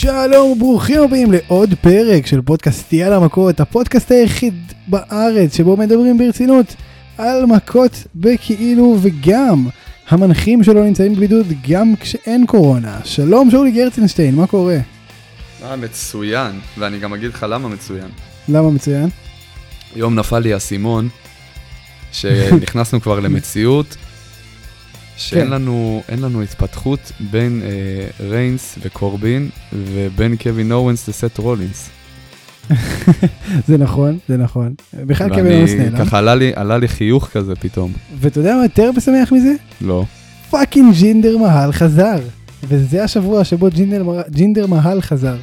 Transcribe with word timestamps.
שלום 0.00 0.50
וברוכים 0.50 1.02
הבאים 1.02 1.32
לעוד 1.32 1.74
פרק 1.80 2.26
של 2.26 2.42
פודקאסט 2.42 2.92
יאללה 2.92 3.20
מכות, 3.20 3.60
הפודקאסט 3.60 4.10
היחיד 4.10 4.54
בארץ 4.86 5.56
שבו 5.56 5.76
מדברים 5.76 6.18
ברצינות 6.18 6.74
על 7.18 7.46
מכות 7.46 7.92
בכאילו 8.14 8.96
וגם 9.02 9.66
המנחים 10.08 10.64
שלו 10.64 10.84
נמצאים 10.84 11.14
בבידוד 11.14 11.46
גם 11.68 11.94
כשאין 12.00 12.46
קורונה. 12.46 13.00
שלום 13.04 13.50
שאולי 13.50 13.70
גרצנשטיין, 13.70 14.34
מה 14.34 14.46
קורה? 14.46 14.78
אה, 15.62 15.76
מצוין, 15.76 16.60
ואני 16.78 16.98
גם 16.98 17.14
אגיד 17.14 17.30
לך 17.30 17.46
למה 17.48 17.68
מצוין. 17.68 18.08
למה 18.48 18.70
מצוין? 18.70 19.08
היום 19.94 20.14
נפל 20.14 20.38
לי 20.38 20.52
האסימון, 20.52 21.08
שנכנסנו 22.12 23.00
כבר 23.00 23.20
למציאות, 23.20 23.96
שאין 25.20 25.46
כן. 25.46 25.50
לנו, 25.50 26.02
לנו 26.18 26.42
התפתחות 26.42 27.12
בין 27.30 27.62
אה, 27.64 28.26
ריינס 28.28 28.78
וקורבין, 28.82 29.50
ובין 29.72 30.36
קווין 30.36 30.72
אוונס 30.72 31.08
לסת' 31.08 31.38
רולינס. 31.38 31.90
זה 33.68 33.78
נכון, 33.78 34.18
זה 34.28 34.36
נכון. 34.36 34.74
בכלל 34.94 35.28
קווין 35.28 35.52
אוונס 35.52 35.70
נעלם. 35.70 36.04
ככה 36.04 36.18
עלה 36.18 36.34
לי, 36.34 36.52
עלה 36.54 36.78
לי 36.78 36.88
חיוך 36.88 37.28
כזה 37.32 37.54
פתאום. 37.56 37.92
ואתה 38.20 38.38
יודע 38.38 38.56
מה 38.56 38.62
יותר 38.62 38.90
משמח 38.96 39.32
מזה? 39.32 39.52
לא. 39.80 40.04
fucking 40.50 40.94
ג'ינדר 40.94 41.38
מהל 41.38 41.72
חזר. 41.72 42.18
וזה 42.64 43.04
השבוע 43.04 43.44
שבו 43.44 43.68
ג'ינדר, 43.70 44.04
ג'ינדר 44.30 44.66
מהל 44.66 45.00
חזר. 45.00 45.36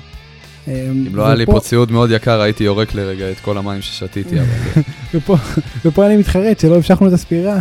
אם 0.68 1.08
לא 1.14 1.26
היה 1.26 1.36
לי 1.36 1.46
פה 1.46 1.60
ציוד 1.60 1.92
מאוד 1.92 2.12
יקר, 2.12 2.42
הייתי 2.42 2.64
יורק 2.64 2.96
לרגע 2.96 3.32
את 3.32 3.40
כל 3.40 3.58
המים 3.58 3.82
ששתיתי. 3.82 4.36
ופה, 5.14 5.36
ופה 5.86 6.06
אני 6.06 6.18
מתחרט 6.18 6.60
שלא 6.60 6.76
המשכנו 6.76 7.08
את 7.08 7.14
הספירה 7.14 7.60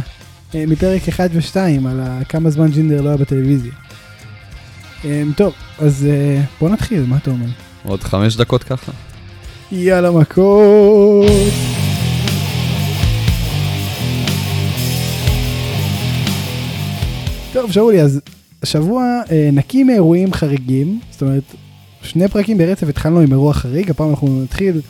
מפרק 0.55 1.09
1 1.09 1.31
ו-2 1.33 1.57
על 1.89 2.01
כמה 2.29 2.51
זמן 2.51 2.71
ג'ינדר 2.71 3.03
לא 3.03 3.09
היה 3.09 3.17
בטלוויזיה. 3.17 3.73
אה, 5.05 5.23
טוב, 5.37 5.53
אז 5.79 6.07
אה, 6.11 6.43
בוא 6.61 6.69
נתחיל, 6.69 7.05
מה 7.07 7.17
אתה 7.17 7.31
אומר? 7.31 7.47
עוד 7.85 8.03
חמש 8.03 8.37
דקות 8.37 8.63
ככה. 8.63 8.93
יאללה 9.73 10.11
מכות! 10.11 11.27
טוב 17.53 17.73
שאולי, 17.73 18.01
אז 18.01 18.21
השבוע 18.63 19.21
אה, 19.31 19.51
נקי 19.53 19.85
מאירועים 19.85 20.33
חריגים, 20.33 21.01
זאת 21.11 21.23
אומרת, 21.23 21.43
שני 22.03 22.29
פרקים 22.29 22.59
ברצף 22.59 22.89
התחלנו 22.89 23.21
עם 23.21 23.33
אירוע 23.33 23.53
חריג, 23.53 23.91
הפעם 23.91 24.11
אנחנו 24.11 24.43
נתחיל 24.43 24.81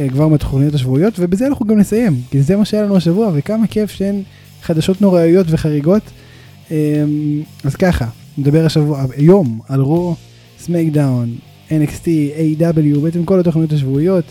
אה, 0.00 0.08
כבר 0.08 0.28
מהתוכניות 0.28 0.74
השבועיות, 0.74 1.14
ובזה 1.18 1.46
אנחנו 1.46 1.66
גם 1.66 1.78
נסיים, 1.78 2.20
כי 2.30 2.42
זה 2.42 2.56
מה 2.56 2.64
שהיה 2.64 2.82
לנו 2.82 2.96
השבוע, 2.96 3.30
וכמה 3.34 3.66
כיף 3.66 3.90
שאין 3.90 4.22
חדשות 4.64 5.00
נוראיות 5.00 5.46
וחריגות. 5.50 6.02
אה, 6.70 7.04
אז 7.64 7.76
ככה, 7.76 8.06
נדבר 8.38 8.66
השבוע, 8.66 9.04
היום, 9.16 9.60
על 9.68 9.80
רו, 9.80 10.14
סמקדאון, 10.58 11.36
NXT, 11.70 12.06
AEW, 12.36 12.98
בעצם 13.02 13.24
כל 13.24 13.40
התוכניות 13.40 13.72
השבועיות. 13.72 14.24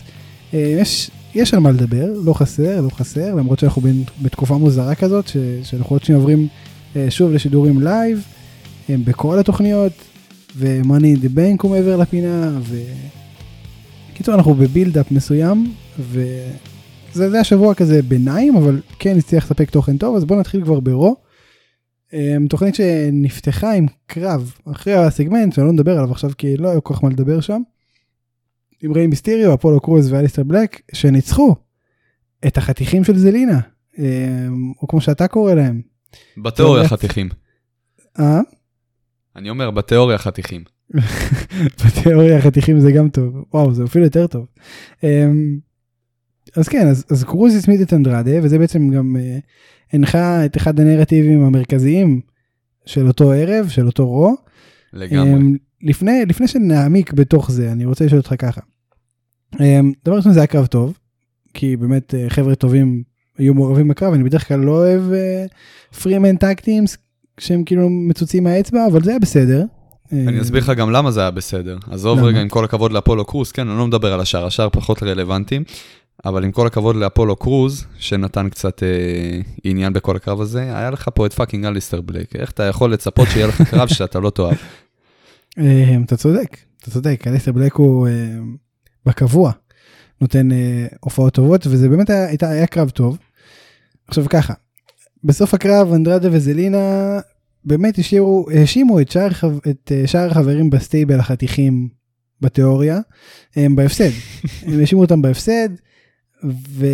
אה, 0.54 0.76
יש, 0.80 1.10
יש 1.34 1.54
על 1.54 1.60
מה 1.60 1.70
לדבר, 1.70 2.06
לא 2.24 2.32
חסר, 2.32 2.80
לא 2.80 2.90
חסר, 2.90 3.34
למרות 3.34 3.58
שאנחנו 3.58 3.82
בין, 3.82 4.04
בתקופה 4.22 4.58
מוזרה 4.58 4.94
כזאת, 4.94 5.28
ש, 5.28 5.36
שאנחנו 5.62 5.96
עוד 5.96 6.04
שניה 6.04 6.18
עוברים 6.18 6.48
אה, 6.96 7.10
שוב 7.10 7.32
לשידורים 7.32 7.82
live, 7.82 8.22
אה, 8.90 8.94
בכל 9.04 9.38
התוכניות, 9.38 9.92
ו-Money 10.56 11.18
in 11.18 11.24
the 11.24 11.36
Bank 11.36 11.62
הוא 11.62 11.70
מעבר 11.70 11.96
לפינה, 11.96 12.58
ו... 12.60 12.76
קיצור, 14.14 14.34
אנחנו 14.34 14.54
בבילדאפ 14.54 15.10
מסוים, 15.10 15.72
וזה 15.98 16.24
זה 17.14 17.40
השבוע 17.40 17.74
כזה 17.74 18.02
ביניים, 18.02 18.56
אבל 18.56 18.80
כן 18.98 19.18
הצליח 19.18 19.44
לספק 19.44 19.70
תוכן 19.70 19.96
טוב, 19.96 20.16
אז 20.16 20.24
בואו 20.24 20.40
נתחיל 20.40 20.64
כבר 20.64 20.80
ברו. 20.80 21.16
אה, 22.14 22.36
תוכנית 22.48 22.74
שנפתחה 22.74 23.72
עם 23.72 23.86
קרב 24.06 24.54
אחרי 24.72 24.94
הסגמנט, 24.94 25.52
שאני 25.52 25.66
לא 25.66 25.72
נדבר 25.72 25.92
עליו 25.92 26.10
עכשיו 26.10 26.30
כי 26.38 26.56
לא 26.56 26.68
היה 26.68 26.80
כל 26.80 26.94
כך 26.94 27.04
מה 27.04 27.10
לדבר 27.10 27.40
שם. 27.40 27.62
עם 28.82 28.92
ריי 28.92 29.06
מיסטריו, 29.06 29.54
אפולו 29.54 29.80
קרוז 29.80 30.12
ואליסטר 30.12 30.42
בלק, 30.42 30.80
שניצחו 30.92 31.56
את 32.46 32.56
החתיכים 32.56 33.04
של 33.04 33.18
זלינה, 33.18 33.60
אה, 33.98 34.46
או 34.82 34.88
כמו 34.88 35.00
שאתה 35.00 35.28
קורא 35.28 35.54
להם. 35.54 35.82
בתיאוריה? 36.36 36.88
חתיכים. 36.88 37.28
אה? 38.18 38.40
אני 39.36 39.50
אומר, 39.50 39.70
בתיאוריה 39.70 40.18
חתיכים. 40.18 40.64
בתיאוריה 41.84 42.42
חתיכים 42.42 42.80
זה 42.80 42.92
גם 42.92 43.08
טוב, 43.08 43.44
וואו 43.54 43.74
זה 43.74 43.84
אפילו 43.84 44.04
יותר 44.04 44.26
טוב. 44.26 44.46
אז 46.56 46.68
כן, 46.68 46.88
אז, 46.88 47.04
אז 47.10 47.24
קרוז 47.24 47.56
הצמיד 47.56 47.80
את 47.80 47.92
אנדרדה, 47.92 48.32
וזה 48.42 48.58
בעצם 48.58 48.90
גם 48.90 49.16
אה, 49.16 49.38
הנחה 49.92 50.44
את 50.44 50.56
אחד 50.56 50.80
הנרטיבים 50.80 51.44
המרכזיים 51.44 52.20
של 52.86 53.06
אותו 53.06 53.32
ערב, 53.32 53.68
של 53.68 53.86
אותו 53.86 54.06
רו. 54.06 54.34
לגמרי. 54.92 55.32
אמ, 55.32 55.56
לפני, 55.82 56.24
לפני 56.28 56.48
שנעמיק 56.48 57.12
בתוך 57.12 57.50
זה, 57.50 57.72
אני 57.72 57.84
רוצה 57.84 58.04
לשאול 58.04 58.20
אותך 58.20 58.34
ככה. 58.38 58.60
אמ, 59.60 59.92
דבר 60.04 60.16
ראשון 60.16 60.32
זה 60.32 60.40
היה 60.40 60.46
קרב 60.46 60.66
טוב, 60.66 60.98
כי 61.54 61.76
באמת 61.76 62.14
אה, 62.14 62.30
חבר'ה 62.30 62.54
טובים 62.54 63.02
היו 63.38 63.54
מעורבים 63.54 63.88
בקרב, 63.88 64.14
אני 64.14 64.24
בדרך 64.24 64.48
כלל 64.48 64.60
לא 64.60 64.72
אוהב 64.72 65.02
three 66.02 66.23
man 66.23 66.36
tag 66.36 66.59
teams 66.59 66.96
שהם 67.40 67.64
כאילו 67.64 67.90
מצוצים 67.90 68.44
מהאצבע, 68.44 68.86
אבל 68.86 69.02
זה 69.02 69.10
היה 69.10 69.18
בסדר. 69.18 69.64
אני 70.12 70.36
אמ, 70.36 70.40
אסביר 70.40 70.62
לך 70.62 70.70
גם 70.70 70.90
למה 70.90 71.10
זה 71.10 71.20
היה 71.20 71.30
בסדר. 71.30 71.78
עזוב? 71.90 72.18
רגע, 72.22 72.40
עם 72.40 72.48
כל 72.48 72.64
הכבוד 72.64 72.92
לאפולו 72.92 73.24
קרוז, 73.24 73.52
כן, 73.52 73.68
אני 73.68 73.78
לא 73.78 73.86
מדבר 73.86 74.12
על 74.12 74.20
השאר, 74.20 74.46
השאר 74.46 74.68
פחות 74.72 75.02
רלוונטיים, 75.02 75.64
אבל 76.26 76.44
עם 76.44 76.52
כל 76.52 76.66
הכבוד 76.66 76.96
לאפולו 76.96 77.36
קרוז, 77.36 77.84
שנתן 77.98 78.48
קצת 78.48 78.82
אה, 78.82 79.40
עניין 79.64 79.92
בכל 79.92 80.16
הקרב 80.16 80.40
הזה, 80.40 80.62
היה 80.62 80.90
לך 80.90 81.08
פה 81.14 81.26
את 81.26 81.32
fucking 81.32 81.64
אליסטר 81.64 82.00
בלייק. 82.00 82.36
איך 82.36 82.50
אתה 82.50 82.62
יכול 82.62 82.92
לצפות 82.92 83.28
שיהיה 83.28 83.46
לך 83.46 83.62
קרב 83.62 83.88
שאתה 83.94 84.20
לא 84.20 84.30
תאהב? 84.30 84.56
אה, 85.58 85.96
אתה 86.04 86.16
צודק, 86.16 86.56
אתה 86.80 86.90
צודק, 86.90 87.24
אליסטר 87.26 87.52
בלאק 87.52 87.74
הוא 87.74 88.08
אה, 88.08 88.12
בקבוע 89.06 89.52
נותן 90.20 90.52
אה, 90.52 90.86
הופעות 91.00 91.34
טובות 91.34 91.66
וזה 91.66 91.88
באמת 91.88 92.10
היה, 92.10 92.26
הייתה, 92.26 92.50
היה 92.50 92.66
קרב 92.66 92.90
טוב. 92.90 93.18
עכשיו 94.08 94.24
ככה, 94.28 94.54
בסוף 95.24 95.54
הקרב 95.54 95.92
אנדרדה 95.92 96.28
וזלינה 96.32 97.18
באמת 97.64 97.98
השאירו, 97.98 98.46
האשימו 98.54 99.00
את 99.00 99.10
שאר, 99.10 99.28
את 99.70 99.92
אה, 99.92 100.06
שאר 100.06 100.30
החברים 100.30 100.70
ב 100.70 100.77
stable 100.77 101.20
החתיכים 101.20 101.88
בתיאוריה, 102.40 103.00
הם 103.56 103.76
בהפסד, 103.76 104.10
הם 104.66 104.80
האשימו 104.80 105.00
אותם 105.00 105.22
בהפסד 105.22 105.68
ו, 106.50 106.86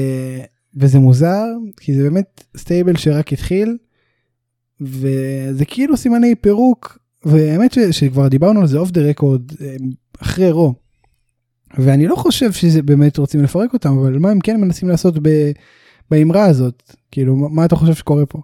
וזה 0.76 0.98
מוזר 0.98 1.44
כי 1.76 1.94
זה 1.94 2.02
באמת 2.02 2.44
stable 2.56 2.96
שרק 2.96 3.32
התחיל 3.32 3.76
וזה 4.80 5.64
כאילו 5.64 5.96
סימני 5.96 6.34
פירוק 6.34 6.98
והאמת 7.24 7.72
ש, 7.72 7.78
שכבר 7.78 8.28
דיברנו 8.28 8.60
על 8.60 8.66
זה 8.66 8.78
off 8.78 8.90
the 8.90 9.00
record 9.00 9.42
אחרי 10.22 10.50
Raw. 10.50 10.74
ואני 11.78 12.06
לא 12.06 12.16
חושב 12.16 12.52
שזה 12.52 12.82
באמת 12.82 13.18
רוצים 13.18 13.42
לפרק 13.42 13.72
אותם 13.72 13.98
אבל 13.98 14.18
מה 14.18 14.30
הם 14.30 14.40
כן 14.40 14.60
מנסים 14.60 14.88
לעשות 14.88 15.14
ב, 15.22 15.50
באמרה 16.10 16.44
הזאת 16.44 16.92
כאילו 17.12 17.36
מה, 17.36 17.64
אתה 17.64 17.76
חושב 17.76 17.94
שקורה 17.94 18.26
פה. 18.26 18.38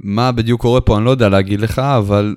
מה 0.00 0.32
בדיוק 0.32 0.60
קורה 0.60 0.80
פה, 0.80 0.96
אני 0.96 1.04
לא 1.04 1.10
יודע 1.10 1.28
להגיד 1.28 1.60
לך, 1.60 1.78
אבל 1.78 2.36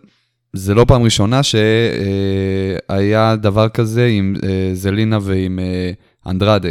זה 0.53 0.73
לא 0.73 0.85
פעם 0.87 1.03
ראשונה 1.03 1.41
שהיה 1.43 3.35
דבר 3.35 3.69
כזה 3.69 4.05
עם 4.05 4.35
אה, 4.43 4.69
זלינה 4.73 5.19
ועם 5.21 5.59
אה, 5.59 5.91
אנדרדה. 6.27 6.69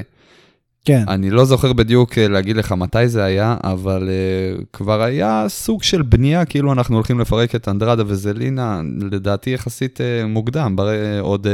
כן 0.84 1.04
אני 1.08 1.30
לא 1.30 1.44
זוכר 1.44 1.72
בדיוק 1.72 2.18
אה, 2.18 2.28
להגיד 2.28 2.56
לך 2.56 2.72
מתי 2.72 3.08
זה 3.08 3.24
היה, 3.24 3.56
אבל 3.64 4.08
uh, 4.08 4.64
כבר 4.72 5.02
היה 5.02 5.44
סוג 5.48 5.82
של 5.82 6.02
בנייה, 6.02 6.44
כאילו 6.44 6.72
אנחנו 6.72 6.94
הולכים 6.94 7.20
לפרק 7.20 7.54
את 7.54 7.68
אנדרדה 7.68 8.02
וזלינה, 8.06 8.80
לדעתי 9.10 9.50
יחסית 9.50 10.00
uh, 10.00 10.26
מוקדם, 10.26 10.76
בר... 10.76 10.90
עוד 11.20 11.46
uh, 11.46 11.50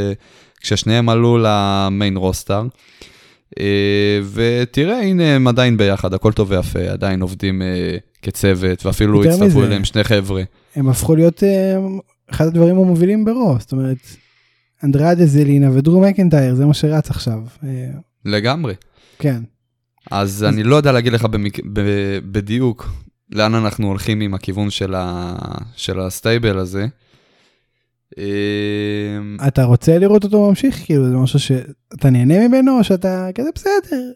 כששניהם 0.61 1.09
עלו 1.09 1.39
למיין 1.43 2.17
רוסטר. 2.17 2.63
Uh, 3.55 3.59
ותראה, 4.33 5.01
הנה 5.01 5.25
הם 5.35 5.49
עדיין 5.49 5.77
ביחד, 5.77 6.15
הכל 6.15 6.33
טוב 6.33 6.51
ויפה, 6.51 6.81
עדיין 6.81 7.23
עובדים 7.23 7.63
uh, 7.63 8.01
כצוות, 8.23 8.87
ואפילו 8.87 9.25
הצטרפו. 9.25 9.65
אליהם 9.65 9.85
שני 9.85 10.05
חבר'ה. 10.05 10.43
הם 10.77 10.89
הפכו 10.89 11.17
להיות 11.17 11.43
אה, 11.43 11.77
אחד 12.31 12.47
הדברים 12.47 12.79
המובילים 12.79 13.25
ברו 13.25 13.57
זאת 13.61 13.73
אומרת 13.73 13.97
אנדרדה 14.85 15.27
זלינה 15.27 15.71
ודרו 15.73 16.01
מקנטייר 16.01 16.55
זה 16.55 16.67
מה 16.67 16.75
שרץ 16.75 17.11
עכשיו 17.11 17.39
אה, 17.65 17.69
לגמרי. 18.25 18.75
כן. 19.19 19.43
אז 20.11 20.45
אני 20.45 20.63
לא 20.63 20.77
יודע 20.77 20.93
להגיד 20.93 21.13
לך 21.13 21.25
במק... 21.25 21.61
ב... 21.73 21.81
בדיוק 22.19 22.89
לאן 23.33 23.55
אנחנו 23.55 23.87
הולכים 23.87 24.21
עם 24.21 24.35
הכיוון 24.35 24.71
של, 24.71 24.95
ה... 24.95 25.35
של 25.77 26.01
הסטייבל 26.01 26.59
הזה. 26.59 26.87
אמ, 28.19 29.37
אתה 29.49 29.65
רוצה 29.65 29.99
לראות 29.99 30.25
אותו 30.25 30.49
ממשיך 30.49 30.85
כאילו 30.85 31.09
זה 31.09 31.17
משהו 31.17 31.39
שאתה 31.39 32.11
נהנה 32.11 32.49
ממנו 32.49 32.79
או 32.79 32.85
שאתה 32.85 33.29
כזה 33.35 33.49
בסדר 33.55 34.13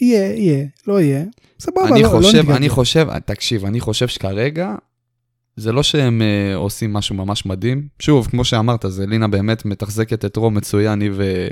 יהיה 0.00 0.36
יהיה 0.36 0.66
לא 0.86 1.00
יהיה 1.00 1.24
סבבה 1.60 1.88
אני 1.88 2.02
לא, 2.02 2.08
חושב, 2.08 2.50
לא. 2.50 2.56
אני 2.56 2.68
חושב, 2.68 3.18
תקשיב, 3.18 3.64
אני 3.64 3.80
חושב 3.80 4.08
שכרגע, 4.08 4.74
זה 5.56 5.72
לא 5.72 5.82
שהם 5.82 6.22
uh, 6.22 6.56
עושים 6.56 6.92
משהו 6.92 7.14
ממש 7.14 7.46
מדהים. 7.46 7.88
שוב, 7.98 8.26
כמו 8.26 8.44
שאמרת, 8.44 8.84
זה 8.88 9.06
לינה 9.06 9.28
באמת 9.28 9.64
מתחזקת 9.64 10.24
את 10.24 10.36
רום 10.36 10.54
מצוין, 10.54 11.00
היא 11.00 11.10
ו... 11.14 11.48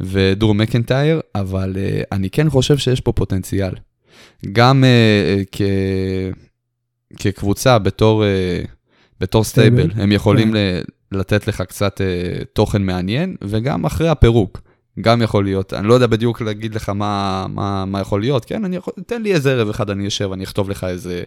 ודור 0.00 0.54
מקנטייר, 0.54 1.20
אבל 1.34 1.72
uh, 1.74 2.04
אני 2.12 2.30
כן 2.30 2.50
חושב 2.50 2.78
שיש 2.78 3.00
פה 3.00 3.12
פוטנציאל. 3.12 3.72
גם 4.52 4.84
uh, 4.84 5.44
כ... 5.52 5.62
כקבוצה, 7.16 7.78
בתור, 7.78 8.24
uh, 8.24 8.68
בתור 9.20 9.44
stable, 9.44 9.90
הם 9.94 10.12
יכולים 10.12 10.52
כן. 10.52 10.82
לתת 11.12 11.48
לך 11.48 11.62
קצת 11.62 12.00
אה, 12.00 12.44
תוכן 12.52 12.82
מעניין, 12.82 13.36
וגם 13.44 13.84
אחרי 13.84 14.08
הפירוק. 14.08 14.60
גם 15.00 15.22
יכול 15.22 15.44
להיות, 15.44 15.72
אני 15.72 15.88
לא 15.88 15.94
יודע 15.94 16.06
בדיוק 16.06 16.42
להגיד 16.42 16.74
לך 16.74 16.88
מה, 16.88 17.46
מה, 17.48 17.84
מה 17.84 18.00
יכול 18.00 18.20
להיות, 18.20 18.44
כן, 18.44 18.64
אני 18.64 18.76
יכול, 18.76 18.94
תן 19.06 19.22
לי 19.22 19.34
איזה 19.34 19.52
ערב 19.52 19.68
אחד, 19.68 19.90
אני 19.90 20.08
אשב, 20.08 20.32
אני 20.32 20.44
אכתוב 20.44 20.70
לך 20.70 20.84
איזה, 20.84 21.22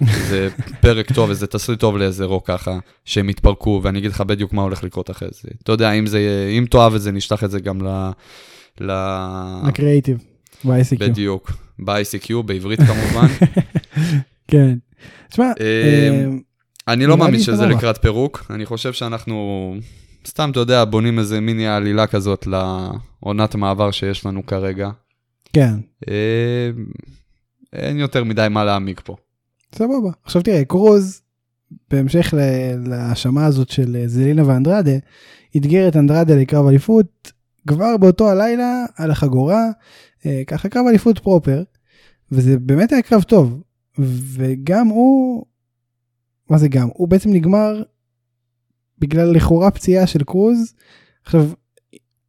איזה 0.00 0.48
פרק 0.82 1.12
טוב, 1.12 1.28
איזה 1.28 1.46
תסריט 1.46 1.80
טוב 1.80 1.96
לאיזה 1.96 2.24
רוק 2.24 2.46
ככה, 2.46 2.78
שהם 3.04 3.28
יתפרקו, 3.28 3.80
ואני 3.82 3.98
אגיד 3.98 4.10
לך 4.10 4.20
בדיוק 4.20 4.52
מה 4.52 4.62
הולך 4.62 4.84
לקרות 4.84 5.10
אחרי 5.10 5.28
זה. 5.32 5.48
אתה 5.62 5.72
יודע, 5.72 5.92
אם 5.92 6.06
זה, 6.06 6.48
אם 6.58 6.66
תאהב 6.70 6.94
את 6.94 7.02
זה, 7.02 7.12
נשלח 7.12 7.44
את 7.44 7.50
זה 7.50 7.60
גם 7.60 7.82
ל... 7.82 8.10
ל... 8.80 8.90
הקריאייטיב, 9.68 10.18
ב-ICQ. 10.64 10.98
בדיוק, 10.98 11.52
ב-ICQ, 11.78 12.42
בעברית 12.44 12.80
כמובן. 12.80 13.26
כן. 14.48 14.74
תשמע, 15.30 15.52
אה, 15.60 16.24
אני 16.88 17.06
לא 17.06 17.16
מאמין 17.16 17.40
שזה. 17.40 17.66
לקראת 17.66 17.98
פירוק, 18.02 18.46
אני 18.50 18.66
חושב 18.66 18.92
שאנחנו, 18.92 19.74
סתם, 20.26 20.50
אתה 20.50 20.60
יודע, 20.60 20.84
בונים 20.84 21.18
איזה 21.18 21.40
מיני 21.40 21.66
עלילה 21.66 22.06
כזאת 22.06 22.46
לעונת 22.46 23.54
מעבר 23.54 23.90
שיש 23.90 24.26
לנו 24.26 24.46
כרגע. 24.46 24.90
כן, 25.52 25.74
אה, 26.08 26.70
אין 27.72 27.98
יותר 27.98 28.24
מדי 28.24 28.46
מה 28.50 28.64
להעמיק 28.64 29.00
פה. 29.04 29.16
סבבה. 29.74 30.10
עכשיו 30.24 30.42
תראה, 30.42 30.64
קרוז, 30.64 31.22
בהמשך 31.90 32.34
להאשמה 32.86 33.46
הזאת 33.46 33.68
של 33.68 33.96
אה, 33.96 34.08
זלינה 34.08 34.48
ואנדרדה, 34.48 34.96
אתגר 35.56 35.88
את 35.88 35.96
אנדרדה 35.96 36.34
לקרב 36.34 36.66
אליפות 36.66 37.32
כבר 37.66 37.96
באותו 37.96 38.30
הלילה 38.30 38.84
על 38.96 39.10
החגורה, 39.10 39.68
אה, 40.26 40.42
ככה 40.46 40.68
קרב 40.68 40.86
אליפות 40.88 41.18
פרופר, 41.18 41.62
וזה 42.32 42.58
באמת 42.58 42.92
היה 42.92 43.02
קרב 43.02 43.22
טוב. 43.22 43.62
וגם 43.98 44.86
הוא, 44.86 45.44
מה 46.50 46.58
זה 46.58 46.68
גם? 46.68 46.88
הוא 46.94 47.08
בעצם 47.08 47.32
נגמר 47.32 47.82
בגלל 48.98 49.30
לכאורה 49.30 49.70
פציעה 49.70 50.06
של 50.06 50.24
קרוז. 50.24 50.74
עכשיו, 51.24 51.48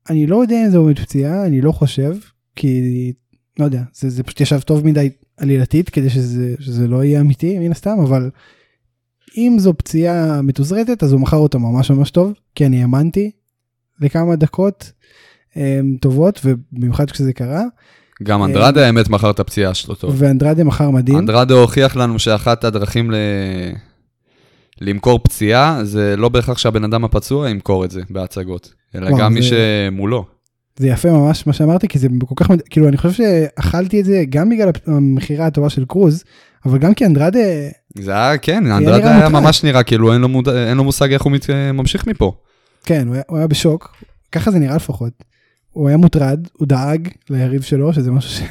אני 0.10 0.28
לא 0.28 0.42
יודע 0.42 0.66
אם 0.66 0.70
זה 0.70 0.78
עומד 0.78 1.00
פציעה, 1.00 1.46
אני 1.46 1.62
לא 1.62 1.72
חושב, 1.72 2.16
כי 2.56 3.14
לא 3.60 3.66
יודע, 3.66 3.82
זה, 3.94 4.10
זה 4.10 4.24
פשוט 4.24 4.42
ישב 4.42 4.60
טוב 4.60 4.86
מדי 4.86 5.10
עלילתית 5.38 5.90
כדי 5.90 6.10
שזה, 6.10 6.56
שזה 6.60 6.88
לא 6.88 7.04
יהיה 7.04 7.22
אמיתי 7.22 7.60
מן 7.60 7.72
הסתם, 7.72 8.00
אבל 8.04 8.30
אם 9.38 9.56
זו 9.60 9.74
פציעה 9.78 10.42
מתוזרתת 10.42 11.04
אז 11.04 11.12
הוא 11.12 11.22
מכר 11.22 11.38
אותה 11.38 11.58
ממש 11.58 11.92
ממש 11.92 12.12
טוב, 12.12 12.34
כי 12.56 12.66
אני 12.66 12.82
האמנתי 12.82 13.32
לכמה 14.02 14.36
דקות 14.36 14.92
um, 15.52 15.58
טובות, 16.02 16.42
ובמיוחד 16.46 17.12
כשזה 17.12 17.34
קרה, 17.34 17.64
גם 18.24 18.42
אה, 18.42 18.46
אנדרדה 18.46 18.86
האמת 18.86 19.10
מכר 19.10 19.32
את 19.32 19.40
הפציעה 19.40 19.74
שלו 19.74 19.96
טוב. 19.96 20.16
ואנדרדה 20.18 20.64
מכר 20.64 20.90
מדהים. 20.90 21.18
אנדרדה 21.18 21.54
הוכיח 21.54 21.96
לנו 21.96 22.20
שאחת 22.20 22.64
הדרכים 22.64 23.12
ל... 23.12 23.16
למכור 24.82 25.20
פציעה, 25.24 25.80
זה 25.84 26.16
לא 26.18 26.30
בהכרח 26.30 26.58
שהבן 26.58 26.84
אדם 26.84 27.06
הפצוע 27.06 27.50
ימכור 27.50 27.86
את 27.86 27.92
זה 27.92 28.02
בהצגות, 28.10 28.74
אלא 28.96 29.10
וואו, 29.10 29.18
גם 29.20 29.34
מי 29.34 29.42
זה- 29.42 29.48
שמולו. 29.92 30.26
זה 30.80 30.88
יפה 30.88 31.12
ממש 31.12 31.48
מה 31.48 31.54
שאמרתי, 31.54 31.88
כי 31.88 32.00
זה 32.00 32.08
כל 32.26 32.36
כך, 32.38 32.52
כאילו 32.70 32.88
אני 32.88 32.98
חושב 32.98 33.12
שאכלתי 33.24 34.00
את 34.00 34.06
זה 34.06 34.24
גם 34.30 34.50
בגלל 34.50 34.70
המכירה 34.88 35.46
הטובה 35.46 35.70
של 35.70 35.86
קרוז, 35.86 36.24
אבל 36.66 36.78
גם 36.78 36.94
כי 36.94 37.06
אנדרדה, 37.06 37.40
זה 38.00 38.12
היה, 38.12 38.38
כן, 38.38 38.72
אנדרדה 38.72 39.18
היה. 39.18 39.30
ממש 39.30 39.64
נראה 39.64 39.84
כאילו 39.84 40.14
אין 40.14 40.22
לו, 40.22 40.30
מוד... 40.30 40.50
אין 40.50 40.78
לו 40.78 40.84
מושג 40.84 41.14
איך 41.14 41.22
הוא 41.22 41.32
מת... 41.32 41.50
ממשיך 41.74 42.08
מפה. 42.08 42.32
כן, 42.84 43.08
הוא 43.08 43.14
היה, 43.16 43.24
הוא 43.28 43.38
היה 43.38 43.48
בשוק, 43.48 43.96
ככה 44.32 44.52
זה 44.52 44.60
נראה 44.60 44.76
לפחות. 44.76 45.14
הוא 45.72 45.88
היה 45.88 45.98
מוטרד, 45.98 46.48
הוא 46.54 46.68
דאג 46.68 47.08
ליריב 47.30 47.62
שלו, 47.62 47.94
שזה 47.94 48.12
משהו 48.12 48.30
ש... 48.32 48.42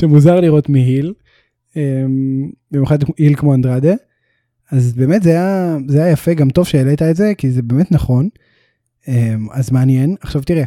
שמוזר 0.00 0.40
לראות 0.40 0.68
מהיל, 0.68 1.12
אמ, 1.76 1.80
במיוחד 2.70 2.98
היל 3.18 3.34
כמו 3.36 3.54
אנדרדה. 3.54 3.92
אז 4.72 4.92
באמת 4.92 5.22
זה 5.22 5.30
היה, 5.30 5.76
זה 5.88 6.04
היה 6.04 6.12
יפה, 6.12 6.34
גם 6.34 6.50
טוב 6.50 6.66
שהעלית 6.66 7.02
את 7.02 7.16
זה, 7.16 7.32
כי 7.38 7.50
זה 7.50 7.62
באמת 7.62 7.92
נכון. 7.92 8.28
אמ, 9.08 9.46
אז 9.52 9.70
מעניין. 9.70 10.16
עכשיו 10.20 10.42
תראה, 10.42 10.64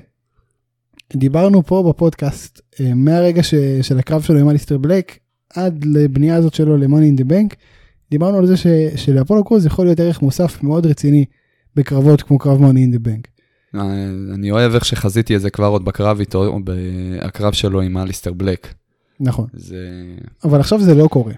דיברנו 1.15 1.63
פה 1.63 1.89
בפודקאסט, 1.89 2.61
אה, 2.79 2.93
מהרגע 2.93 3.43
ש... 3.43 3.53
של 3.81 3.99
הקרב 3.99 4.21
שלו 4.21 4.39
עם 4.39 4.49
אליסטר 4.49 4.77
בלק, 4.77 5.17
עד 5.55 5.85
לבנייה 5.85 6.35
הזאת 6.35 6.53
שלו 6.53 6.77
ל-Money 6.77 7.17
in 7.17 7.21
the 7.21 7.25
Bank, 7.31 7.55
דיברנו 8.11 8.37
על 8.37 8.45
זה 8.45 8.57
ש... 8.57 8.67
שלאפולו 8.95 9.43
קרוז 9.43 9.65
יכול 9.65 9.85
להיות 9.85 9.99
ערך 9.99 10.21
מוסף 10.21 10.63
מאוד 10.63 10.85
רציני 10.85 11.25
בקרבות 11.75 12.21
כמו 12.21 12.39
קרב 12.39 12.59
Money 12.61 12.75
in 12.75 12.95
the 12.95 13.07
Bank. 13.07 13.27
אה, 13.75 13.81
אני 14.33 14.51
אוהב 14.51 14.75
איך 14.75 14.85
שחזיתי 14.85 15.35
את 15.35 15.41
זה 15.41 15.49
כבר 15.49 15.67
עוד 15.67 15.85
בקרב 15.85 16.19
איתו, 16.19 16.59
בקרב 16.63 17.53
שלו 17.53 17.81
עם 17.81 17.97
אליסטר 17.97 18.33
בלק. 18.33 18.73
נכון, 19.19 19.47
זה... 19.53 19.77
אבל 20.43 20.59
עכשיו 20.59 20.81
זה 20.81 20.95
לא 20.95 21.07
קורה. 21.07 21.33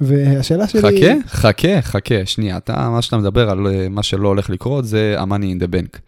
והשאלה 0.00 0.68
שלי... 0.68 0.80
חכה, 0.82 1.28
חכה, 1.28 1.82
חכה, 1.82 2.26
שנייה, 2.26 2.56
אתה, 2.56 2.90
מה 2.90 3.02
שאתה 3.02 3.16
מדבר 3.16 3.50
על 3.50 3.66
אה, 3.66 3.88
מה 3.88 4.02
שלא 4.02 4.28
הולך 4.28 4.50
לקרות 4.50 4.84
זה 4.84 5.14
ה-money 5.18 5.58
in 5.58 5.62
the 5.62 5.66
bank. 5.66 5.98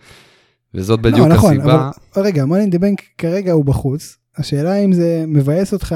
וזאת 0.75 1.00
בדיוק 1.00 1.29
לא, 1.29 1.35
נכון, 1.35 1.56
הסיבה, 1.56 1.91
אבל 2.17 2.25
רגע, 2.25 2.44
Money 2.44 2.71
in 2.71 2.75
the 2.75 2.79
Bank 2.79 3.03
כרגע 3.19 3.53
הוא 3.53 3.65
בחוץ. 3.65 4.17
השאלה 4.37 4.77
אם 4.77 4.93
זה 4.93 5.25
מבאס 5.29 5.73
אותך 5.73 5.93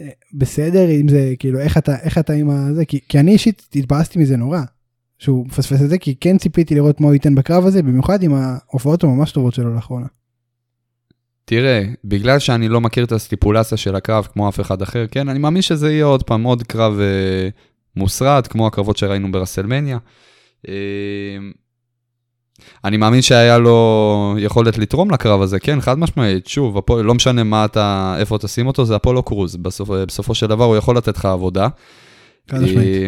אה, 0.00 0.08
בסדר, 0.34 0.90
אם 0.90 1.08
זה 1.08 1.34
כאילו 1.38 1.58
איך 1.58 1.78
אתה, 1.78 1.96
איך 2.02 2.18
אתה 2.18 2.32
עם 2.32 2.50
הזה, 2.50 2.84
כי, 2.84 3.00
כי 3.08 3.20
אני 3.20 3.32
אישית 3.32 3.68
התבאסתי 3.74 4.18
מזה 4.18 4.36
נורא. 4.36 4.60
שהוא 5.18 5.46
מפספס 5.46 5.82
את 5.82 5.88
זה, 5.88 5.98
כי 5.98 6.14
כן 6.20 6.38
ציפיתי 6.38 6.74
לראות 6.74 7.00
מה 7.00 7.06
הוא 7.06 7.14
ייתן 7.14 7.34
בקרב 7.34 7.66
הזה, 7.66 7.82
במיוחד 7.82 8.22
עם 8.22 8.34
ההופעות 8.34 9.04
הממש 9.04 9.32
טובות 9.32 9.54
שלו 9.54 9.74
לאחרונה. 9.74 10.06
תראה, 11.48 11.82
בגלל 12.04 12.38
שאני 12.38 12.68
לא 12.68 12.80
מכיר 12.80 13.04
את 13.04 13.12
הסטיפולציה 13.12 13.78
של 13.78 13.96
הקרב 13.96 14.28
כמו 14.32 14.48
אף 14.48 14.60
אחד 14.60 14.82
אחר, 14.82 15.06
כן, 15.10 15.28
אני 15.28 15.38
מאמין 15.38 15.62
שזה 15.62 15.92
יהיה 15.92 16.04
עוד 16.04 16.22
פעם 16.22 16.42
עוד 16.42 16.62
קרב 16.62 17.00
אה, 17.00 17.48
מוסרט, 17.96 18.46
כמו 18.46 18.66
הקרבות 18.66 18.96
שראינו 18.96 19.32
ברסלמניה. 19.32 19.98
אה, 20.68 20.74
אני 22.84 22.96
מאמין 22.96 23.22
שהיה 23.22 23.58
לו 23.58 24.36
יכולת 24.38 24.78
לתרום 24.78 25.10
לקרב 25.10 25.42
הזה, 25.42 25.60
כן, 25.60 25.80
חד 25.80 25.98
משמעית, 25.98 26.46
שוב, 26.46 26.78
הפו, 26.78 27.02
לא 27.02 27.14
משנה 27.14 27.44
מה 27.44 27.64
אתה, 27.64 28.16
איפה 28.18 28.38
תשים 28.38 28.66
אותו, 28.66 28.84
זה 28.84 28.96
אפולו 28.96 29.22
קרוז, 29.22 29.56
בסופ, 29.56 29.88
בסופו 29.90 30.34
של 30.34 30.46
דבר 30.46 30.64
הוא 30.64 30.76
יכול 30.76 30.96
לתת 30.96 31.16
לך 31.16 31.24
עבודה. 31.24 31.68
חד 32.50 32.62
משמעית. 32.62 33.02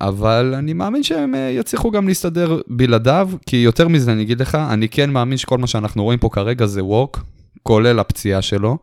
אבל 0.00 0.54
אני 0.58 0.72
מאמין 0.72 1.02
שהם 1.02 1.34
אה, 1.34 1.50
יצליחו 1.50 1.90
גם 1.90 2.08
להסתדר 2.08 2.60
בלעדיו, 2.68 3.30
כי 3.46 3.56
יותר 3.56 3.88
מזה 3.88 4.12
אני 4.12 4.22
אגיד 4.22 4.40
לך, 4.40 4.54
אני 4.54 4.88
כן 4.88 5.10
מאמין 5.10 5.38
שכל 5.38 5.58
מה 5.58 5.66
שאנחנו 5.66 6.04
רואים 6.04 6.18
פה 6.18 6.28
כרגע 6.32 6.66
זה 6.66 6.84
ווק, 6.84 7.24
כולל 7.62 7.98
הפציעה 7.98 8.42
שלו. 8.42 8.78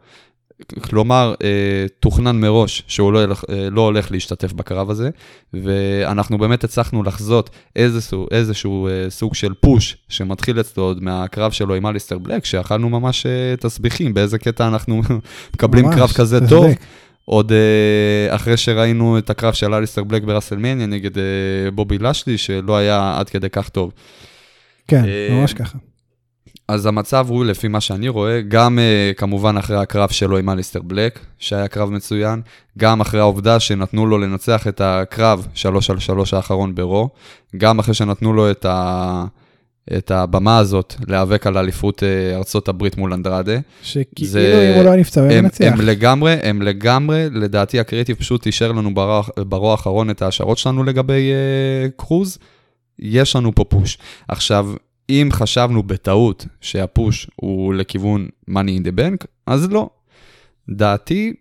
כלומר, 0.81 1.33
אה, 1.43 1.85
תוכנן 1.99 2.39
מראש 2.39 2.83
שהוא 2.87 3.13
לא, 3.13 3.19
אה, 3.21 3.69
לא 3.71 3.81
הולך 3.81 4.11
להשתתף 4.11 4.53
בקרב 4.53 4.89
הזה, 4.89 5.09
ואנחנו 5.53 6.37
באמת 6.37 6.63
הצלחנו 6.63 7.03
לחזות 7.03 7.49
איזשהו, 7.75 8.27
איזשהו 8.31 8.87
סוג 9.09 9.35
של 9.35 9.53
פוש 9.53 9.97
שמתחיל 10.09 10.59
אצלו 10.59 10.83
עוד 10.83 11.03
מהקרב 11.03 11.51
שלו 11.51 11.75
עם 11.75 11.85
אליסטר 11.85 12.18
בלק, 12.18 12.45
שאכלנו 12.45 12.89
ממש 12.89 13.25
תסביכים, 13.59 14.13
באיזה 14.13 14.37
קטע 14.37 14.68
אנחנו 14.68 15.01
מקבלים 15.56 15.85
ממש, 15.85 15.95
קרב 15.95 16.11
כזה 16.11 16.47
טוב. 16.49 16.65
עוד 17.31 17.52
uh, 17.52 18.35
אחרי 18.35 18.57
שראינו 18.57 19.18
את 19.18 19.30
הקרב 19.30 19.54
של 19.54 19.73
אליסטר 19.73 20.04
בלק 20.04 20.23
ברסלמניה 20.23 20.85
נגד 20.85 21.16
uh, 21.16 21.19
בובי 21.73 21.97
לשלי, 21.97 22.38
שלא 22.38 22.78
היה 22.78 23.19
עד 23.19 23.30
כדי 23.30 23.50
כך 23.50 23.69
טוב. 23.69 23.92
כן, 24.88 25.04
אה, 25.06 25.28
ממש 25.31 25.54
ככה. 25.54 25.78
אז 26.68 26.85
המצב 26.85 27.26
הוא, 27.30 27.45
לפי 27.45 27.68
מה 27.68 27.81
שאני 27.81 28.09
רואה, 28.09 28.42
גם 28.47 28.80
uh, 28.80 29.18
כמובן 29.18 29.57
אחרי 29.57 29.78
הקרב 29.78 30.09
שלו 30.09 30.38
עם 30.38 30.50
אליסטר 30.50 30.81
בלק, 30.81 31.19
שהיה 31.40 31.68
קרב 31.68 31.90
מצוין, 31.90 32.42
גם 32.78 33.02
אחרי 33.02 33.19
העובדה 33.19 33.59
שנתנו 33.59 34.06
לו 34.06 34.18
לנצח 34.18 34.68
את 34.68 34.81
הקרב 34.81 35.47
3 35.54 35.90
על 35.90 36.00
3 36.00 36.33
האחרון 36.33 36.76
ברו, 36.76 37.09
גם 37.57 37.80
אחרי 37.80 37.94
שנתנו 37.94 38.33
לו 38.33 38.52
את, 38.52 38.66
ה... 38.66 39.26
את 39.98 40.12
הבמה 40.12 40.57
הזאת 40.57 40.94
להיאבק 41.07 41.48
על 41.48 41.57
אליפות 41.57 42.04
uh, 42.04 42.06
ארצות 42.38 42.68
הברית 42.68 42.98
מול 42.98 43.14
אנדרדה. 43.14 43.57
שכאילו 43.83 44.31
זה- 44.31 44.69
אם 44.71 44.78
הוא 44.78 44.83
לא 44.86 44.90
היה 44.90 45.00
נפצע 45.00 45.21
הוא 45.21 45.30
היה 45.30 45.42
מנצח. 45.42 45.66
הם 45.66 45.81
לגמרי, 45.81 46.38
הם 46.44 46.62
לגמרי, 46.62 47.28
לדעתי 47.31 47.80
הקריאיטיב 47.80 48.16
פשוט 48.18 48.45
אישר 48.45 48.71
לנו 48.71 48.94
ברוע 49.48 49.71
האחרון 49.71 50.10
את 50.10 50.21
ההשערות 50.21 50.57
שלנו 50.57 50.83
לגבי 50.83 51.31
uh, 51.31 51.92
קרוז, 51.98 52.38
יש 53.00 53.36
לנו 53.36 53.56
פה 53.56 53.64
פוש. 53.64 53.98
עכשיו, 54.28 54.68
אם 55.10 55.30
חשבנו 55.31 55.83
בטעות 55.83 56.45
שהפוש 56.62 57.28
הוא 57.36 57.74
לכיוון 57.74 58.28
money 58.50 58.54
in 58.81 58.88
the 58.88 59.00
bank, 59.00 59.26
אז 59.45 59.69
לא. 59.71 59.90
דעתי, 60.69 61.33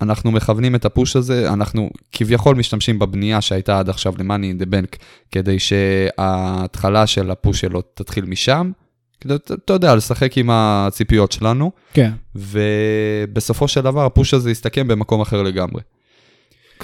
אנחנו 0.00 0.30
מכוונים 0.30 0.74
את 0.74 0.84
הפוש 0.84 1.16
הזה, 1.16 1.52
אנחנו 1.52 1.90
כביכול 2.12 2.56
משתמשים 2.56 2.98
בבנייה 2.98 3.40
שהייתה 3.40 3.78
עד 3.78 3.88
עכשיו 3.88 4.14
ל-money 4.18 4.58
in 4.58 4.62
the 4.62 4.66
bank, 4.66 4.96
כדי 5.30 5.58
שההתחלה 5.58 7.06
של 7.06 7.30
הפוש 7.30 7.60
שלו 7.60 7.82
תתחיל 7.94 8.24
משם. 8.24 8.70
כדי, 9.20 9.34
אתה 9.34 9.54
אתה 9.54 9.72
יודע, 9.72 9.94
לשחק 9.94 10.38
עם 10.38 10.50
הציפיות 10.52 11.32
שלנו. 11.32 11.72
כן. 11.92 12.10
ובסופו 12.34 13.68
של 13.68 13.80
דבר 13.80 14.04
הפוש 14.04 14.34
הזה 14.34 14.50
יסתכם 14.50 14.88
במקום 14.88 15.20
אחר 15.20 15.42
לגמרי. 15.42 15.80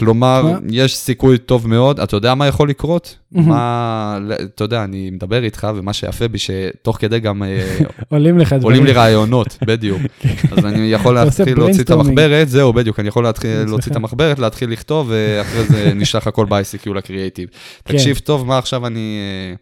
כלומר? 0.00 0.58
יש 0.70 0.96
סיכוי 0.96 1.38
טוב 1.38 1.68
מאוד, 1.68 2.00
אתה 2.00 2.16
יודע 2.16 2.34
מה 2.34 2.46
יכול 2.46 2.68
לקרות? 2.68 3.16
מה, 3.32 4.18
אתה 4.44 4.64
יודע, 4.64 4.84
אני 4.84 5.10
מדבר 5.10 5.44
איתך, 5.44 5.68
ומה 5.76 5.92
שיפה 5.92 6.28
בי, 6.28 6.38
שתוך 6.38 6.96
כדי 7.00 7.20
גם 7.20 7.42
אה, 7.42 7.78
עולים 8.08 8.38
לך 8.38 8.52
דברים. 8.52 8.62
עולים 8.62 8.84
לי 8.84 8.92
רעיונות, 8.92 9.58
בדיוק. 9.66 10.00
אז 10.52 10.66
אני 10.66 10.92
יכול 10.92 11.14
להתחיל 11.14 11.58
להוציא 11.58 11.82
את. 11.82 11.90
המחברת, 11.90 12.48
זהו, 12.48 12.72
בדיוק, 12.72 13.00
אני 13.00 13.08
יכול 13.08 13.24
להתחיל. 13.24 13.64
להוציא 13.68 13.92
את 13.92 13.96
המחברת, 13.96 14.38
להתחיל 14.38 14.70
לכתוב, 14.70 15.06
ואחרי 15.10 15.64
זה 15.64 15.92
נשלח 15.94 16.26
הכל 16.26 16.46
ב-ICQ 16.46 16.94
לקריאייטיב. 16.94 17.48
כן. 17.84 17.92
תקשיב 17.92 18.18
טוב, 18.18 18.46
מה 18.46 18.58
עכשיו 18.58 18.86
אני... 18.86 19.18
אה, 19.50 19.54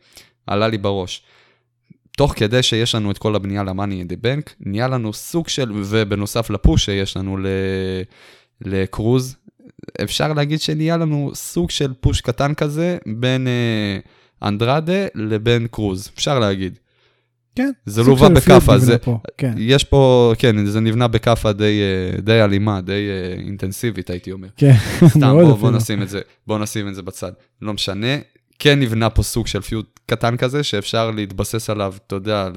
עלה 0.54 0.68
לי 0.68 0.78
בראש. 0.78 1.22
תוך 2.16 2.32
כדי 2.36 2.62
שיש 2.62 2.94
לנו 2.94 3.10
את 3.10 3.18
כל 3.18 3.34
הבנייה 3.34 3.62
למאני 3.62 3.98
אין 3.98 4.08
דה 4.08 4.16
בנק, 4.20 4.54
נהיה 4.60 4.88
לנו 4.88 5.12
סוג 5.12 5.48
של, 5.48 5.72
ובנוסף 5.74 6.50
לפוש 6.50 6.84
שיש 6.84 7.16
לנו 7.16 7.36
ל, 7.36 7.46
לקרוז, 8.60 9.36
אפשר 10.02 10.32
להגיד 10.32 10.60
שנהיה 10.60 10.96
לנו 10.96 11.30
סוג 11.34 11.70
של 11.70 11.92
פוש 12.00 12.20
קטן 12.20 12.54
כזה 12.54 12.98
בין 13.06 13.46
אה, 13.46 13.98
אנדרדה 14.48 15.06
לבין 15.14 15.66
קרוז, 15.70 16.10
אפשר 16.14 16.38
להגיד. 16.38 16.78
כן. 17.54 17.70
זה 17.86 18.02
לווה 18.02 18.28
של 18.28 18.34
בכאפה, 18.34 18.78
זה, 18.78 18.98
פה, 18.98 19.18
כן. 19.38 19.54
יש 19.58 19.84
פה, 19.84 20.32
כן, 20.38 20.66
זה 20.66 20.80
נבנה 20.80 21.08
בכאפה 21.08 21.52
די, 21.52 21.80
אה, 21.80 22.20
די 22.20 22.42
אלימה, 22.42 22.80
די 22.80 22.92
אה, 22.92 23.44
אינטנסיבית, 23.44 24.10
הייתי 24.10 24.32
אומר. 24.32 24.48
כן, 24.56 24.72
סתם, 25.08 25.20
מאוד 25.20 25.46
בוא, 25.46 25.56
בוא. 25.56 25.70
נשים 25.70 26.02
את 26.02 26.08
זה, 26.08 26.20
בוא 26.46 26.58
נשים 26.58 26.88
את 26.88 26.94
זה 26.94 27.02
בצד. 27.02 27.32
לא 27.62 27.72
משנה, 27.74 28.16
כן 28.58 28.80
נבנה 28.80 29.10
פה 29.10 29.22
סוג 29.22 29.46
של 29.46 29.60
פיוט 29.60 29.97
קטן 30.08 30.36
כזה, 30.36 30.62
שאפשר 30.62 31.10
להתבסס 31.10 31.70
עליו, 31.70 31.94
אתה 32.06 32.14
יודע, 32.14 32.48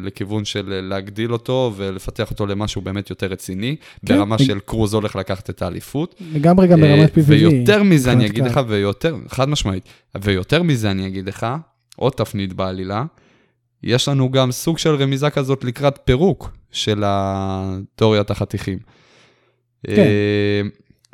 לכיוון 0.00 0.44
של 0.44 0.80
להגדיל 0.88 1.32
אותו 1.32 1.72
ולפתח 1.76 2.30
אותו 2.30 2.46
למשהו 2.46 2.80
באמת 2.80 3.10
יותר 3.10 3.26
רציני, 3.26 3.76
כן, 4.06 4.16
ברמה 4.16 4.38
של 4.38 4.58
קרוז 4.60 4.94
הולך 4.94 5.16
לקחת 5.16 5.50
את 5.50 5.62
האליפות. 5.62 6.14
לגמרי 6.32 6.66
גם 6.66 6.80
ברמת 6.80 7.18
אה, 7.18 7.22
PVV. 7.22 7.26
ויותר 7.26 7.82
מזה 7.82 8.12
אני 8.12 8.26
אגיד 8.26 8.44
לך. 8.44 8.60
ויותר, 8.68 9.16
חד 9.28 9.48
משמעית, 9.48 9.84
ויותר 10.22 10.62
מזה 10.62 10.90
אני 10.90 11.06
אגיד 11.06 11.28
לך, 11.28 11.46
עוד 11.96 12.12
תפנית 12.12 12.52
בעלילה, 12.52 13.04
יש 13.82 14.08
לנו 14.08 14.30
גם 14.30 14.52
סוג 14.52 14.78
של 14.78 14.94
רמיזה 14.94 15.30
כזאת 15.30 15.64
לקראת 15.64 15.98
פירוק 16.04 16.50
של 16.72 17.02
התיאוריית 17.06 18.30
החתיכים. 18.30 18.78
כן. 19.86 19.92
אה, 19.92 20.62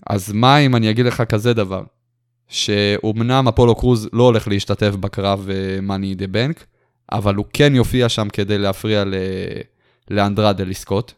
אז 0.07 0.33
מה 0.33 0.59
אם 0.59 0.77
אני 0.77 0.91
אגיד 0.91 1.07
לך 1.07 1.23
כזה 1.29 1.55
דבר, 1.55 1.83
שאומנם 2.53 3.49
אפולו 3.49 3.75
קרוז 3.75 4.09
לא 4.13 4.23
הולך 4.23 4.49
להשתתף 4.49 4.95
בקרב 5.01 5.49
מאני 5.83 6.15
דה 6.15 6.27
בנק, 6.27 6.67
אבל 7.13 7.35
הוא 7.35 7.45
כן 7.53 7.75
יופיע 7.75 8.09
שם 8.09 8.29
כדי 8.33 8.59
להפריע 8.59 9.05
ל... 9.05 9.15
לאנדרדה 10.11 10.65
לזכות. 10.65 11.15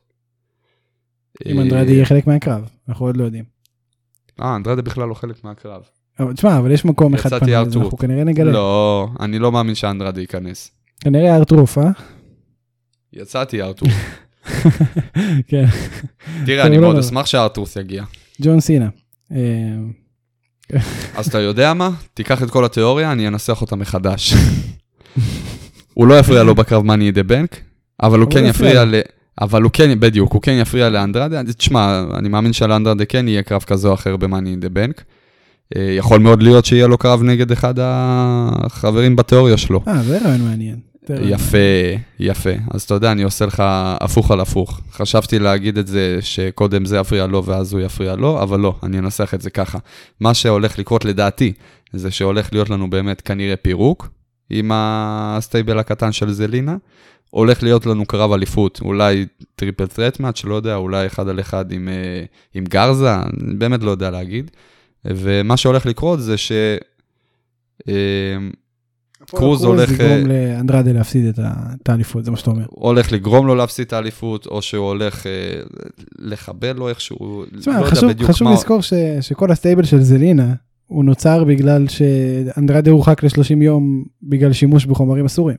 אם 1.47 1.61
אנדרדי 1.61 1.93
יהיה 1.93 2.05
חלק 2.05 2.27
מהקרב, 2.27 2.69
אנחנו 2.89 3.07
עוד 3.07 3.17
לא 3.17 3.25
יודעים. 3.25 3.45
אה, 4.43 4.57
אנדרדה 4.57 4.83
בכלל 4.83 5.09
לא 5.09 5.15
חלק 5.15 5.45
מהקרב. 5.45 5.83
אבל 6.21 6.33
תשמע, 6.33 6.59
אבל 6.59 6.71
יש 6.71 6.85
מקום 6.85 7.15
אחד 7.15 7.39
פנוי. 7.39 7.57
אנחנו 7.57 7.97
כנראה 7.99 8.25
נגלה. 8.25 8.53
לא, 8.53 9.09
אני 9.21 9.39
לא 9.39 9.53
מאמין 9.53 9.75
שאנדרדה 9.75 10.21
ייכנס. 10.21 10.71
כנראה 11.01 11.37
ארטרוף, 11.37 11.79
אה? 11.79 11.91
יצאתי 13.13 13.63
ארתור. 13.63 13.89
כן, 15.49 15.65
תראה, 16.47 16.67
אני 16.67 16.77
לא 16.77 16.81
מאוד 16.81 16.95
נורא. 16.95 17.07
אשמח 17.07 17.27
שארתוס 17.27 17.77
יגיע. 17.77 18.05
ג'ון 18.43 18.61
סינה. 18.61 18.89
אז 21.15 21.27
אתה 21.27 21.41
יודע 21.41 21.75
מה? 21.75 21.91
תיקח 22.15 22.43
את 22.43 22.51
כל 22.51 22.65
התיאוריה, 22.65 23.13
אני 23.13 23.29
אנסח 23.29 23.61
אותה 23.61 23.77
מחדש. 23.77 24.35
הוא 25.95 26.07
לא 26.07 26.19
יפריע 26.19 26.43
לו 26.43 26.55
בקרב 26.55 26.85
מאני 26.85 27.13
דה 27.13 27.23
בנק, 27.23 27.61
אבל 28.03 28.21
הוא 28.21 28.31
כן 28.31 28.45
יפריע. 28.45 28.85
ל... 28.85 28.95
אבל 29.41 29.63
הוא 29.63 29.71
כן, 29.73 30.01
בדיוק, 30.01 30.33
הוא 30.33 30.43
כן 30.43 30.59
יפריע 30.61 30.89
לאנדרדה. 30.89 31.41
תשמע, 31.57 32.05
אני 32.19 32.29
מאמין 32.29 32.53
שלאנדרדה 32.53 33.05
כן 33.05 33.29
יהיה 33.29 33.43
קרב 33.43 33.63
כזה 33.63 33.89
או 33.89 33.95
אחר 33.95 34.17
במאני 34.17 34.57
דה 34.57 34.69
בנק. 34.69 35.05
אה, 35.77 35.95
יכול 35.99 36.21
מאוד 36.21 36.43
להיות 36.43 36.65
שיהיה 36.65 36.87
לו 36.87 36.99
קרב 36.99 37.23
נגד 37.23 37.53
אחד 37.53 37.75
החברים 37.79 39.17
בתיאוריה 39.17 39.57
שלו. 39.57 39.81
אה, 39.89 40.03
זה 40.03 40.19
רעיון 40.25 40.41
מעניין. 40.41 40.77
יפה, 41.11 41.59
יפה. 42.19 42.51
אז 42.71 42.83
אתה 42.83 42.95
יודע, 42.95 43.13
אני 43.13 43.23
עושה 43.23 43.47
לך 43.47 43.63
הפוך 44.01 44.31
על 44.31 44.41
הפוך. 44.41 44.81
חשבתי 44.93 45.39
להגיד 45.39 45.79
את 45.79 45.87
זה 45.87 46.19
שקודם 46.21 46.85
זה 46.85 46.97
יפריע 46.97 47.27
לו 47.27 47.45
ואז 47.45 47.73
הוא 47.73 47.81
יפריע 47.81 48.17
לו, 48.17 48.43
אבל 48.43 48.61
לא, 48.61 48.75
אני 48.83 48.99
אנסח 48.99 49.35
את 49.35 49.41
זה 49.41 49.51
ככה. 49.51 49.79
מה 50.21 50.35
שהולך 50.35 50.79
לקרות 50.79 51.05
לדעתי, 51.05 51.53
זה 51.93 52.11
שהולך 52.11 52.53
להיות 52.53 52.71
לנו 52.71 52.91
באמת 52.91 53.21
כנראה 53.21 53.57
פירוק 53.57 54.09
עם 54.51 54.71
ה 54.75 54.89
stable 54.89 55.79
הקטן 55.79 56.13
של 56.13 56.33
זלינה. 56.33 56.77
הולך 57.31 57.63
להיות 57.63 57.87
לנו 57.87 58.07
קרב 58.07 58.33
אליפות, 58.33 58.81
אולי 58.83 59.27
triple 59.57 59.87
threat 59.87 60.21
match, 60.21 60.45
לא 60.45 60.55
יודע, 60.55 60.75
אולי 60.75 61.07
אחד 61.07 61.29
על 61.29 61.41
אחד 61.41 61.73
עם, 61.73 61.89
אה, 61.89 62.25
עם 62.55 62.65
גרזה, 62.65 63.17
באמת 63.59 63.83
לא 63.83 63.91
יודע 63.91 64.11
להגיד. 64.11 64.51
ומה 65.05 65.57
שהולך 65.57 65.87
לקרות 65.87 66.21
זה 66.21 66.37
ש... 66.37 66.53
קרוז 69.31 69.65
הולך, 69.65 69.91
לגרום 69.91 70.31
אה, 70.31 70.55
לאנדרדה 70.57 70.93
להפסיד 70.93 71.39
את 71.83 71.89
האליפות, 71.89 72.25
זה 72.25 72.31
מה 72.31 72.37
שאתה 72.37 72.51
אומר. 72.51 72.65
הולך 72.69 73.13
לגרום 73.13 73.47
לו 73.47 73.55
להפסיד 73.55 73.87
את 73.87 73.93
האליפות, 73.93 74.47
או 74.47 74.63
שהוא 74.63 74.87
הולך 74.87 75.27
אה, 75.27 75.33
לחבל 76.19 76.73
לו 76.73 76.89
איכשהו, 76.89 77.45
תשמע, 77.59 77.73
לא 77.75 77.79
יודע 77.79 77.91
חשוב, 77.91 78.11
בדיוק 78.11 78.31
חשוב 78.31 78.49
מה... 78.49 78.55
לזכור 78.55 78.83
ש, 78.83 78.93
שכל 79.21 79.51
הסטייבל 79.53 79.85
של 79.85 80.03
זלינה 80.03 80.55
הוא 80.87 81.05
נוצר 81.05 81.45
בגלל 81.45 81.89
שאנדרדה 81.89 82.91
הורחק 82.91 83.25
ל-30 83.25 83.63
יום 83.63 84.05
בגלל 84.23 84.53
שימוש 84.53 84.87
בחומרים 84.87 85.25
אסורים. 85.25 85.57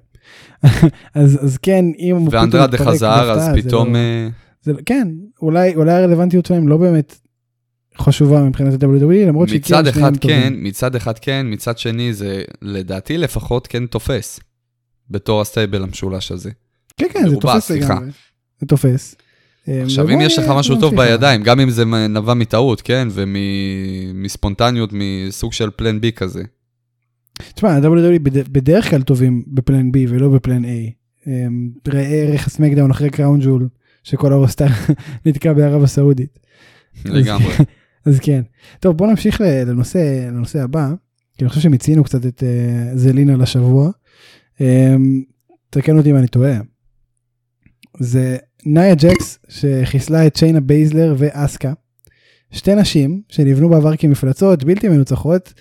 אז, 1.13 1.39
אז 1.43 1.57
כן, 1.57 1.85
אם 1.99 2.27
ואנדרדה 2.31 2.77
חזר, 2.77 3.31
אז 3.31 3.45
זה 3.45 3.61
פתאום... 3.61 3.93
לא, 3.93 3.97
אה, 3.97 4.27
זה, 4.61 4.73
לא- 4.73 4.79
כן, 4.85 5.07
אולי, 5.41 5.75
אולי 5.75 5.91
הרלוונטיות 5.91 6.45
שלהם 6.45 6.67
לא 6.67 6.77
באמת 6.77 7.15
חשובה 7.99 8.43
מבחינת 8.43 8.83
ה-WWE, 8.83 9.27
למרות 9.27 9.49
שהיא 9.49 9.59
מצד 9.59 9.67
שניהם 9.85 9.87
אחד 9.87 10.17
טובים. 10.17 10.37
כן, 10.41 10.53
מצד 10.57 10.95
אחד 10.95 11.19
כן, 11.19 11.45
מצד 11.49 11.77
שני 11.77 12.13
זה 12.13 12.41
לדעתי 12.61 13.17
לפחות 13.17 13.67
כן 13.67 13.85
תופס, 13.85 14.39
בתור 15.09 15.41
הסטייבל 15.41 15.83
המשולש 15.83 16.31
הזה. 16.31 16.51
כן, 16.97 17.05
כן, 17.13 17.29
זה 17.29 17.35
תופס. 17.35 17.71
לגמרי. 17.71 18.09
זה 18.61 18.67
תופס. 18.67 19.15
אה, 19.67 19.83
עכשיו, 19.83 20.09
אם 20.09 20.21
יש 20.21 20.39
לך 20.39 20.45
משהו 20.57 20.79
טוב. 20.79 20.95
בידיים, 20.95 21.43
גם 21.43 21.59
אם 21.59 21.69
זה 21.69 21.85
נבע 21.85 22.33
מטעות, 22.33 22.81
כן, 22.81 23.07
ומספונטניות, 23.11 24.89
מסוג 24.93 25.53
של 25.53 25.69
פלן 25.75 26.01
בי 26.01 26.11
כזה. 26.11 26.43
תשמע, 27.55 27.69
ה-WWE 27.71 28.19
בד- 28.23 28.49
בדרך 28.53 28.89
כלל 28.89 29.01
טובים 29.01 29.43
בפלן 29.47 29.89
B 29.89 29.97
ולא 30.07 30.29
בפלן 30.29 30.65
A. 30.65 30.67
ראה 31.87 32.01
ערך 32.03 32.47
הסמקדאון 32.47 32.91
אחרי 32.91 33.09
Crown 33.09 33.39
Jewel, 33.43 33.67
שכל 34.03 34.33
ה 34.33 34.38
roster 34.38 34.65
נתקע 35.25 35.53
בערב 35.53 35.83
הסעודית. 35.83 36.39
לגמרי. 37.05 37.53
אז 38.05 38.19
כן. 38.19 38.41
טוב, 38.79 38.97
בוא 38.97 39.07
נמשיך 39.07 39.41
לנושא, 39.41 40.27
לנושא 40.27 40.63
הבא, 40.63 40.89
כי 41.37 41.43
אני 41.43 41.49
חושב 41.49 41.61
שמיצינו 41.61 42.03
קצת 42.03 42.25
את 42.25 42.43
uh, 42.43 42.97
זלינה 42.97 43.35
לשבוע. 43.37 43.89
Um, 44.57 44.61
תקן 45.69 45.97
אותי 45.97 46.11
אם 46.11 46.17
אני 46.17 46.27
טועה. 46.27 46.59
זה 47.99 48.37
נאיה 48.65 48.95
ג'קס 48.95 49.39
שחיסלה 49.49 50.27
את 50.27 50.35
שיינה 50.35 50.59
בייזלר 50.59 51.15
ואסקה. 51.17 51.73
שתי 52.51 52.75
נשים 52.75 53.21
שנבנו 53.29 53.69
בעבר 53.69 53.95
כמפלצות 53.95 54.63
בלתי 54.63 54.89
מנוצחות, 54.89 55.53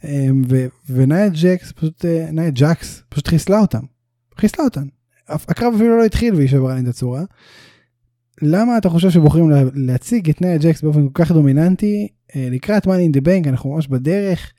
um, 0.00 0.06
ו- 0.48 0.66
ונאיה 0.90 1.28
ג'קס, 1.28 1.72
פשוט, 1.72 2.04
uh, 2.04 2.32
נאיה 2.32 2.50
ג'קס, 2.50 3.02
פשוט 3.08 3.28
חיסלה 3.28 3.60
אותם. 3.60 3.82
חיסלה 4.38 4.64
אותן. 4.64 4.86
הקרב 5.28 5.74
אפילו 5.74 5.98
לא 5.98 6.04
התחיל 6.04 6.34
והיא 6.34 6.48
שברה 6.48 6.74
לי 6.74 6.80
את 6.80 6.86
הצורה. 6.86 7.22
למה 8.42 8.78
אתה 8.78 8.88
חושב 8.88 9.10
שבוחרים 9.10 9.50
לה, 9.50 9.62
להציג 9.74 10.30
את 10.30 10.40
נאיה 10.40 10.58
ג'קס 10.58 10.82
באופן 10.82 11.08
כל 11.08 11.24
כך 11.24 11.32
דומיננטי 11.32 12.08
אה, 12.36 12.48
לקראת 12.50 12.86
money 12.86 13.12
in 13.12 13.16
the 13.16 13.20
bank 13.20 13.48
אנחנו 13.48 13.74
ממש 13.74 13.86
בדרך. 13.86 14.52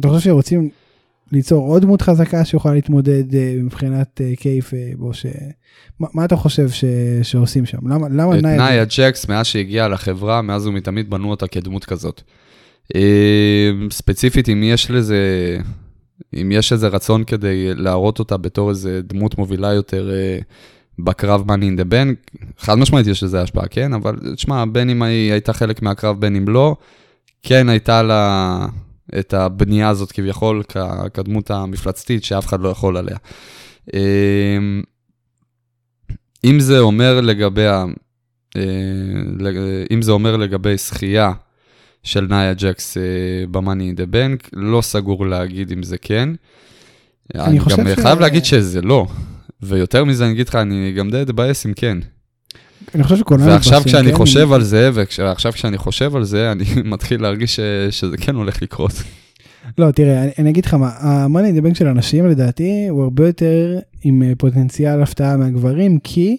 אתה 0.00 0.08
חושב 0.08 0.20
שרוצים 0.24 0.70
ליצור 1.32 1.68
עוד 1.68 1.82
דמות 1.82 2.02
חזקה 2.02 2.44
שיכולה 2.44 2.74
להתמודד 2.74 3.34
אה, 3.34 3.54
מבחינת 3.62 4.20
קייף 4.36 4.74
אה, 4.74 4.90
או 5.00 5.14
ש... 5.14 5.26
מה, 6.00 6.08
מה 6.14 6.24
אתה 6.24 6.36
חושב 6.36 6.68
ש... 6.68 6.84
שעושים 7.22 7.66
שם 7.66 7.88
למה 7.88 8.08
למה 8.08 8.38
את 8.38 8.42
נאיה 8.42 8.56
נאיה 8.56 8.84
ג'קס, 8.84 9.28
מאז 9.28 9.46
שהגיעה 9.46 9.88
לחברה, 9.88 10.42
מאז 10.42 10.66
ומתמיד 10.66 11.10
בנו 11.10 11.30
אותה 11.30 11.46
כדמות 11.46 11.84
כזאת. 11.84 12.22
ספציפית, 13.90 14.48
אם 14.48 14.62
יש 14.62 14.90
לזה, 14.90 15.18
אם 16.34 16.52
יש 16.52 16.72
איזה 16.72 16.88
רצון 16.88 17.24
כדי 17.24 17.74
להראות 17.74 18.18
אותה 18.18 18.36
בתור 18.36 18.70
איזה 18.70 19.00
דמות 19.02 19.38
מובילה 19.38 19.72
יותר 19.72 20.10
בקרב 20.98 21.50
Money 21.50 21.64
in 21.64 21.80
the 21.80 21.92
Bank, 21.92 22.38
חד 22.58 22.74
משמעית 22.74 23.06
יש 23.06 23.22
לזה 23.22 23.42
השפעה, 23.42 23.68
כן? 23.68 23.92
אבל 23.94 24.16
תשמע, 24.36 24.64
בין 24.72 24.90
אם 24.90 25.02
היא 25.02 25.32
הייתה 25.32 25.52
חלק 25.52 25.82
מהקרב, 25.82 26.20
בין 26.20 26.36
אם 26.36 26.48
לא, 26.48 26.76
כן 27.42 27.68
הייתה 27.68 28.02
לה 28.02 28.66
את 29.18 29.34
הבנייה 29.34 29.88
הזאת 29.88 30.12
כביכול 30.12 30.62
כדמות 31.14 31.50
המפלצתית 31.50 32.24
שאף 32.24 32.46
אחד 32.46 32.60
לא 32.60 32.68
יכול 32.68 32.96
עליה. 32.96 33.16
אה, 33.94 34.00
אם 36.44 36.60
זה 36.60 36.78
אומר 36.78 37.20
לגבי, 37.20 37.66
אה, 37.66 37.84
אם 39.90 40.02
זה 40.02 40.12
אומר 40.12 40.36
לגבי 40.36 40.78
שחייה 40.78 41.32
של 42.02 42.26
נאיה 42.30 42.54
ג'קס 42.54 42.96
אה, 42.96 43.02
ב-Money 43.50 43.60
in 43.96 44.00
the 44.00 44.14
Bank, 44.14 44.48
לא 44.52 44.80
סגור 44.82 45.26
להגיד 45.26 45.72
אם 45.72 45.82
זה 45.82 45.98
כן. 45.98 46.28
אני 47.34 47.60
חושב 47.60 47.76
גם 47.78 47.86
ש- 47.96 48.00
חייב 48.02 48.20
להגיד 48.20 48.44
שזה 48.44 48.82
לא. 48.82 49.06
ויותר 49.62 50.04
מזה 50.04 50.24
אני 50.24 50.32
אגיד 50.32 50.48
לך, 50.48 50.54
אני 50.54 50.92
גם 50.92 51.10
די 51.10 51.22
אתבאס 51.22 51.66
אם 51.66 51.72
כן. 51.76 51.98
אני 52.94 53.02
חושב 53.04 53.16
שכולנו 53.16 53.46
ועכשיו 53.46 53.72
מתבאסים, 53.80 53.98
כשאני 53.98 54.10
כן? 54.12 54.16
חושב 54.16 54.52
על 54.52 54.62
זה, 54.62 54.90
ועכשיו 54.94 55.52
כשאני 55.52 55.78
חושב 55.78 56.16
על 56.16 56.24
זה, 56.24 56.52
אני 56.52 56.64
מתחיל 56.92 57.22
להרגיש 57.22 57.56
ש- 57.56 57.60
שזה 58.00 58.16
כן 58.16 58.34
הולך 58.34 58.62
לקרות. 58.62 58.92
לא 59.78 59.90
תראה 59.90 60.22
אני, 60.22 60.30
אני 60.38 60.50
אגיד 60.50 60.64
לך 60.64 60.74
מה 60.74 60.90
the 61.58 61.72
bank 61.72 61.74
של 61.74 61.86
אנשים 61.86 62.26
לדעתי 62.26 62.86
הוא 62.88 63.02
הרבה 63.02 63.26
יותר 63.26 63.78
עם 64.04 64.22
אה, 64.22 64.32
פוטנציאל 64.38 65.02
הפתעה 65.02 65.36
מהגברים 65.36 65.98
כי 65.98 66.36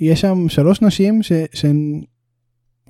יש 0.00 0.20
שם 0.20 0.48
שלוש 0.48 0.82
נשים 0.82 1.22
ש- 1.22 1.32
שהן 1.54 2.02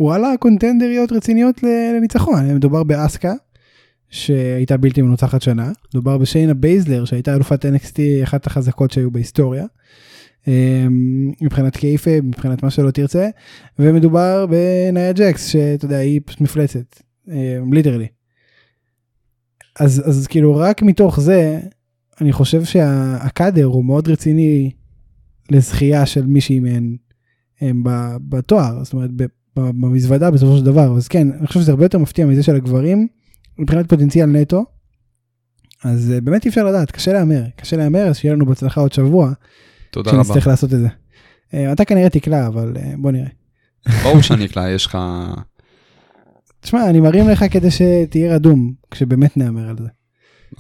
וואלה 0.00 0.28
contender 0.40 0.94
יות 0.94 1.12
רציניות 1.12 1.61
לניצחון 1.62 2.54
מדובר 2.54 2.83
באסקה 2.83 3.33
שהייתה 4.10 4.76
בלתי 4.76 5.02
מנוצחת 5.02 5.42
שנה. 5.42 5.72
מדובר 5.94 6.18
בשיינה 6.18 6.54
בייזלר 6.54 7.04
שהייתה 7.04 7.34
אלופת 7.34 7.64
NXT 7.64 7.98
אחת 8.22 8.46
החזקות 8.46 8.90
שהיו 8.90 9.10
בהיסטוריה. 9.10 9.64
אמ, 10.48 11.32
מבחינת 11.40 11.76
kayfabe, 11.76 12.20
מבחינת 12.22 12.62
מה 12.62 12.70
שלא 12.70 12.90
תרצה, 12.90 13.28
ומדובר 13.78 14.46
בנאיה 14.46 15.12
ג'קס 15.12 15.46
שאתה 15.46 15.84
יודע 15.84 15.96
היא 15.96 16.20
פשוט 16.25 16.40
מפלצת, 16.40 17.02
literally. 17.73 18.06
אז, 19.80 20.02
אז 20.08 20.26
כאילו 20.26 20.56
רק 20.56 20.82
מתוך 20.82 21.20
זה 21.20 21.60
אני 22.20 22.32
חושב 22.32 22.64
שהקאדר 22.64 23.64
הוא 23.64 23.84
מאוד 23.84 24.08
רציני 24.08 24.70
לזכייה 25.50 26.06
של 26.06 26.26
מישהי 26.26 26.60
מהן 26.60 26.96
בתואר, 28.28 28.84
זאת 28.84 28.92
אומרת 28.92 29.10
במזוודה 29.56 30.30
בסופו 30.30 30.56
של 30.56 30.64
דבר, 30.64 30.96
אז 30.96 31.08
כן, 31.08 31.28
אני 31.38 31.46
חושב 31.46 31.60
שזה 31.60 31.72
הרבה 31.72 31.84
יותר 31.84 31.98
מפתיע 31.98 32.26
מזה 32.26 32.42
של 32.42 32.56
הגברים, 32.56 33.08
מבחינת 33.58 33.88
פוטנציאל 33.88 34.26
נטו. 34.26 34.64
אז 35.84 36.12
אה, 36.12 36.20
באמת 36.20 36.44
אי 36.44 36.50
אפשר 36.50 36.64
לדעת, 36.64 36.90
קשה 36.90 37.12
להמר, 37.12 37.42
קשה 37.56 37.76
להמר, 37.76 38.06
אז 38.08 38.16
שיהיה 38.16 38.34
לנו 38.34 38.46
בהצלחה 38.46 38.80
עוד 38.80 38.92
שבוע. 38.92 39.32
תודה 39.90 40.10
רבה. 40.10 40.25
שנצטרך 40.25 40.46
לעשות 40.46 40.72
את 40.72 40.78
זה. 40.78 40.88
אה, 41.54 41.72
אתה 41.72 41.84
כנראה 41.84 42.08
תקלע, 42.08 42.46
אבל 42.46 42.72
אה, 42.76 42.92
בוא 42.98 43.10
נראה. 43.10 43.28
ברור 44.02 44.22
שאני 44.22 44.46
אקלע, 44.46 44.70
יש 44.70 44.86
לך... 44.86 44.98
תשמע, 46.60 46.90
אני 46.90 47.00
מרים 47.00 47.28
לך 47.28 47.44
כדי 47.50 47.68
שתהיה 47.70 48.34
רדום, 48.34 48.72
כשבאמת 48.90 49.36
נהמר 49.36 49.68
על 49.68 49.76
זה. 49.78 49.88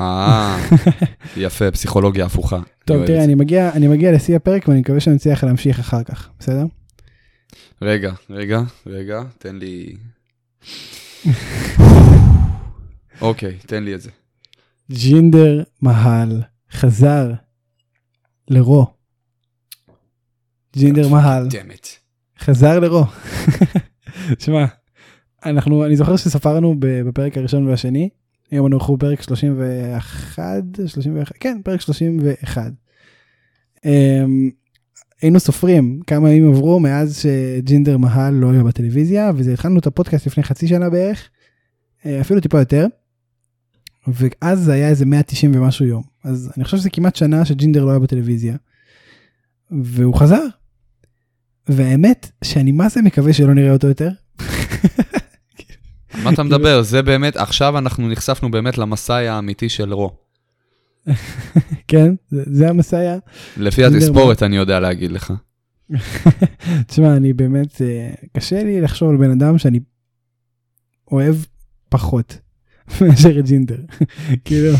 אה, 0.00 0.58
יפה, 1.36 1.70
פסיכולוגיה 1.70 2.26
הפוכה. 2.26 2.60
טוב, 2.84 3.06
תראה, 3.06 3.24
אני 3.24 3.34
מגיע, 3.34 3.72
אני 3.72 3.88
מגיע 3.88 4.12
לשיא 4.12 4.36
הפרק 4.36 4.68
ואני 4.68 4.80
מקווה 4.80 5.00
שאני 5.00 5.16
אצליח 5.16 5.44
להמשיך 5.44 5.78
אחר 5.78 6.02
כך, 6.02 6.28
בסדר? 6.38 6.64
רגע, 7.82 8.12
רגע, 8.30 8.60
רגע, 8.86 9.22
תן 9.38 9.56
לי... 9.56 9.96
אוקיי, 13.20 13.58
תן 13.66 13.84
לי 13.84 13.94
את 13.94 14.00
זה. 14.00 14.10
ג'ינדר 14.90 15.62
מהל 15.82 16.42
חזר 16.72 17.32
לרו. 18.48 18.86
ג'ינדר 20.76 21.08
מהל 21.08 21.48
חזר 22.38 22.78
לרו. 22.78 23.04
שמע, 24.38 24.64
אנחנו, 25.46 25.86
אני 25.86 25.96
זוכר 25.96 26.16
שספרנו 26.16 26.74
בפרק 26.78 27.38
הראשון 27.38 27.66
והשני, 27.66 28.08
היום 28.50 28.72
אנחנו 28.72 28.96
בפרק 28.96 29.22
31, 29.22 30.62
31, 30.86 31.32
כן, 31.40 31.60
פרק 31.64 31.80
31. 31.80 32.72
Um, 33.76 33.88
היינו 35.22 35.40
סופרים 35.40 36.00
כמה 36.06 36.30
ימים 36.30 36.52
עברו 36.52 36.80
מאז 36.80 37.18
שג'ינדר 37.18 37.96
מהל 37.96 38.34
לא 38.34 38.50
היה 38.50 38.62
בטלוויזיה, 38.62 39.30
וזה 39.36 39.52
התחלנו 39.52 39.78
את 39.78 39.86
הפודקאסט 39.86 40.26
לפני 40.26 40.42
חצי 40.42 40.68
שנה 40.68 40.90
בערך, 40.90 41.30
אה, 42.06 42.20
אפילו 42.20 42.40
טיפה 42.40 42.58
יותר. 42.58 42.86
ואז 44.06 44.60
זה 44.60 44.72
היה 44.72 44.88
איזה 44.88 45.06
190 45.06 45.52
ומשהו 45.54 45.86
יום. 45.86 46.02
אז 46.24 46.52
אני 46.56 46.64
חושב 46.64 46.76
שזה 46.76 46.90
כמעט 46.90 47.16
שנה 47.16 47.44
שג'ינדר 47.44 47.84
לא 47.84 47.90
היה 47.90 47.98
בטלוויזיה. 47.98 48.56
והוא 49.70 50.14
חזר. 50.14 50.42
והאמת 51.68 52.30
שאני 52.44 52.72
מה 52.72 52.88
זה 52.88 53.02
מקווה 53.02 53.32
שלא 53.32 53.54
נראה 53.54 53.72
אותו 53.72 53.86
יותר. 53.86 54.10
מה 56.24 56.30
אתה 56.30 56.42
מדבר? 56.42 56.82
זה 56.82 57.02
באמת, 57.02 57.36
עכשיו 57.36 57.78
אנחנו 57.78 58.08
נחשפנו 58.08 58.50
באמת 58.50 58.78
למסאי 58.78 59.28
האמיתי 59.28 59.68
של 59.68 59.92
רו. 59.92 60.10
כן, 61.88 62.14
זה 62.30 62.68
המסאי. 62.68 63.06
לפי 63.56 63.84
התספורת 63.84 64.42
אני 64.42 64.56
יודע 64.56 64.80
להגיד 64.80 65.12
לך. 65.12 65.32
תשמע, 66.86 67.16
אני 67.16 67.32
באמת, 67.32 67.82
אה, 67.82 68.10
קשה 68.36 68.62
לי 68.62 68.80
לחשוב 68.80 69.10
על 69.10 69.16
בן 69.16 69.30
אדם 69.30 69.58
שאני 69.58 69.80
אוהב 71.10 71.36
פחות. 71.88 72.38
מאשר 73.00 73.38
את 73.38 73.46
ג'ינדר. 73.46 73.76
כאילו, 74.44 74.72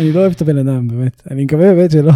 אני 0.00 0.12
לא 0.12 0.20
אוהב 0.20 0.32
את 0.32 0.42
הבן 0.42 0.58
אדם, 0.58 0.88
באמת. 0.88 1.22
אני 1.30 1.44
מקווה 1.44 1.74
באמת 1.74 1.90
שלא. 1.90 2.12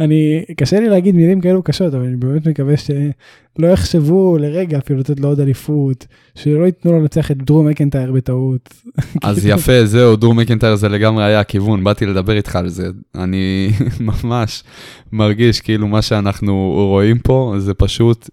אני, 0.00 0.44
קשה 0.56 0.80
לי 0.80 0.88
להגיד 0.88 1.14
מילים 1.14 1.40
כאלו 1.40 1.62
קשות, 1.62 1.94
אבל 1.94 2.04
אני 2.04 2.16
באמת 2.16 2.46
מקווה 2.46 2.74
שלא 2.76 3.66
יחשבו 3.66 4.38
לרגע 4.40 4.78
אפילו 4.78 4.98
לתת 4.98 5.20
לו 5.20 5.28
עוד 5.28 5.40
אליפות, 5.40 6.06
שלא 6.34 6.64
ייתנו 6.66 6.92
לו 6.92 7.00
לנצח 7.00 7.30
את 7.30 7.36
דרום 7.36 7.68
מקנטייר 7.68 8.12
בטעות. 8.12 8.74
אז 9.22 9.46
יפה, 9.46 9.84
זהו, 9.84 10.16
דרום 10.16 10.38
מקנטייר 10.38 10.74
זה 10.74 10.88
לגמרי 10.88 11.24
היה 11.24 11.40
הכיוון, 11.40 11.84
באתי 11.84 12.06
לדבר 12.06 12.32
איתך 12.32 12.56
על 12.56 12.68
זה. 12.68 12.86
אני 13.14 13.70
ממש 14.24 14.64
מרגיש 15.12 15.60
כאילו 15.60 15.88
מה 15.88 16.02
שאנחנו 16.02 16.72
רואים 16.90 17.18
פה 17.18 17.54
זה 17.58 17.74
פשוט... 17.74 18.30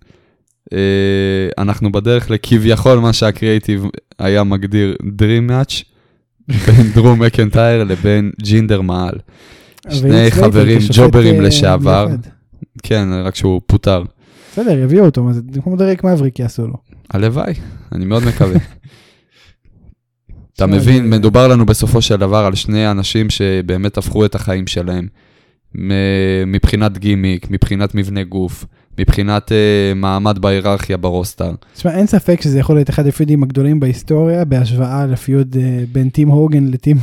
אה, 0.74 1.50
אנחנו 1.58 1.92
בדרך 1.92 2.32
לכביכול 2.32 3.00
מה 3.00 3.14
שהקריאיטיב 3.14 3.86
היה 4.20 4.44
מגדיר 4.44 4.96
Dream 5.02 5.52
Match 5.52 5.84
בין 6.48 6.92
דרום 6.96 7.22
מקנטייר 7.22 7.84
לבין 7.84 8.32
ג'ינדר 8.42 8.82
מעל. 8.82 9.16
שני 9.90 10.32
חברים 10.32 10.80
ג'וברים 10.94 11.36
אה, 11.36 11.42
לשעבר. 11.42 12.08
כן, 12.84 13.08
רק 13.24 13.36
שהוא 13.36 13.62
פוטר. 13.66 14.04
בסדר, 14.52 14.80
יביאו 14.80 15.06
אותו, 15.06 15.24
מה 15.24 15.34
זה 15.34 15.42
כמו 15.64 15.76
דרק 15.76 16.04
מבריק 16.04 16.40
יעשו 16.40 16.68
לו. 16.68 16.74
הלוואי, 17.10 17.54
אני 17.92 18.06
מאוד 18.06 18.24
מקווה. 18.24 18.60
אתה 20.56 20.68
מבין, 20.68 21.10
מדובר 21.10 21.48
לנו 21.48 21.66
בסופו 21.66 22.02
של 22.02 22.16
דבר 22.16 22.46
על 22.46 22.56
שני 22.56 22.92
אנשים 22.92 23.30
שבאמת 23.30 23.98
הפכו 23.98 24.26
את 24.26 24.36
החיים 24.36 24.68
שלהם. 24.68 25.08
מבחינת 26.48 26.98
גימיק, 26.98 27.48
מבחינת 27.50 27.96
מבנה 27.96 28.24
גוף, 28.24 28.66
מבחינת 29.00 29.52
uh, 29.52 29.96
מעמד 29.96 30.40
בהיררכיה 30.40 30.98
ברוסטר. 30.98 31.52
תשמע, 31.76 31.92
אין 31.92 32.08
ספק 32.08 32.42
שזה 32.42 32.60
יכול 32.60 32.76
להיות 32.76 32.90
אחד 32.90 33.08
הפיודים 33.08 33.44
הגדולים 33.44 33.80
בהיסטוריה 33.80 34.46
בהשוואה 34.46 35.06
לפיוד 35.06 35.56
uh, 35.56 35.58
בין 35.92 36.10
team 36.10 36.28
הוגן 36.28 36.68
ל 36.68 36.72
team... 36.72 36.98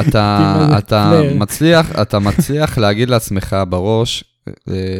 אתה, 0.00 0.56
אתה, 0.78 1.20
מצליח, 1.34 2.00
אתה 2.02 2.18
מצליח 2.18 2.78
להגיד 2.78 3.10
לעצמך 3.10 3.56
בראש, 3.68 4.24
uh, 4.48 4.52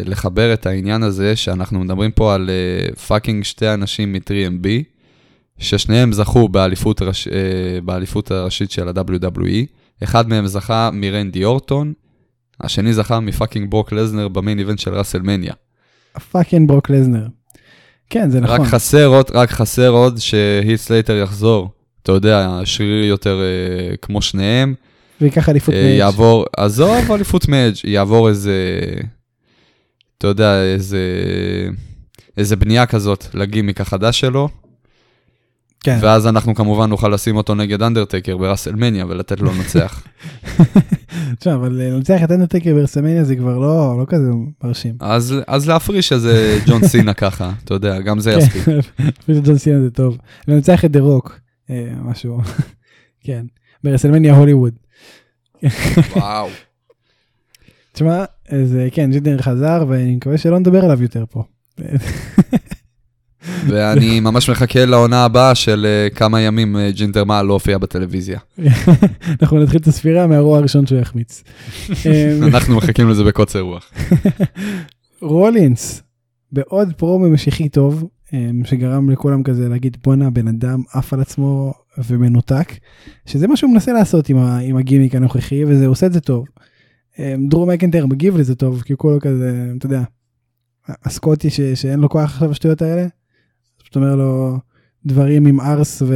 לחבר 0.05 0.55
את 0.55 0.67
העניין 0.67 1.03
הזה 1.03 1.37
שאנחנו 1.37 1.81
מדברים 1.81 2.11
פה 2.11 2.35
על 2.35 2.51
fucking 3.07 3.43
uh, 3.43 3.47
שתי 3.47 3.75
אנשים 3.75 4.13
מ-3MB, 4.13 4.67
ששניהם 5.59 6.13
זכו 6.13 6.49
באליפות, 6.49 7.03
ראש, 7.03 7.29
uh, 7.29 7.31
באליפות 7.85 8.31
הראשית 8.31 8.71
של 8.71 8.89
ה-WWE, 8.89 9.67
אחד 10.03 10.29
מהם 10.29 10.47
זכה 10.47 10.91
מרנדי 10.93 11.45
אורטון, 11.45 11.93
השני 12.61 12.93
זכה 12.95 13.21
מ 13.21 13.27
fucking 13.27 13.71
ברוק 13.71 13.93
לזנר 13.93 14.29
ב 14.29 14.35
main 14.35 14.59
event 14.59 14.79
של 14.79 14.95
ראסלמניה. 14.95 15.53
fucking 16.19 16.69
ברוק 16.69 16.91
לזנר. 16.91 17.27
כן, 18.11 18.31
זה 18.31 18.41
נכון. 18.41 18.61
רק 18.61 18.67
חסר 18.67 19.07
עוד, 19.07 19.31
רק 19.35 19.51
חסר 19.51 19.89
עוד 19.89 20.19
שהיט 20.19 20.81
סלייטר 20.81 21.17
יחזור. 21.17 21.69
אתה 22.03 22.13
יודע, 22.13 22.61
שרירי 22.65 23.07
יותר 23.07 23.41
אה, 23.41 23.97
כמו 23.97 24.23
שניהם. 24.23 24.75
ויקח 25.21 25.49
אליפות 25.49 25.75
אה, 25.75 25.83
מאג'. 25.83 25.99
יעבור, 25.99 26.45
עזוב 26.57 27.13
אליפות 27.13 27.49
מאג', 27.49 27.75
יעבור 27.85 28.29
איזה, 28.29 28.55
אתה 30.19 30.27
יודע, 30.27 30.63
איזה, 30.63 30.99
איזה 32.37 32.57
בנייה 32.57 32.87
כזאת 32.87 33.27
לגימיק 33.35 33.81
החדש 33.81 34.21
שלו. 34.21 34.49
כן. 35.85 35.99
ואז 36.01 36.27
אנחנו 36.27 36.55
כמובן 36.55 36.91
נוכל 36.91 37.09
לשים 37.09 37.37
אותו 37.37 37.55
נגד 37.55 37.83
אנדרטקר 37.83 38.37
בראסלמניה 38.37 39.07
ולתת 39.07 39.41
לו 39.41 39.51
לנצח. 39.53 40.03
תשמע, 41.39 41.55
אבל 41.55 41.73
לנצח 41.73 42.23
את 42.25 42.31
אנדרטקר 42.31 42.75
ברסלמניה 42.75 43.25
זה 43.25 43.37
כבר 43.37 43.59
לא, 43.59 43.97
לא 44.01 44.05
כזה 44.09 44.31
מרשים. 44.65 44.95
אז, 45.01 45.35
אז 45.47 45.69
להפריש 45.69 46.13
איזה 46.13 46.59
ג'ון 46.67 46.89
סינה 46.89 47.15
ככה, 47.25 47.53
אתה 47.65 47.75
יודע, 47.75 48.01
גם 48.01 48.21
זה 48.21 48.33
יספיק. 48.33 48.63
אפילו 49.21 49.43
ג'ון 49.43 49.59
סינה 49.59 49.81
זה 49.81 49.91
טוב. 49.91 50.19
לנצח 50.49 50.85
את 50.85 50.91
דה 50.91 51.01
רוק, 51.01 51.41
אה, 51.71 51.93
משהו, 52.03 52.41
כן, 53.25 53.47
ברסלמניה 53.85 54.37
הוליווד. 54.37 54.75
וואו. 56.17 56.49
תשמע, 57.93 58.25
אז 58.49 58.77
כן, 58.93 59.11
ג'ינדר 59.11 59.43
חזר 59.43 59.85
ואני 59.89 60.17
מקווה 60.17 60.39
שלא 60.39 60.59
נדבר 60.59 60.85
עליו 60.85 61.03
יותר 61.03 61.25
פה. 61.31 61.45
ואני 63.45 64.21
ממש 64.21 64.51
מחכה 64.51 64.85
לעונה 64.85 65.25
הבאה 65.25 65.55
של 65.55 65.87
uh, 65.87 66.15
כמה 66.15 66.41
ימים 66.41 66.77
uh, 66.77 66.97
ג'ינדר 66.97 67.25
מעל 67.25 67.47
לא 67.47 67.53
הופיע 67.53 67.79
בטלוויזיה. 67.79 68.39
אנחנו 69.43 69.63
נתחיל 69.63 69.81
את 69.81 69.87
הספירה 69.87 70.27
מהרוע 70.27 70.59
הראשון 70.59 70.87
שהוא 70.87 71.01
יחמיץ. 71.01 71.43
אנחנו 72.43 72.77
מחכים 72.77 73.09
לזה 73.09 73.25
בקוצר 73.25 73.61
רוח. 73.61 73.93
רולינס, 75.23 76.03
בעוד 76.53 76.93
פרומו 76.97 77.29
משיחי 77.29 77.69
טוב, 77.69 78.05
um, 78.27 78.33
שגרם 78.65 79.11
לכולם 79.11 79.43
כזה 79.43 79.69
להגיד 79.69 79.97
בואנה 80.05 80.31
בן 80.31 80.49
אדם 80.49 80.83
עף 80.93 81.13
על 81.13 81.21
עצמו 81.21 81.73
ומנותק, 82.09 82.73
שזה 83.27 83.47
מה 83.47 83.57
שהוא 83.57 83.73
מנסה 83.73 83.93
לעשות 83.93 84.29
עם, 84.29 84.39
ה, 84.39 84.59
עם 84.59 84.77
הגימיק 84.77 85.15
הנוכחי 85.15 85.65
וזה 85.65 85.87
עושה 85.87 86.07
את 86.07 86.13
זה 86.13 86.21
טוב. 86.21 86.47
Um, 87.15 87.19
דרום 87.49 87.71
מקנטר 87.71 88.07
מגיב 88.07 88.37
לזה 88.37 88.55
טוב 88.55 88.83
כי 88.83 88.93
הוא 88.93 88.99
כולו 88.99 89.21
כזה, 89.21 89.73
אתה 89.79 89.87
יודע, 89.87 90.03
הסקוטי 91.05 91.51
ש, 91.51 91.61
שאין 91.61 92.01
לו 92.01 92.09
כוח 92.09 92.23
עכשיו 92.23 92.51
השטויות 92.51 92.83
האלה. 92.83 93.07
פשוט 93.91 94.03
אומר 94.03 94.17
לו 94.17 94.59
דברים 95.07 95.47
עם 95.47 95.61
ארס 95.61 96.03
ו... 96.03 96.15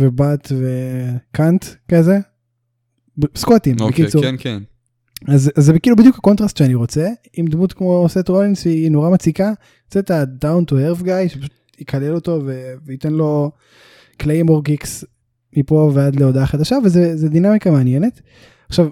ובת 0.00 0.52
וקאנט 0.52 1.64
כזה. 1.88 2.18
סקוטים 3.36 3.76
okay, 3.76 3.88
בקיצור. 3.88 4.22
כן 4.22 4.34
כן. 4.38 4.62
אז, 5.28 5.50
אז 5.56 5.64
זה 5.64 5.78
כאילו 5.78 5.96
בדיוק 5.96 6.18
הקונטרסט 6.18 6.56
שאני 6.56 6.74
רוצה 6.74 7.08
עם 7.32 7.46
דמות 7.46 7.72
כמו 7.72 8.06
סת' 8.08 8.28
רולינס 8.28 8.64
היא 8.64 8.90
נורא 8.90 9.10
מציקה. 9.10 9.52
זה 9.92 10.00
את 10.00 10.10
ה-down 10.10 10.70
to 10.70 10.72
earth 10.72 11.02
guy 11.02 11.28
שפשוט 11.28 11.52
יקלל 11.78 12.14
אותו 12.14 12.40
ו... 12.46 12.74
וייתן 12.84 13.12
לו 13.12 13.50
Claymore 14.16 14.64
kicks 14.64 15.04
מפה 15.56 15.90
ועד 15.94 16.16
להודעה 16.16 16.46
חדשה 16.46 16.76
וזה 16.84 17.28
דינמיקה 17.28 17.70
מעניינת. 17.70 18.20
עכשיו, 18.68 18.88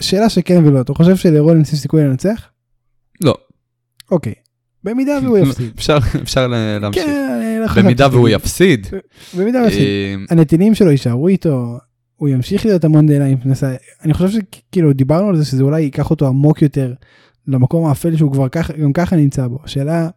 שאלה 0.00 0.28
שכן 0.28 0.66
ולא, 0.66 0.80
אתה 0.80 0.94
חושב 0.94 1.16
שלרולינס 1.16 1.72
יש 1.72 1.78
סיכוי 1.78 2.04
לנצח? 2.04 2.48
לא. 3.20 3.34
אוקיי. 4.10 4.34
במידה 4.84 5.18
והוא 5.22 5.38
יפסיד. 5.38 5.70
אפשר, 5.76 5.98
אפשר 6.22 6.46
להמשיך. 6.80 7.04
כן, 7.04 7.82
במידה 7.82 8.08
והוא 8.12 8.28
יפסיד. 8.28 8.86
במידה 9.38 9.58
והוא 9.58 9.68
יפסיד. 9.68 9.82
אה, 9.82 10.14
הנתינים 10.30 10.74
שלו 10.74 10.90
יישארו 10.90 11.28
איתו, 11.28 11.78
הוא 12.16 12.28
ימשיך 12.28 12.66
להיות 12.66 12.84
ה 12.84 12.89
Monday 12.89 13.18
Night 13.18 13.38
Messiah. 13.44 13.74
אני 14.04 14.14
חושב 14.14 14.28
שכאילו 14.28 14.92
דיברנו 14.92 15.28
על 15.28 15.36
זה 15.36 15.44
שזה 15.44 15.62
אולי 15.62 15.82
ייקח 15.82 16.10
אותו 16.10 16.26
עמוק 16.26 16.62
יותר 16.62 16.94
למקום 17.48 17.86
האפל 17.86 18.16
שהוא 18.16 18.32
כבר 18.32 18.48
ככה, 18.48 18.72
גם 18.72 18.92
ככה 18.92 19.16
נמצא 19.16 19.46
בו. 19.46 19.58
השאלה 19.64 20.08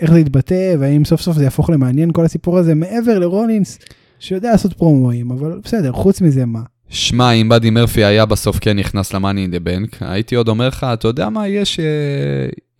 איך 0.00 0.12
זה 0.12 0.20
יתבטא 0.20 0.74
והאם 0.78 1.04
סוף 1.04 1.20
סוף 1.20 1.36
זה 1.36 1.44
יהפוך 1.44 1.70
למעניין 1.70 2.12
כל 2.12 2.24
הסיפור 2.24 2.58
הזה 2.58 2.74
מעבר 2.74 3.18
לרולינס 3.18 3.78
שיודע 4.18 4.50
לעשות 4.50 4.72
פרומואים 4.72 5.30
אבל 5.30 5.60
בסדר 5.64 5.92
חוץ 5.92 6.20
מזה 6.20 6.46
מה. 6.46 6.62
שמע, 6.88 7.32
אם 7.32 7.48
באדי 7.48 7.70
מרפי 7.70 8.04
היה 8.04 8.26
בסוף 8.26 8.58
כן 8.60 8.78
נכנס 8.78 9.14
ל 9.14 9.19
Money 9.19 9.42
in 9.42 9.50
the 9.50 9.60
Bank, 9.60 9.96
הייתי 10.00 10.34
עוד 10.34 10.48
אומר 10.48 10.68
לך, 10.68 10.86
אתה 10.92 11.08
יודע 11.08 11.28
מה, 11.28 11.48
יש, 11.48 11.80
אה, 11.80 11.84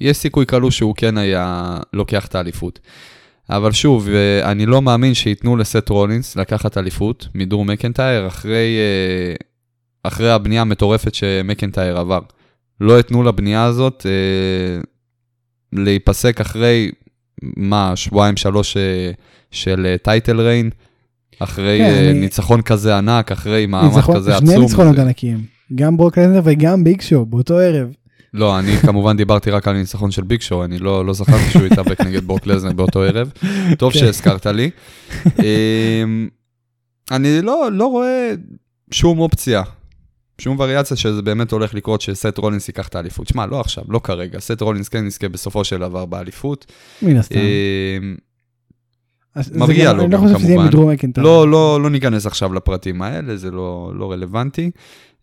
יש 0.01 0.17
סיכוי 0.17 0.47
קלוש 0.47 0.77
שהוא 0.77 0.95
כן 0.97 1.19
היה 1.19 1.77
לוקח 1.93 2.27
את 2.27 2.35
האליפות. 2.35 2.81
אבל 3.51 3.73
שוב, 3.73 4.09
אה, 4.09 4.51
אני 4.51 4.67
לא 4.67 4.83
מאמין 4.83 5.15
שייתנו 5.15 5.57
לסת' 5.57 5.89
רולינס 5.89 6.37
לקחת 6.37 6.79
אליפות 6.79 7.29
מדור 7.35 7.65
מקנטייר 7.65 8.27
אחרי, 8.27 8.77
אה, 8.79 9.35
אחרי 10.03 10.31
הבנייה 10.31 10.61
המטורפת 10.61 11.15
שמקנטייר 11.15 11.99
עבר. 11.99 12.21
לא 12.81 13.01
יתנו 13.01 13.23
לבנייה 13.23 13.65
הזאת 13.65 14.07
להיפסק 15.73 16.41
אחרי, 16.41 16.91
מה, 17.43 17.97
שבועיים 17.97 18.37
שלוש 18.37 18.77
של 19.51 19.97
title 20.03 20.41
reign. 20.41 20.71
אחרי 21.39 21.79
כן, 21.79 22.09
אני... 22.11 22.21
ניצחון 22.21 22.63
כזה 22.63 22.97
ענק, 22.97 23.33
אחרי 23.33 23.67
מעמד 23.67 23.95
ניצחון, 23.95 24.17
כזה 24.17 24.37
עצום. 24.37 24.47
שני 24.47 24.59
ניצחונות 24.59 24.99
ענקיים, 24.99 25.45
גם 25.75 25.97
ברוק 25.97 26.19
לזנר 26.19 26.41
וגם 26.45 26.85
ביג 26.85 27.01
שואו 27.01 27.27
באותו 27.27 27.59
ערב. 27.59 27.89
לא, 28.35 28.59
אני 28.59 28.77
כמובן 28.87 29.17
דיברתי 29.17 29.51
רק 29.51 29.69
על 29.69 29.75
ניצחון 29.77 30.11
של 30.11 30.23
ביג 30.23 30.41
שואו, 30.41 30.65
אני 30.65 30.79
לא, 30.79 31.07
לא 31.07 31.13
זכרתי 31.13 31.51
שהוא 31.51 31.65
התאבק 31.67 32.01
נגד 32.01 32.25
ברוק 32.25 32.47
לזנר 32.47 32.73
באותו 32.73 33.03
ערב. 33.03 33.33
טוב 33.79 33.93
כן. 33.93 33.99
שהזכרת 33.99 34.47
לי. 34.47 34.71
אמ, 35.25 36.29
אני 37.11 37.43
לא, 37.43 37.69
לא 37.73 37.87
רואה 37.87 38.33
שום 38.91 39.19
אופציה, 39.19 39.63
שום 40.39 40.61
וריאציה 40.61 40.97
שזה 40.97 41.23
באמת 41.23 41.53
הולך 41.53 41.75
לקרות 41.75 42.01
שסט 42.01 42.39
רולינס 42.39 42.69
ייקח 42.69 42.89
את 42.89 42.95
האליפות. 42.95 43.29
שמע, 43.29 43.47
לא 43.47 43.61
עכשיו, 43.61 43.85
לא 43.89 44.01
כרגע, 44.05 44.39
סט 44.39 44.61
רולינס 44.61 44.89
כן 44.89 45.07
יזכה 45.07 45.29
בסופו 45.29 45.65
של 45.65 45.79
דבר 45.79 46.05
באליפות. 46.05 46.73
מן 47.03 47.17
הסתם. 47.17 47.37
מגיע 49.55 49.93
לו, 49.93 50.05
אני 50.05 50.13
לא 50.13 50.19
חושב 50.19 50.39
שזה 50.39 50.53
יהיה 50.53 50.65
מדרום 50.65 50.91
מקנטייר. 50.91 51.27
לא, 51.27 51.49
לא, 51.49 51.81
לא 51.83 51.91
ניכנס 51.91 52.27
עכשיו 52.27 52.55
לפרטים 52.55 53.03
האלה, 53.03 53.37
זה 53.37 53.51
לא, 53.51 53.93
לא 53.95 54.13
רלוונטי. 54.13 54.71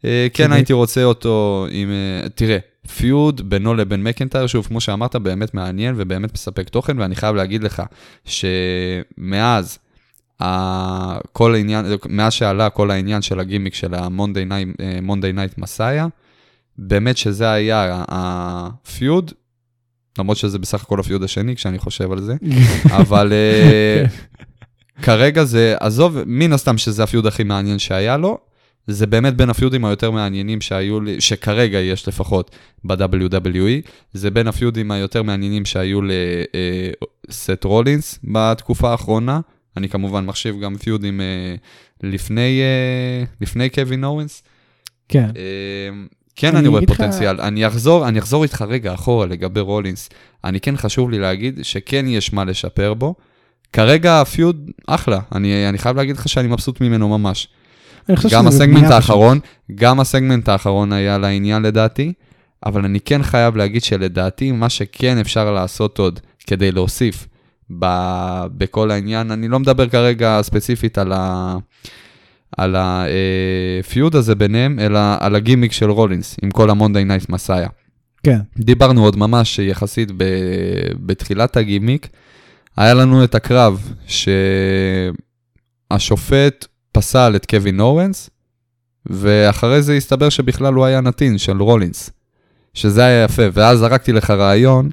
אה, 0.06 0.28
כן 0.34 0.52
הייתי 0.52 0.74
רוצה 0.74 1.04
אותו 1.04 1.68
עם, 1.72 1.90
אה, 1.90 2.30
תראה, 2.30 2.58
פיוד 2.98 3.50
בינו 3.50 3.74
לבין 3.74 4.04
מקנטייר, 4.04 4.48
שוב, 4.48 4.66
כמו 4.66 4.82
שאמרת, 4.82 5.16
באמת 5.16 5.54
מעניין 5.54 5.96
ובאמת 5.98 6.34
מספק 6.34 6.70
תוכן, 6.70 7.00
ואני 7.00 7.16
חייב 7.16 7.36
להגיד 7.36 7.64
לך 7.64 7.84
שמאז 8.26 9.80
כל 11.32 11.56
העניין, 11.56 11.86
מאז 12.10 12.34
שעלה 12.34 12.70
כל 12.70 12.92
העניין 12.92 13.22
של 13.22 13.40
הגימיק 13.40 13.74
של 13.74 13.94
ה 13.94 14.14
Monday 14.14 15.34
Night 15.34 15.58
Messiah, 15.58 16.08
באמת 16.78 17.18
שזה 17.18 17.52
היה 17.52 18.04
ה 18.08 18.28
feud, 18.28 19.32
למרות 20.20 20.38
שזה 20.38 20.60
בסך 20.60 20.84
הכל 20.84 21.00
ה 21.00 21.04
feud 21.04 21.24
השני 21.24 21.56
כשאני 21.56 21.80
חושב 21.80 22.12
על 22.12 22.22
זה, 22.22 22.36
אבל 23.02 23.34
אה, 23.34 24.06
כרגע 25.06 25.44
זה, 25.44 25.76
עזוב, 25.80 26.18
מן 26.26 26.54
הסתם 26.54 26.78
שזה 26.78 27.04
ה 27.04 27.08
feud 27.08 27.26
הכי 27.28 27.44
מעניין 27.44 27.80
שהיה 27.80 28.18
לו, 28.18 28.38
זה 28.88 29.08
באמת 29.08 29.36
בין 29.36 29.50
ה 29.50 29.55
feud 29.55 29.75
ים 29.75 29.86
היותר 29.86 30.12
מעניינים 30.12 30.62
שהיו 30.62 31.02
לי, 31.02 31.22
שכרגע 31.22 31.80
יש 31.80 32.08
לפחות 32.08 32.56
ב-WWE, 32.84 33.90
זה 34.14 34.32
בין 34.32 34.48
ה 34.48 34.54
feud 34.54 34.79
ים 34.79 34.92
היותר 34.92 35.24
מעניינים 35.24 35.66
שהיו 35.66 36.00
לסט 37.30 37.64
רולינס 37.64 38.20
אה, 38.36 38.52
בתקופה 38.52 38.92
האחרונה. 38.92 39.40
אני 39.78 39.90
כמובן 39.90 40.26
מחשיב 40.26 40.60
גם 40.60 40.78
פיודים 40.78 41.22
אה, 41.22 41.56
לפני, 42.04 42.62
לפני 43.42 43.70
קווין 43.70 44.04
אורנס. 44.04 44.44
כן. 45.10 45.30
כן, 46.36 46.56
אני, 46.56 46.68
רואה 46.68 46.86
פוטנציאל. 46.86 47.42
אני 47.42 47.68
אחזור, 47.68 48.08
אני 48.08 48.20
אחזור 48.20 48.44
איתך 48.44 48.62
רגע 48.62 48.94
אחורה 48.94 49.26
לגבי 49.26 49.60
רולינס. 49.60 50.10
אני 50.44 50.60
כן 50.60 50.78
חשוב 50.78 51.10
לי 51.10 51.20
להגיד 51.20 51.60
שכן 51.64 52.06
יש 52.08 52.34
מה 52.34 52.46
לשפר 52.46 52.94
בו. 52.94 53.16
כרגע 53.74 54.22
הפיוד 54.22 54.72
אחלה, 54.88 55.20
אני, 55.36 55.70
אני 55.70 55.78
חייב 55.78 55.98
להגיד 55.98 56.18
לך 56.18 56.30
שאני 56.30 56.48
מבסוט 56.48 56.82
ממנו 56.82 57.18
ממש. 57.18 57.48
גם 58.32 58.48
הסגמנט 58.48 58.92
האחרון, 58.92 59.40
פשוט. 59.40 59.76
גם 59.76 60.00
הסגמנט 60.00 60.50
האחרון 60.50 60.94
היה 60.94 61.18
לעניין 61.18 61.62
לדעתי, 61.62 62.14
אבל 62.66 62.86
אני 62.86 63.00
כן 63.00 63.24
חייב 63.24 63.56
להגיד 63.56 63.84
שלדעתי 63.84 64.52
מה 64.52 64.70
שכן 64.70 65.18
אפשר 65.18 65.52
לעשות 65.52 66.00
עוד 66.00 66.20
כדי 66.48 66.72
להוסיף 66.72 67.28
ב, 67.80 67.86
בכל 68.58 68.92
העניין, 68.92 69.32
אני 69.32 69.48
לא 69.48 69.60
מדבר 69.60 69.90
כרגע 69.90 70.40
ספציפית 70.42 70.98
על 70.98 71.12
ה... 71.16 71.56
על 72.58 72.76
ה 72.80 73.07
feud 73.07 74.16
הזה 74.16 74.36
ביניהם, 74.36 74.80
אלא 74.80 75.00
על 75.20 75.36
הגימיק 75.36 75.72
של 75.72 75.90
רולינס, 75.90 76.36
עם 76.44 76.52
כל 76.52 76.70
ה 76.70 76.75
Monday 76.75 77.04
Night 77.04 77.30
Messiah. 77.30 77.70
כן. 78.24 78.40
דיברנו 78.58 79.04
עוד 79.04 79.18
ממש 79.18 79.60
יחסית 79.60 80.12
ב, 80.18 80.24
בתחילת 81.06 81.58
הגימיק, 81.58 82.08
היה 82.78 82.94
לנו 82.94 83.24
את 83.24 83.36
הקרב 83.36 83.94
שהשופט 85.92 86.68
פסל 86.92 87.34
את 87.36 87.46
קווין 87.46 87.80
אוונס, 87.80 88.30
ואחרי 89.06 89.82
זה 89.82 89.94
הסתבר 89.94 90.30
שבכלל 90.30 90.74
הוא 90.74 90.86
היה 90.86 91.02
נתין 91.02 91.38
של 91.38 91.62
רולינס, 91.62 92.10
שזה 92.74 93.06
היה 93.06 93.24
יפה, 93.24 93.44
ואז 93.54 93.80
זרקתי 93.80 94.12
לך 94.12 94.30
רעיון, 94.30 94.90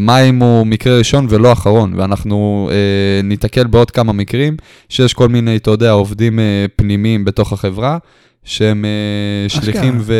מה 0.00 0.20
אם 0.20 0.38
הוא 0.42 0.66
מקרה 0.66 0.98
ראשון 0.98 1.26
ולא 1.28 1.52
אחרון, 1.52 1.94
ואנחנו 1.96 2.68
אה, 2.72 3.22
ניתקל 3.22 3.66
בעוד 3.66 3.90
כמה 3.90 4.12
מקרים, 4.12 4.56
שיש 4.88 5.14
כל 5.14 5.28
מיני, 5.28 5.56
אתה 5.56 5.70
יודע, 5.70 5.90
עובדים 5.90 6.38
אה, 6.38 6.66
פנימיים 6.76 7.24
בתוך 7.24 7.52
החברה, 7.52 7.98
שהם 8.44 8.84
אה, 8.84 9.48
שליחים 9.48 9.98
ו... 10.00 10.14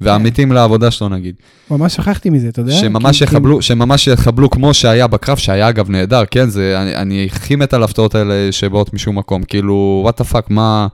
ועמיתים 0.00 0.52
לעבודה 0.52 0.90
שלו 0.90 1.08
נגיד. 1.08 1.34
ממש 1.70 1.94
שכחתי 1.94 2.30
מזה, 2.30 2.48
אתה 2.48 2.60
יודע? 2.60 2.72
שממש, 2.72 3.20
יחבלו. 3.20 3.62
שממש 3.62 4.06
יחבלו 4.06 4.50
כמו 4.50 4.74
שהיה 4.74 5.06
בקרב, 5.06 5.36
שהיה 5.36 5.68
אגב 5.68 5.90
נהדר, 5.90 6.22
כן? 6.30 6.48
זה, 6.48 6.82
אני 6.94 7.26
הכי 7.26 7.56
מת 7.56 7.74
על 7.74 7.82
ההפתעות 7.82 8.14
האלה 8.14 8.52
שבאות 8.52 8.94
משום 8.94 9.18
מקום, 9.18 9.42
כאילו, 9.42 10.00
what 10.02 10.18
the 10.18 10.24
fuck, 10.24 10.50
מה... 10.50 10.86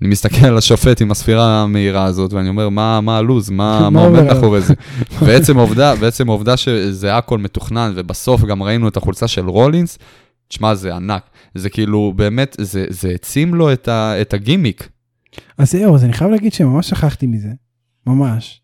אני 0.00 0.08
מסתכל 0.08 0.46
על 0.46 0.58
השופט 0.58 1.02
עם 1.02 1.10
הספירה 1.10 1.62
המהירה 1.62 2.04
הזאת, 2.04 2.32
ואני 2.32 2.48
אומר, 2.48 2.68
מה, 2.68 3.00
מה 3.00 3.18
הלו"ז, 3.18 3.50
מה, 3.50 3.80
מה 3.90 4.04
עומד 4.04 4.22
מאחורי 4.22 4.60
זה? 4.60 4.74
בעצם 5.26 5.58
העובדה, 5.58 5.96
בעצם 5.96 6.28
העובדה 6.28 6.56
שזה 6.56 7.16
הכל 7.16 7.38
מתוכנן, 7.38 7.92
ובסוף 7.96 8.44
גם 8.44 8.62
ראינו 8.62 8.88
את 8.88 8.96
החולצה 8.96 9.28
של 9.28 9.48
רולינס, 9.48 9.98
תשמע, 10.48 10.74
זה 10.74 10.94
ענק. 10.94 11.22
זה 11.54 11.70
כאילו, 11.70 12.12
באמת, 12.16 12.56
זה, 12.60 12.84
זה 12.88 13.08
העצים 13.08 13.54
לו 13.54 13.72
את, 13.72 13.88
ה, 13.88 14.20
את 14.20 14.34
הגימיק. 14.34 14.88
אז 15.58 15.70
זהו, 15.72 15.94
אז 15.94 16.04
אני 16.04 16.12
חייב 16.12 16.30
להגיד 16.30 16.52
שממש 16.52 16.88
שכחתי 16.88 17.26
מזה. 17.26 17.48
ממש. 18.06 18.60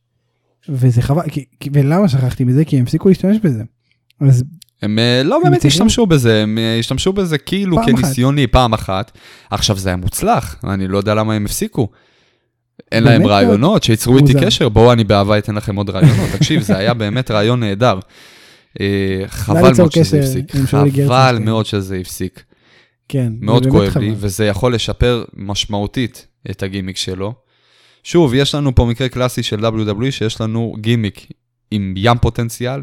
וזה 0.68 1.02
חבל, 1.02 1.22
כי, 1.30 1.70
ולמה 1.72 2.08
שכחתי 2.08 2.44
מזה? 2.44 2.64
כי 2.64 2.76
הם 2.76 2.82
הפסיקו 2.82 3.08
להשתמש 3.08 3.36
בזה. 3.42 3.62
אז 4.20 4.44
הם 4.82 4.98
אה, 4.98 5.22
לא 5.24 5.40
באמת 5.44 5.64
השתמשו 5.64 6.06
בזה, 6.06 6.42
הם 6.42 6.58
אה, 6.58 6.78
השתמשו 6.78 7.12
בזה 7.12 7.38
כאילו 7.38 7.76
כניסיוני 7.86 8.46
פעם 8.46 8.72
אחת. 8.72 9.12
עכשיו 9.50 9.76
זה 9.76 9.88
היה 9.88 9.96
מוצלח, 9.96 10.56
אני 10.64 10.88
לא 10.88 10.98
יודע 10.98 11.14
למה 11.14 11.34
הם 11.34 11.44
הפסיקו. 11.44 11.88
אין 12.92 13.04
להם 13.04 13.26
רעיונות, 13.26 13.82
שייצרו 13.82 14.18
איתי 14.18 14.34
קשר, 14.40 14.68
בואו 14.68 14.92
אני 14.92 15.04
באהבה 15.04 15.38
אתן 15.38 15.54
לכם 15.54 15.76
עוד 15.76 15.90
רעיונות. 15.90 16.28
תקשיב, 16.32 16.62
זה 16.62 16.76
היה 16.76 16.94
באמת 16.94 17.30
רעיון 17.30 17.60
נהדר. 17.60 17.98
אה, 18.80 19.22
חבל 19.26 19.72
מאוד 19.76 19.92
שזה 19.92 20.18
הפסיק, 20.18 20.56
חבל 21.06 21.38
מאוד 21.40 21.66
שזה 21.66 21.96
הפסיק. 21.96 22.42
כן, 23.08 23.32
מאוד 23.40 23.66
כואב 23.66 23.98
לי, 23.98 24.14
וזה 24.16 24.46
יכול 24.46 24.74
לשפר 24.74 25.24
משמעותית 25.36 26.26
את 26.50 26.62
הגימיק 26.62 26.96
שלו. 26.96 27.34
שוב, 28.04 28.34
יש 28.34 28.54
לנו 28.54 28.74
פה 28.74 28.84
מקרה 28.84 29.08
קלאסי 29.08 29.42
של 29.42 29.66
WWE, 29.66 30.10
שיש 30.10 30.40
לנו 30.40 30.76
גימיק 30.80 31.26
עם 31.70 31.94
ים 31.96 32.18
פוטנציאל, 32.18 32.80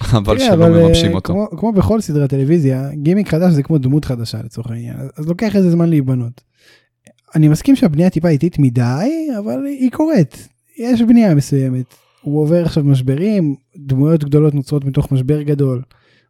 אבל 0.00 0.38
שלא 0.38 0.68
מממשים 0.68 1.10
אה, 1.10 1.14
אותו. 1.14 1.32
כמו, 1.32 1.58
כמו 1.58 1.72
בכל 1.72 2.00
סדרת 2.00 2.30
טלוויזיה, 2.30 2.90
גימיק 2.94 3.28
חדש 3.28 3.52
זה 3.52 3.62
כמו 3.62 3.78
דמות 3.78 4.04
חדשה 4.04 4.38
לצורך 4.44 4.70
העניין, 4.70 4.96
אז 5.16 5.26
לוקח 5.26 5.56
איזה 5.56 5.70
זמן 5.70 5.88
להיבנות. 5.88 6.40
אני 7.34 7.48
מסכים 7.48 7.76
שהבנייה 7.76 8.10
טיפה 8.10 8.28
איטית 8.28 8.58
מדי, 8.58 9.28
אבל 9.38 9.64
היא 9.64 9.90
קורית. 9.90 10.48
יש 10.78 11.02
בנייה 11.02 11.34
מסוימת. 11.34 11.94
הוא 12.22 12.42
עובר 12.42 12.64
עכשיו 12.64 12.84
משברים, 12.84 13.54
דמויות 13.76 14.24
גדולות 14.24 14.54
נוצרות 14.54 14.84
מתוך 14.84 15.12
משבר 15.12 15.42
גדול. 15.42 15.82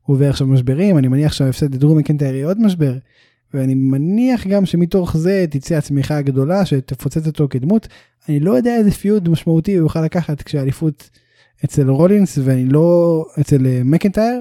הוא 0.02 0.14
עובר 0.14 0.30
עכשיו 0.30 0.46
משברים, 0.46 0.98
אני 0.98 1.08
מניח 1.08 1.32
שההפסד 1.32 1.74
לדרום 1.74 1.98
מקנטייר 1.98 2.34
יהיה 2.34 2.46
עוד 2.46 2.60
משבר. 2.60 2.94
ואני 3.54 3.74
מניח 3.74 4.46
גם 4.46 4.66
שמתוך 4.66 5.16
זה 5.16 5.44
תצא 5.50 5.74
הצמיחה 5.74 6.16
הגדולה 6.16 6.66
שתפוצץ 6.66 7.26
אותו 7.26 7.46
כדמות. 7.50 7.88
אני 8.28 8.40
לא 8.40 8.52
יודע 8.52 8.76
איזה 8.76 8.90
פיוד 8.90 9.28
משמעותי 9.28 9.74
הוא 9.74 9.84
יוכל 9.84 10.04
לקחת 10.04 10.42
כשהאליפות 10.42 11.10
אצל 11.64 11.90
רולינס 11.90 12.38
ואני 12.44 12.64
לא 12.64 13.24
אצל 13.40 13.66
אה, 13.66 13.80
מקנטייר 13.84 14.40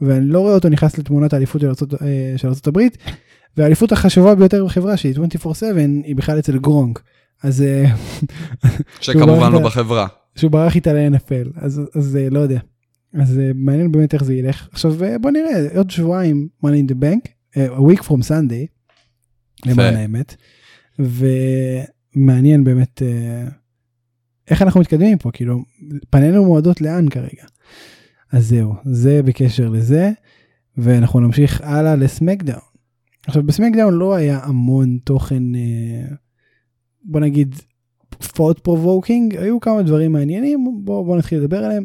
ואני 0.00 0.26
לא 0.26 0.40
רואה 0.40 0.54
אותו 0.54 0.68
נכנס 0.68 0.98
לתמונת 0.98 1.32
האליפות 1.32 1.60
של 1.60 1.68
ארצות, 1.68 1.94
אה, 1.94 2.34
של 2.36 2.48
הברית 2.66 2.98
והאליפות 3.56 3.92
החשובה 3.92 4.34
ביותר 4.34 4.64
בחברה 4.64 4.96
שהיא 4.96 5.14
24/7 5.14 5.62
היא 6.04 6.16
בכלל 6.16 6.38
אצל 6.38 6.58
גרונק. 6.58 7.02
אז 7.42 7.62
אה, 7.62 7.84
שכמובן 9.00 9.52
לא 9.52 9.58
בחברה. 9.58 10.06
שהוא 10.36 10.50
ברח 10.50 10.74
איתה 10.74 10.92
ל-NFL, 10.92 11.48
אז, 11.56 11.80
אז 11.94 12.18
לא 12.30 12.38
יודע. 12.38 12.60
אז 13.14 13.40
מעניין 13.54 13.92
באמת 13.92 14.14
איך 14.14 14.24
זה 14.24 14.34
ילך. 14.34 14.68
עכשיו 14.72 14.94
בוא 15.20 15.30
נראה, 15.30 15.76
עוד 15.76 15.90
שבועיים 15.90 16.48
money 16.64 16.68
in 16.68 16.92
the 16.92 16.94
bank, 16.94 17.28
a 17.56 17.80
week 17.80 18.02
from 18.02 18.28
Sunday, 18.28 18.66
למען 19.66 19.96
האמת, 19.96 20.36
ומעניין 20.98 22.64
באמת 22.64 23.02
איך 24.50 24.62
אנחנו 24.62 24.80
מתקדמים 24.80 25.18
פה, 25.18 25.30
כאילו, 25.32 25.64
פנינו 26.10 26.44
מועדות 26.44 26.80
לאן 26.80 27.08
כרגע. 27.08 27.44
אז 28.32 28.48
זהו, 28.48 28.74
זה 28.84 29.22
בקשר 29.22 29.68
לזה, 29.68 30.10
ואנחנו 30.76 31.20
נמשיך 31.20 31.60
הלאה 31.64 31.96
ל 31.96 32.03
SmackDown. 32.03 32.72
עכשיו 33.26 33.42
ב 33.42 33.47
SmackDown 33.47 33.94
לא 33.94 34.14
היה 34.14 34.40
המון 34.42 34.98
תוכן, 35.04 35.54
אה, 35.54 36.14
בוא 37.04 37.20
נגיד, 37.20 37.54
thought 38.34 38.58
provoking, 38.58 39.36
היו 39.36 39.60
כמה 39.60 39.82
דברים 39.82 40.12
מעניינים, 40.12 40.80
בוא, 40.84 41.06
בוא 41.06 41.16
נתחיל 41.16 41.38
לדבר 41.38 41.64
עליהם. 41.64 41.84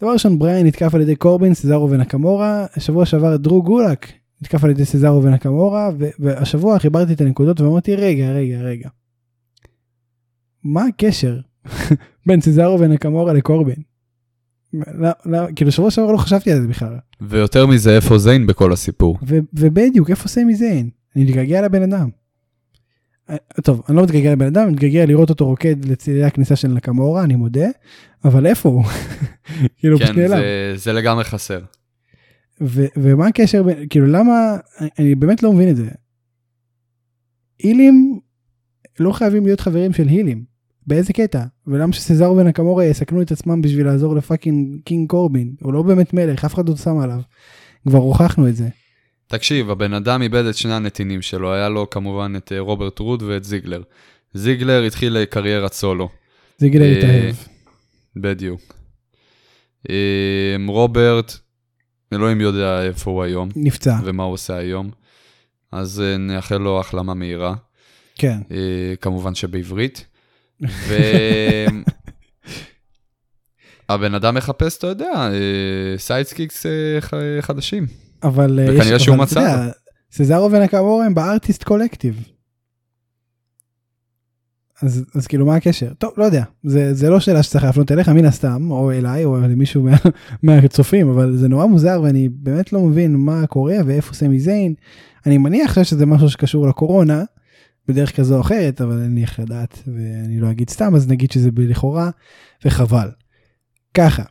דבר 0.00 0.12
ראשון, 0.12 0.38
בריין 0.38 0.66
נתקף 0.66 0.94
על 0.94 1.00
ידי 1.00 1.16
קורבין, 1.16 1.54
סזארו 1.54 1.90
ונקמורה, 1.90 2.66
השבוע 2.76 3.06
שעבר 3.06 3.36
דרו 3.36 3.62
גולק 3.62 4.12
נתקף 4.42 4.64
על 4.64 4.70
ידי 4.70 4.84
סזארו 4.84 5.22
ונקמורה, 5.22 5.90
והשבוע 6.18 6.78
חיברתי 6.78 7.12
את 7.12 7.20
הנקודות 7.20 7.60
ואמרתי, 7.60 7.96
רגע, 7.96 8.32
רגע, 8.32 8.60
רגע. 8.60 8.88
מה 10.64 10.84
הקשר 10.84 11.40
בין 12.26 12.40
סזארו 12.40 12.80
ונקמורה 12.80 13.32
לקורבין? 13.32 13.76
לא, 14.72 15.10
לא, 15.26 15.38
כאילו 15.56 15.72
שבוע 15.72 15.90
שעבר 15.90 16.12
לא 16.12 16.16
חשבתי 16.18 16.52
על 16.52 16.60
זה 16.60 16.68
בכלל. 16.68 16.96
ויותר 17.20 17.66
מזה, 17.66 17.96
איפה 17.96 18.18
זיין 18.18 18.46
בכל 18.46 18.72
הסיפור? 18.72 19.18
ו- 19.28 19.38
ובדיוק, 19.52 20.10
איפה 20.10 20.28
סמי 20.28 20.54
זיין? 20.54 20.90
אני 21.16 21.24
מתגעגע 21.24 21.62
לבן 21.62 21.82
אדם. 21.92 22.08
אה, 23.30 23.36
טוב, 23.62 23.82
אני 23.88 23.96
לא 23.96 24.02
מתגעגע 24.02 24.32
לבן 24.32 24.46
אדם, 24.46 24.62
אני 24.62 24.72
מתגעגע 24.72 25.06
לראות 25.06 25.30
אותו 25.30 25.46
רוקד 25.46 25.84
לצלילי 25.84 26.24
הכניסה 26.24 26.56
של 26.56 26.68
נקמורה, 26.68 27.24
אני 27.24 27.36
מודה, 27.36 27.66
אבל 28.24 28.46
איפה 28.46 28.68
הוא? 28.68 28.84
כאילו, 29.78 29.98
כן. 29.98 30.28
זה, 30.28 30.72
זה 30.76 30.92
לגמרי 30.92 31.24
חסר. 31.24 31.60
ו- 32.62 32.86
ומה 32.96 33.26
הקשר, 33.26 33.62
בין- 33.62 33.86
כאילו 33.90 34.06
למה, 34.06 34.56
אני- 34.80 34.88
אני 34.98 35.14
באמת 35.14 35.42
לא 35.42 35.52
מבין 35.52 35.68
את 35.70 35.76
זה. 35.76 35.88
הילים 37.62 38.20
לא 39.00 39.12
חייבים 39.12 39.44
להיות 39.46 39.60
חברים 39.60 39.92
של 39.92 40.08
הילים, 40.08 40.44
באיזה 40.86 41.12
קטע? 41.12 41.44
ולמה 41.66 41.92
שסזארו 41.92 42.36
ונקמורה 42.36 42.84
יסכנו 42.84 43.22
את 43.22 43.32
עצמם 43.32 43.62
בשביל 43.62 43.86
לעזור 43.86 44.16
ל 44.16 44.24
fucking 44.24 44.80
King 44.84 45.10
קורבין? 45.10 45.54
הוא 45.60 45.72
לא 45.72 45.82
באמת 45.82 46.14
מלך, 46.14 46.44
אף 46.44 46.54
אחד 46.54 46.68
לא 46.68 46.76
שם 46.76 46.98
עליו. 46.98 47.20
כבר 47.88 47.98
הוכחנו 47.98 48.48
את 48.48 48.56
זה. 48.56 48.68
תקשיב, 49.26 49.70
הבן 49.70 49.92
אדם 49.92 50.22
איבד 50.22 50.44
את 50.44 50.56
שני 50.56 50.72
הנתינים 50.74 51.22
שלו, 51.22 51.52
היה 51.52 51.68
לו 51.68 51.90
כמובן 51.90 52.32
את 52.36 52.52
אה, 52.52 52.60
רוברט 52.60 52.98
רוד 52.98 53.22
ואת 53.22 53.44
זיגלר. 53.44 53.82
זיגלר 54.34 54.82
התחיל 54.82 55.24
קריירת 55.24 55.72
סולו, 55.72 56.08
זה 56.58 56.68
גילה 56.68 56.84
אה, 56.84 56.90
להתאהב. 56.90 57.34
בדיוק. 58.16 58.60
אה, 59.90 60.56
רוברט, 60.68 61.32
אלוהים 62.12 62.40
יודע 62.40 62.82
איפה 62.82 63.10
הוא 63.10 63.22
היום, 63.22 63.48
נפצע, 63.56 63.98
ומה 64.04 64.22
הוא 64.22 64.32
עושה 64.32 64.56
היום, 64.56 64.90
אז 65.72 66.00
אה, 66.00 66.16
נאחל 66.16 66.56
לו 66.56 66.80
החלמה 66.80 67.14
מהירה, 67.14 67.54
כן. 68.14 68.38
אה, 68.50 68.94
כמובן 69.00 69.34
שבעברית. 69.34 70.06
והבן 73.88 74.14
אדם 74.20 74.34
מחפש, 74.34 74.78
אתה 74.78 74.86
יודע, 74.86 75.30
sidekicks 75.96 76.66
חדשים. 77.40 77.86
אבל 78.22 78.58
אה, 78.58 78.64
וכנראה 78.64 78.96
יש, 78.96 79.04
שהוא 79.04 79.14
אבל 79.14 79.22
מצא 79.22 79.68
סזארו 80.12 80.50
ונקמורה 80.50 81.06
הם 81.06 81.14
ב 81.14 81.21
Artist 81.21 81.62
Collective. 81.62 82.22
אז, 84.82 85.04
אז 85.14 85.26
כאילו 85.26 85.46
מה 85.46 85.54
הקשר? 85.56 85.92
טוב, 85.98 86.12
לא 86.16 86.24
יודע, 86.24 86.44
זה, 86.64 86.94
זה 86.94 87.10
לא 87.10 87.20
שאלה 87.20 87.42
שצריך 87.42 87.64
להפנות 87.64 87.92
אליך 87.92 88.08
מן 88.08 88.24
הסתם, 88.24 88.70
או 88.70 88.92
אליי, 88.92 89.24
או 89.24 89.36
למישהו 89.36 89.82
מה, 89.82 89.96
מהצופים, 90.42 91.08
אבל 91.08 91.36
זה 91.36 91.48
נורא 91.48 91.66
מוזר 91.66 92.00
ואני 92.02 92.28
באמת 92.28 92.72
לא 92.72 92.80
מבין 92.80 93.16
מה 93.16 93.46
קורה 93.46 93.76
ואיפה 93.86 94.14
סמי 94.14 94.40
זיין. 94.40 94.74
אני 95.26 95.38
מניח 95.38 95.82
שזה 95.82 96.06
משהו 96.06 96.30
שקשור 96.30 96.68
לקורונה, 96.68 97.24
בדרך 97.88 98.16
כזו 98.16 98.34
או 98.34 98.40
אחרת, 98.40 98.80
אבל 98.80 99.02
אין 99.02 99.14
לי 99.14 99.22
איך 99.22 99.40
לדעת, 99.40 99.82
ואני 99.86 100.40
לא 100.40 100.50
אגיד 100.50 100.70
סתם, 100.70 100.94
אז 100.94 101.08
נגיד 101.08 101.30
שזה 101.30 101.50
לכאורה, 101.56 102.10
וחבל. 102.64 103.10
ככה, 103.94 104.22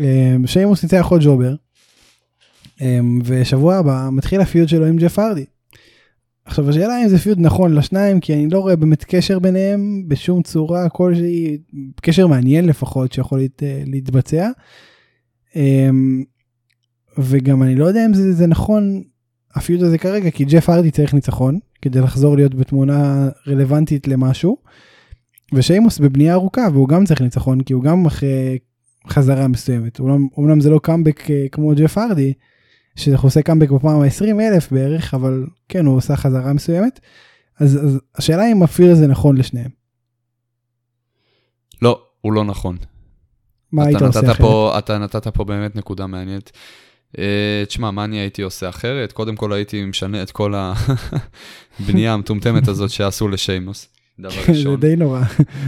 אה, 0.00 0.36
שיימוס 0.46 0.82
ניצח 0.82 1.06
עוד 1.10 1.20
ג'ובר, 1.24 1.54
אמ, 2.80 3.20
ושבוע 3.24 3.76
הבא 3.76 4.08
מתחיל 4.12 4.40
הפיוד 4.40 4.68
שלו 4.68 4.86
עם 4.86 4.96
ג'ף 4.96 5.18
הרדי. 5.18 5.44
עכשיו 6.44 6.70
השאלה 6.70 7.02
אם 7.02 7.08
זה 7.08 7.18
פיוד 7.18 7.38
נכון 7.40 7.74
לשניים 7.74 8.20
כי 8.20 8.34
אני 8.34 8.48
לא 8.48 8.58
רואה 8.58 8.76
באמת 8.76 9.04
קשר 9.04 9.38
ביניהם 9.38 10.04
בשום 10.08 10.42
צורה 10.42 10.88
כלשהי 10.88 11.58
קשר 12.02 12.26
מעניין 12.26 12.66
לפחות 12.66 13.12
שיכול 13.12 13.40
להת, 13.40 13.62
להתבצע. 13.86 14.50
אמ, 15.56 16.24
וגם 17.18 17.62
אני 17.62 17.74
לא 17.74 17.84
יודע 17.84 18.06
אם 18.06 18.14
זה, 18.14 18.32
זה 18.32 18.46
נכון 18.46 19.02
הפיוד 19.54 19.82
הזה 19.82 19.98
כרגע 19.98 20.30
כי 20.30 20.44
ג'ף 20.44 20.68
הרדי 20.68 20.90
צריך 20.90 21.14
ניצחון 21.14 21.58
כדי 21.88 22.00
לחזור 22.00 22.36
להיות 22.36 22.54
בתמונה 22.54 23.28
רלוונטית 23.46 24.08
למשהו. 24.08 24.56
ושיימוס 25.54 25.98
בבנייה 25.98 26.34
ארוכה 26.34 26.66
והוא 26.72 26.88
גם 26.88 27.04
צריך 27.04 27.20
ניצחון 27.20 27.62
כי 27.62 27.72
הוא 27.72 27.82
גם 27.82 28.06
אחרי 28.06 28.58
חזרה 29.08 29.48
מסוימת 29.48 30.00
אומנם, 30.00 30.28
אומנם 30.36 30.60
זה 30.60 30.70
לא 30.70 30.78
קאמבק 30.78 31.30
אה, 31.30 31.46
כמו 31.52 31.72
ג'ף 31.76 31.98
הרדי. 31.98 32.32
שזה 32.96 33.16
עושה 33.16 33.42
קאמבק 33.42 33.70
בפעם 33.70 34.00
ה-20 34.00 34.40
אלף 34.40 34.72
בערך 34.72 35.14
אבל 35.14 35.46
כן 35.68 35.86
הוא 35.86 35.96
עושה 35.96 36.16
חזרה 36.16 36.52
מסוימת. 36.52 37.00
אז, 37.60 37.76
אז 37.84 38.00
השאלה 38.14 38.52
אם 38.52 38.62
הפיל 38.62 38.90
הזה 38.90 39.06
נכון 39.06 39.36
לשניהם. 39.36 39.70
לא, 41.82 42.02
הוא 42.20 42.32
לא 42.32 42.44
נכון. 42.44 42.76
מה 43.72 43.84
היית 43.84 44.02
עושה 44.02 44.20
אחרת? 44.20 44.36
פה, 44.36 44.74
אתה 44.78 44.98
נתת 44.98 45.28
פה 45.28 45.44
באמת 45.44 45.76
נקודה 45.76 46.06
מעניינת. 46.06 46.50
Uh, 47.12 47.18
תשמע, 47.66 47.90
מה 47.90 48.04
אני 48.04 48.18
הייתי 48.18 48.42
עושה 48.42 48.68
אחרת? 48.68 49.12
קודם 49.12 49.36
כל 49.36 49.52
הייתי 49.52 49.84
משנה 49.84 50.22
את 50.22 50.30
כל 50.30 50.54
הבנייה 51.80 52.12
המטומטמת 52.12 52.68
הזאת 52.68 52.90
שעשו 52.90 53.28
לשיימוס. 53.28 53.88
דבר 54.18 54.30
זה 54.30 54.52
ראשון. 54.52 54.80
די 54.80 54.96
נורא. 54.96 55.22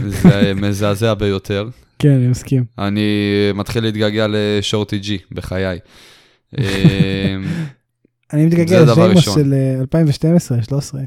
זה 0.07 0.53
מזעזע 0.55 1.13
ביותר. 1.13 1.69
כן 1.99 2.09
אני 2.09 2.27
מסכים. 2.27 2.65
אני 2.77 3.09
מתחיל 3.55 3.83
להתגעגע 3.83 4.25
לשורטי 4.29 4.99
ג'י 4.99 5.17
בחיי. 5.31 5.79
אה, 6.57 7.35
אני 8.33 8.45
מתגעגע 8.45 8.85
זה 8.85 8.91
לשיימוס. 8.91 9.35
של 9.35 9.53
אה, 9.53 10.01
2012-2013. 10.71 10.97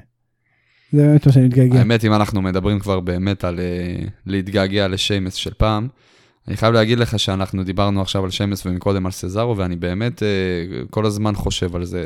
זה 0.92 1.02
באמת 1.06 1.26
מה 1.26 1.32
שאני 1.32 1.46
מתגעגע. 1.46 1.78
האמת, 1.78 2.04
אם 2.04 2.12
אנחנו 2.12 2.42
מדברים 2.42 2.78
כבר 2.78 3.00
באמת 3.00 3.44
על 3.44 3.60
אה, 3.60 4.06
להתגעגע 4.26 4.88
לשיימס 4.88 5.34
של 5.34 5.52
פעם, 5.56 5.88
אני 6.48 6.56
חייב 6.56 6.74
להגיד 6.74 6.98
לך 6.98 7.18
שאנחנו 7.18 7.64
דיברנו 7.64 8.00
עכשיו 8.00 8.24
על 8.24 8.30
שיימס 8.30 8.66
ומקודם 8.66 9.06
על 9.06 9.12
סזארו, 9.12 9.56
ואני 9.56 9.76
באמת 9.76 10.22
אה, 10.22 10.28
כל 10.90 11.06
הזמן 11.06 11.34
חושב 11.34 11.76
על 11.76 11.84
זה. 11.84 12.04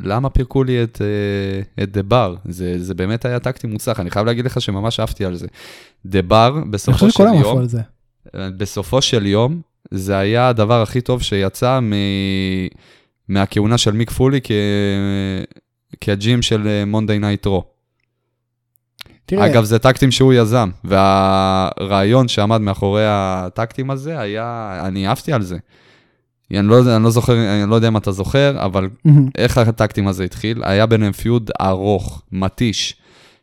למה 0.00 0.30
פירקו 0.30 0.64
לי 0.64 0.82
את, 0.82 1.02
אה, 1.02 1.82
את 1.84 1.92
דה 1.92 2.02
בר? 2.02 2.34
זה, 2.44 2.82
זה 2.82 2.94
באמת 2.94 3.24
היה 3.24 3.38
טקטי 3.38 3.66
מוצלח, 3.66 4.00
אני 4.00 4.10
חייב 4.10 4.26
להגיד 4.26 4.44
לך 4.44 4.60
שממש 4.60 5.00
עפתי 5.00 5.24
על 5.24 5.34
זה. 5.34 5.46
דה 6.06 6.22
בר, 6.22 6.60
בסופו 6.70 7.10
של 7.10 7.24
יום, 7.24 7.66
זה. 7.66 7.80
בסופו 8.34 9.02
של 9.02 9.26
יום, 9.26 9.60
זה 9.90 10.16
היה 10.16 10.48
הדבר 10.48 10.82
הכי 10.82 11.00
טוב 11.00 11.22
שיצא 11.22 11.80
מ... 11.80 11.92
מהכהונה 13.28 13.78
של 13.78 13.92
מיק 13.92 14.10
פולי 14.10 14.40
כ... 14.44 14.50
כ 16.00 16.21
GM 16.21 16.42
של 16.42 16.84
Monday 16.86 17.18
Night 17.18 17.46
Raw. 17.46 17.77
תראה, 19.28 19.46
אגב, 19.46 19.64
זה 19.64 19.78
tag 19.78 19.92
team 19.92 20.10
שהוא 20.10 20.32
יזם, 20.32 20.70
והרעיון 20.84 22.28
שעמד 22.28 22.60
מאחורי 22.60 23.02
ה 23.06 23.16
tag 23.16 23.48
team 23.48 23.90
הזה 23.90 24.20
היה, 24.20 24.80
אני 24.86 25.06
עפתי 25.06 25.32
על 25.32 25.42
זה. 25.42 25.56
אני 26.50 26.68
לא, 26.68 26.96
אני 26.96 27.04
לא 27.04 27.10
זוכר, 27.10 27.32
אני 27.62 27.70
לא 27.70 27.74
יודע 27.74 27.88
אם 27.88 27.96
אתה 27.96 28.12
זוכר, 28.12 28.64
אבל 28.64 28.88
מהמם. 29.04 29.28
איך 29.38 29.58
ה 29.58 29.64
tag 29.64 29.83
team 29.83 30.08
הזה 30.08 30.24
התחיל? 30.24 30.62
היה 30.64 30.86
ביניהם 30.86 31.12
feud 31.12 31.50
ארוך, 31.60 32.22
מתיש, 32.32 32.96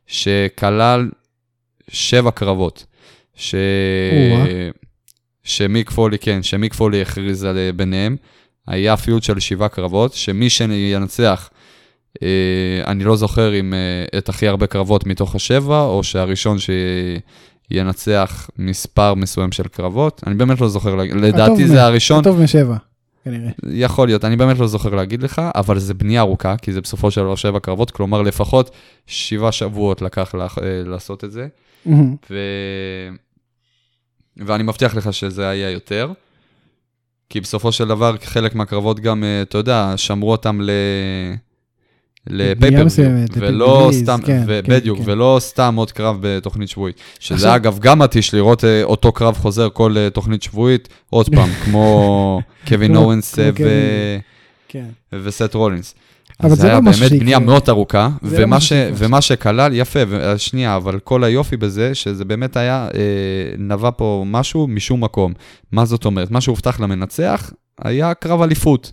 שכלל 0.07 1.09
שבע 1.87 2.31
קרבות. 2.31 2.85
ש... 3.35 3.55
שמיק 5.43 5.89
פולי, 5.89 6.17
כן, 6.19 6.43
שמיק 6.43 6.73
פולי 6.73 7.01
הכריז 7.01 7.43
על 7.43 7.57
ביניהם. 7.75 8.15
היה 8.67 8.97
פיוד 8.97 9.23
של 9.23 9.39
שבעה 9.39 9.69
קרבות, 9.69 10.13
שמי 10.13 10.49
שינצח, 10.49 11.49
אה, 11.51 11.54
אני 12.87 13.03
לא 13.03 13.15
זוכר 13.15 13.59
אם 13.59 13.73
אה, 13.73 14.17
את 14.17 14.29
הכי 14.29 14.47
הרבה 14.47 14.67
קרבות 14.67 15.05
מתוך 15.07 15.35
השבע, 15.35 15.81
או 15.81 16.03
שהראשון 16.03 16.57
שינצח 17.71 18.49
מספר 18.57 19.13
מסוים 19.13 19.51
של 19.51 19.63
קרבות. 19.63 20.21
אני 20.27 20.35
באמת 20.35 20.61
לא 20.61 20.67
זוכר, 20.69 20.95
להגיד- 20.95 21.15
לדעתי 21.15 21.67
זה 21.67 21.83
הראשון, 21.83 22.23
טוב 22.23 22.41
משבע. 22.41 22.75
כנראה. 23.25 23.49
יכול 23.71 24.07
להיות, 24.07 24.25
אני 24.25 24.35
באמת 24.35 24.59
לא 24.59 24.67
זוכר 24.67 24.95
להגיד 24.95 25.23
לך, 25.23 25.41
אבל 25.55 25.79
זה 25.79 25.93
בנייה 25.93 26.21
ארוכה, 26.21 26.57
כי 26.57 26.73
זה 26.73 26.81
בסופו 26.81 27.11
של 27.11 27.21
דבר 27.21 27.35
שבע 27.35 27.59
קרבות, 27.59 27.91
כלומר 27.91 28.21
לפחות 28.21 28.71
שבעה 29.07 29.51
שבועות 29.51 30.01
לקח 30.01 30.35
אה, 30.35 30.39
לעשות 30.85 31.23
את 31.23 31.31
זה. 31.31 31.47
ו... 32.31 32.37
ואני 34.37 34.63
מבטיח 34.63 34.95
לך 34.95 35.13
שזה 35.13 35.47
היה 35.49 35.69
יותר, 35.71 36.11
כי 37.29 37.41
בסופו 37.41 37.71
של 37.71 37.87
דבר 37.87 38.15
חלק 38.23 38.55
מהקרבות 38.55 38.99
גם, 38.99 39.23
אה, 39.23 39.41
אתה 39.41 39.57
יודע, 39.57 39.93
שמרו 39.97 40.31
אותם 40.31 40.61
ל... 40.61 40.69
לפייפריוויו, 42.27 43.25
ולא 43.35 43.89
סתם, 43.93 44.19
כן, 44.25 44.43
כן, 44.63 44.79
כן. 44.85 44.93
ולא 45.05 45.37
סתם 45.39 45.75
עוד 45.77 45.91
קרב 45.91 46.17
בתוכנית 46.21 46.69
שבועית. 46.69 46.95
שזה 47.19 47.35
עכשיו- 47.35 47.55
אגב 47.55 47.79
גם 47.79 47.99
מתיש 47.99 48.33
לראות 48.33 48.63
אה, 48.63 48.83
אותו 48.83 49.11
קרב 49.11 49.35
חוזר 49.37 49.69
כל 49.73 49.95
אה, 49.97 50.09
תוכנית 50.09 50.43
שבועית, 50.43 50.89
עוד 51.09 51.29
פעם, 51.35 51.49
כמו 51.65 52.41
קווין 52.67 52.95
אורנס 52.95 53.39
אה. 53.39 53.49
ו- 53.59 54.17
כן. 54.67 54.85
וסט 55.23 55.53
רולינס. 55.53 55.95
אבל 56.43 56.55
זה 56.55 56.67
היה 56.67 56.75
לא 56.75 56.81
באמת. 56.81 57.11
בנייה 57.19 57.39
מאוד 57.39 57.69
ארוכה, 57.69 58.09
לא 58.23 58.29
ומה, 58.99 59.21
ש... 59.21 59.27
שכלל, 59.27 59.73
יפה, 59.73 59.99
ו- 60.07 60.33
שנייה, 60.37 60.75
אבל 60.75 60.99
כל 60.99 61.23
היופי 61.23 61.57
בזה, 61.57 61.95
שזה 61.95 62.25
באמת 62.25 62.57
היה, 62.57 62.87
אה, 62.93 62.99
נבע 63.57 63.89
פה 63.97 64.23
משהו 64.27 64.67
משום 64.67 65.03
מקום. 65.03 65.33
מה 65.71 65.85
זאת 65.85 66.05
אומרת? 66.05 66.31
מה 66.31 66.41
שהובטח 66.41 66.79
למנצח 66.79 67.51
היה 67.81 68.13
קרב 68.13 68.41
אליפות. 68.41 68.91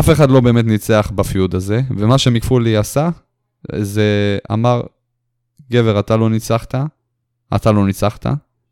אף 0.00 0.10
אחד 0.10 0.30
לא 0.30 0.40
באמת 0.40 0.64
ניצח 0.64 1.12
בפיוד 1.14 1.54
הזה, 1.54 1.80
ומה 1.96 2.18
שמקפולי 2.18 2.76
עשה, 2.76 3.08
זה 3.76 4.38
אמר, 4.52 4.82
גבר, 5.72 6.00
אתה 6.00 6.16
לא 6.16 6.30
ניצחת, 6.30 6.74
אתה 7.54 7.72
לא 7.72 7.86
ניצחת, 7.86 8.26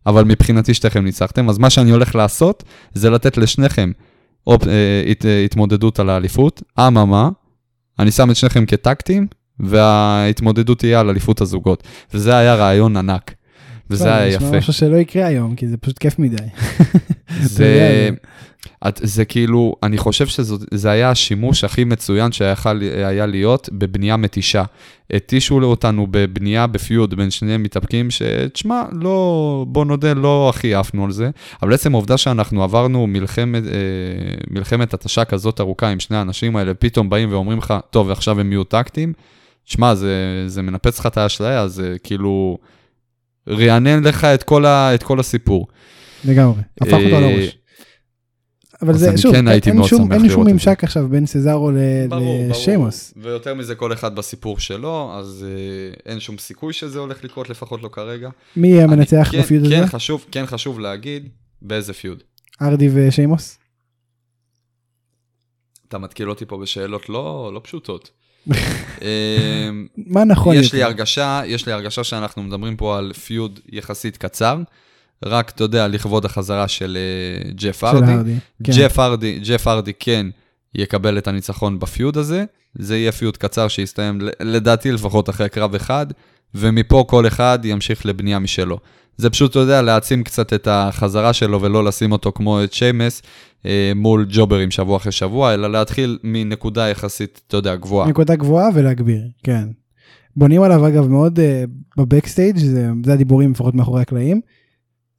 אבל 0.07 0.25
מבחינתי 0.25 0.75
שתיכם 0.75 1.05
ניצחתם, 1.05 1.49
אז 1.49 1.59
מה 1.59 1.71
שאני 1.71 1.91
הולך 1.91 2.15
לעשות, 2.15 2.65
זה 2.95 3.11
לתת 3.11 3.37
לשניכם 3.37 3.93
אופ, 4.47 4.67
אה, 4.67 5.03
הת, 5.11 5.27
אה, 5.27 5.45
התמודדות 5.45 5.99
על 5.99 6.11
האליפות. 6.11 6.63
אממה, 6.79 7.29
אני 7.99 8.11
שם 8.11 8.31
את 8.31 8.37
שניכם 8.37 8.67
כטקטים, 8.67 9.27
וההתמודדות 9.61 10.79
תהיה 10.79 11.01
על 11.01 11.11
אליפות 11.11 11.41
הזוגות. 11.41 11.83
וזה 12.15 12.37
היה 12.37 12.55
רעיון 12.55 12.97
ענק, 12.97 13.35
וזה 13.91 14.05
טוב, 14.05 14.13
היה 14.13 14.35
יפה. 14.35 14.59
משהו 14.59 14.73
שלא 14.73 14.97
יקרה 14.97 15.27
היום, 15.27 15.55
כי 15.55 15.69
זה 15.69 15.77
פשוט 15.77 15.99
כיף 15.99 16.19
מדי. 16.19 16.37
זה, 17.43 18.11
את, 18.89 19.01
זה 19.03 19.25
כאילו, 19.25 19.75
אני 19.83 19.99
חושב 19.99 20.27
שזה 20.27 20.91
היה 20.91 21.11
השימוש 21.11 21.65
הכי 21.65 21.85
מצוין 21.85 22.33
שיכול 22.33 22.83
היה 22.83 23.27
להיות 23.27 23.69
בבנייה 23.73 24.17
מתישה. 24.17 24.65
התישו 25.13 25.63
אותנו 25.63 26.07
בבנייה 26.11 26.67
בפיוד 26.67 27.15
בין 27.15 27.31
שני 27.31 27.57
מתאפקים, 27.57 28.11
שתשמע, 28.11 28.83
לא, 28.93 29.65
בוא 29.69 29.85
נודה, 29.85 30.15
לא 30.15 30.49
הכי 30.55 30.75
עפנו 30.75 31.05
על 31.05 31.11
זה, 31.11 31.31
אבל 31.63 31.75
עצם 31.75 31.95
העובדה 31.95 32.17
שאנחנו 32.17 32.63
עברנו 32.63 33.07
מלחמת, 33.07 33.63
אה, 33.65 33.71
מלחמת 34.51 34.95
התשה 34.95 35.25
כזאת 35.25 35.61
ארוכה 35.61 35.89
עם 35.89 36.01
שני 36.01 36.17
האנשים 36.17 36.57
האלה, 36.57 36.75
פתאום 36.75 37.11
באים 37.11 37.33
ואומרים 37.33 37.59
לך, 37.59 37.75
טוב, 37.91 38.11
עכשיו 38.11 38.41
הם 38.41 38.53
יהיו 38.53 38.65
טקטים, 38.65 39.13
תשמע, 39.65 39.95
זה, 39.95 40.45
זה 40.47 40.63
מנפץ 40.63 40.99
לך 40.99 41.07
את 41.07 41.17
האשליה, 41.17 41.69
זה 41.69 41.97
כאילו, 42.03 42.59
רענן 43.49 44.05
לך 44.05 44.25
את 44.25 44.43
כל, 44.43 44.67
ה, 44.67 44.95
את 44.95 45.03
כל 45.03 45.21
הסיפור. 45.21 45.67
לגמרי, 46.25 46.63
הפך 46.81 46.93
אותו 46.93 47.17
על 47.17 47.25
אה, 47.25 47.35
הראש. 47.35 47.59
אבל 48.83 48.95
זה, 48.95 49.19
שוב, 49.19 49.35
כן 49.35 49.49
הייתי 49.49 49.71
אין 49.71 49.77
מאוד 49.77 49.89
שום, 49.89 50.13
אין 50.13 50.29
שום. 50.29 50.51
ממשק 50.51 50.85
עכשיו 50.85 51.09
בין 51.09 51.27
סזארו 51.27 51.71
לשיימוס. 52.51 53.15
ויותר 53.17 53.55
מזה, 53.55 53.75
כל 53.75 53.93
אחד 53.93 54.15
בסיפור 54.15 54.59
שלו, 54.59 55.13
אז 55.15 55.47
אה, 55.49 56.11
אין 56.13 56.21
שום 56.21 56.39
סיכוי 56.39 56.73
שזה 56.73 56.99
הולך 56.99 57.25
לקרות, 57.25 57.51
לפחות 57.51 57.83
לא 57.83 57.89
כרגע. 57.89 58.31
מי 58.57 58.69
יהיה 58.69 58.85
המנצח 58.85 59.29
כן, 59.33 59.41
בפיוד 59.41 59.65
הזה? 59.65 59.75
כן 59.75 59.87
חשוב, 59.87 60.27
כן 60.31 60.47
חשוב 60.47 60.81
להגיד 60.81 61.29
באיזה 61.63 61.93
פיוד. 61.93 62.23
ארדי 62.63 62.89
ושיימוס? 62.95 63.59
אתה 65.89 65.99
מתקיל 65.99 66.31
אותי 66.31 66.45
פה 66.47 66.59
בשאלות 66.59 67.09
לא, 67.09 67.51
לא 67.55 67.61
פשוטות. 67.65 68.11
אה, 69.03 69.71
מה 69.97 70.25
נכון 70.25 70.57
יש 70.57 70.73
לי? 70.73 70.83
הרגשה, 70.83 71.43
יש 71.47 71.67
לי 71.67 71.73
הרגשה 71.73 72.05
שאנחנו 72.05 72.43
מדברים 72.43 72.77
פה 72.77 72.99
על 72.99 73.13
פיוד 73.13 73.61
יחסית 73.73 74.17
קצר, 74.17 74.59
רק, 75.25 75.51
אתה 75.51 75.65
יודע, 75.65 75.89
לכבוד 75.89 76.25
החזרה 76.25 76.69
של 76.69 76.99
אה, 77.01 77.51
ג'ף 77.53 77.85
ארדי. 77.85 78.35
כן. 78.65 78.73
ג'ף 78.73 78.99
ארדי, 78.99 79.41
ג'ף 79.45 79.67
ארדי 79.69 79.93
כן 79.99 80.27
יקבל 80.75 81.19
את 81.19 81.29
הניצחון 81.29 81.79
בפיוד 81.79 82.17
הזה. 82.17 82.45
זה 82.75 82.97
יהיה 82.97 83.13
פיוד 83.13 83.37
קצר 83.37 83.69
שיסתיים, 83.69 84.21
לדעתי 84.41 84.93
לפחות 84.93 85.31
אחרי 85.31 85.49
קרב 85.49 85.75
אחד, 85.75 86.07
ומפה 86.55 87.05
כל 87.09 87.27
אחד 87.27 87.59
ימשיך 87.65 88.07
לבנייה 88.07 88.39
משלו. 88.39 88.79
זה 89.17 89.31
פשוט, 89.31 89.51
אתה 89.51 89.59
יודע, 89.59 89.83
להעצים 89.83 90.25
קצת 90.25 90.53
את 90.53 90.69
החזרה 90.71 91.33
שלו 91.33 91.63
ולא 91.63 91.85
לשים 91.85 92.13
אותו 92.13 92.33
כמו 92.33 92.65
את 92.65 92.73
שיימס 92.73 93.23
אה, 93.67 93.93
מול 93.97 94.27
ג'וברים 94.29 94.71
שבוע 94.71 94.97
אחרי 94.97 95.13
שבוע, 95.13 95.55
אלא 95.55 95.71
להתחיל 95.71 96.19
מנקודה 96.25 96.89
יחסית, 96.89 97.41
אתה 97.47 97.57
יודע, 97.57 97.77
גבוהה. 97.77 98.09
נקודה 98.09 98.37
גבוהה 98.37 98.69
ולהגביר, 98.75 99.23
כן. 99.43 99.69
בונים 100.37 100.63
עליו 100.63 100.89
אגב 100.89 101.09
מאוד 101.09 101.39
uh, 101.39 101.43
בבקסטייג', 101.97 102.57
זה, 102.59 102.91
זה 103.05 103.13
הדיבורים 103.13 103.51
לפחות 103.51 103.75
מאחורי 103.75 104.03
הקלעים. 104.03 104.41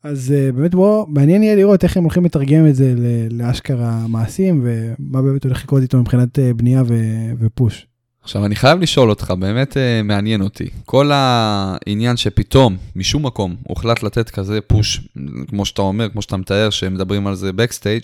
אז 0.04 0.34
uh, 0.36 0.56
באמת 0.56 0.76
בוא, 0.76 1.06
מעניין 1.10 1.44
יהיה 1.44 1.56
לראות 1.56 1.84
איך 1.84 1.98
הם 1.98 2.04
הולכים 2.04 2.26
לתרגם 2.26 2.68
את 2.68 2.76
זה 2.76 2.94
ל- 2.98 3.42
לאשכרה 3.42 4.08
מעשים 4.08 4.62
ומה 4.64 5.22
באמת 5.22 5.44
הולך 5.44 5.64
לקרות 5.64 5.82
איתו 5.82 5.98
מבחינת 5.98 6.40
uh, 6.40 6.42
בנייה 6.56 6.84
ו- 6.88 7.32
ופוש. 7.40 7.89
עכשיו, 8.30 8.46
אני 8.46 8.56
חייב 8.56 8.80
לשאול 8.82 9.10
אותך, 9.10 9.34
באמת 9.40 9.74
uh, 9.74 10.04
מעניין 10.04 10.42
אותי. 10.42 10.70
כל 10.86 11.12
העניין 11.14 12.18
שפתאום, 12.18 12.78
משום 12.96 13.26
מקום, 13.26 13.56
הוחלט 13.68 14.04
לתת 14.04 14.30
כזה 14.30 14.62
פוש, 14.62 15.02
כמו 15.48 15.66
שאתה 15.66 15.82
אומר, 15.82 16.10
כמו 16.10 16.22
שאתה 16.22 16.38
מתאר, 16.38 16.70
שמדברים 16.70 17.28
על 17.28 17.36
זה 17.36 17.54
בקסטייג', 17.54 18.04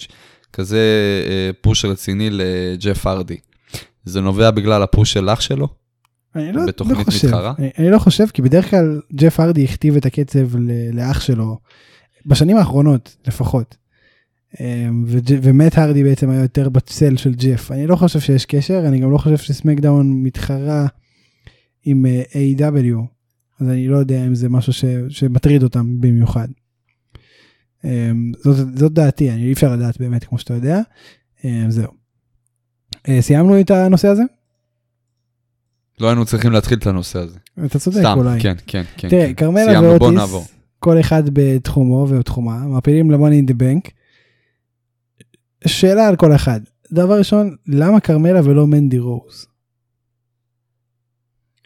כזה 0.53 0.79
uh, 1.25 1.55
פוש 1.61 1.85
רציני 1.85 2.29
לג'ף 2.31 3.07
ארדי. 3.07 3.37
זה 4.05 4.21
נובע 4.21 4.51
בגלל 4.51 4.83
הפוש 4.83 5.13
של 5.13 5.29
אח 5.29 5.41
שלו? 5.41 5.67
אני 6.35 6.51
לא, 6.51 6.65
בתוכנית 6.67 6.97
לא 6.97 7.03
חושב, 7.03 7.27
מתחרה? 7.27 7.53
אני, 7.59 7.69
אני 7.77 7.89
לא 7.89 7.99
חושב 7.99 8.25
כי 8.33 8.41
בדרך 8.41 8.69
כלל 8.69 9.01
ג'ף 9.13 9.39
הרדי 9.39 9.63
הכתיב 9.63 9.95
את 9.95 10.05
הקצב 10.05 10.55
ל- 10.55 10.99
לאח 10.99 11.21
שלו 11.21 11.57
בשנים 12.25 12.57
האחרונות 12.57 13.15
לפחות. 13.27 13.75
אמ, 14.59 15.05
ומט 15.41 15.77
הרדי 15.77 16.03
בעצם 16.03 16.29
היה 16.29 16.41
יותר 16.41 16.69
בצל 16.69 17.17
של 17.17 17.33
ג'ף 17.35 17.71
אני 17.71 17.87
לא 17.87 17.95
חושב 17.95 18.19
שיש 18.19 18.45
קשר 18.45 18.83
אני 18.87 18.99
גם 18.99 19.11
לא 19.11 19.17
חושב 19.17 19.37
שסמקדאון 19.37 20.23
מתחרה 20.23 20.87
עם 21.83 22.05
אה, 22.05 22.23
A.W. 22.31 22.95
אז 23.59 23.69
אני 23.69 23.87
לא 23.87 23.97
יודע 23.97 24.25
אם 24.25 24.35
זה 24.35 24.49
משהו 24.49 24.73
ש, 24.73 24.85
שמטריד 25.09 25.63
אותם 25.63 26.01
במיוחד. 26.01 26.47
אמ, 27.83 28.31
זאת, 28.43 28.77
זאת 28.77 28.93
דעתי 28.93 29.31
אני 29.31 29.43
אי 29.43 29.53
אפשר 29.53 29.73
לדעת 29.73 29.99
באמת 29.99 30.23
כמו 30.23 30.37
שאתה 30.37 30.53
יודע. 30.53 30.81
אמ, 31.43 31.71
זהו. 31.71 31.91
אה, 33.09 33.21
סיימנו 33.21 33.59
את 33.59 33.71
הנושא 33.71 34.07
הזה? 34.07 34.23
לא 35.99 36.07
היינו 36.07 36.25
צריכים 36.25 36.51
להתחיל 36.51 36.77
את 36.77 36.87
הנושא 36.87 37.19
הזה. 37.19 37.37
אתה 37.65 37.79
צודק 37.79 37.99
סתם, 37.99 38.17
אולי. 38.17 38.41
כן, 38.41 38.55
כן, 38.67 38.83
כן. 38.97 39.09
תראה, 39.09 39.27
כן. 39.27 39.33
כרמלה. 39.33 39.81
ואוטיס, 39.81 40.53
כל 40.79 40.99
אחד 40.99 41.23
בתחומו 41.33 42.07
ובתחומה, 42.09 42.57
מעפילים 42.57 43.11
למוני 43.11 43.35
אין 43.35 43.45
דה 43.45 43.53
בנק. 43.53 43.89
שאלה 45.65 46.07
על 46.07 46.15
כל 46.15 46.35
אחד. 46.35 46.59
דבר 46.91 47.17
ראשון, 47.17 47.55
למה 47.67 47.99
כרמלה 47.99 48.41
ולא 48.43 48.67
מנדי 48.67 48.99
רוז? 48.99 49.45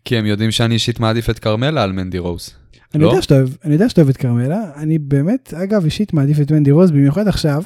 כי 0.05 0.17
הם 0.17 0.25
יודעים 0.25 0.51
שאני 0.51 0.73
אישית 0.73 0.99
מעדיף 0.99 1.29
את 1.29 1.39
כרמלה 1.39 1.83
על 1.83 1.91
מנדי 1.91 2.17
רוז. 2.17 2.49
אני 2.93 3.03
לא? 3.03 3.07
יודע 3.07 3.21
שאתה 3.21 3.35
אוהב, 3.35 3.49
אני 3.63 3.73
יודע 3.73 3.89
שאתה 3.89 4.01
אוהב 4.01 4.09
את 4.09 4.17
כרמלה, 4.17 4.71
אני 4.75 4.99
באמת, 4.99 5.53
אגב, 5.53 5.83
אישית 5.83 6.13
מעדיף 6.13 6.41
את 6.41 6.51
מנדי 6.51 6.71
רוז, 6.71 6.91
במיוחד 6.91 7.27
עכשיו, 7.27 7.63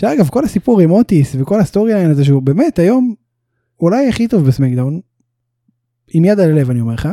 שאגב, 0.00 0.28
כל 0.28 0.44
הסיפור 0.44 0.80
עם 0.80 0.90
אוטיס 0.90 1.36
וכל 1.38 1.60
ה 1.60 1.92
storyline 1.92 2.10
הזה, 2.10 2.24
שהוא 2.24 2.42
באמת 2.42 2.78
היום 2.78 3.14
אולי 3.80 4.08
הכי 4.08 4.28
טוב 4.28 4.46
ב 4.46 4.51
SmackDown, 4.51 5.00
עם 6.08 6.24
יד 6.24 6.40
על 6.40 6.50
הלב 6.50 6.70
אני 6.70 6.80
אומר 6.80 6.94
לך, 6.94 7.08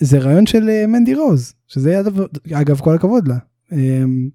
זה 0.00 0.18
רעיון 0.18 0.46
של 0.46 0.68
אה, 0.68 0.86
מנדי 0.86 1.14
רוז, 1.14 1.54
שזה 1.66 1.92
יד, 1.92 2.06
אגב, 2.52 2.80
כל 2.80 2.94
הכבוד 2.94 3.28
לה. 3.28 3.38
אמ, 3.72 4.28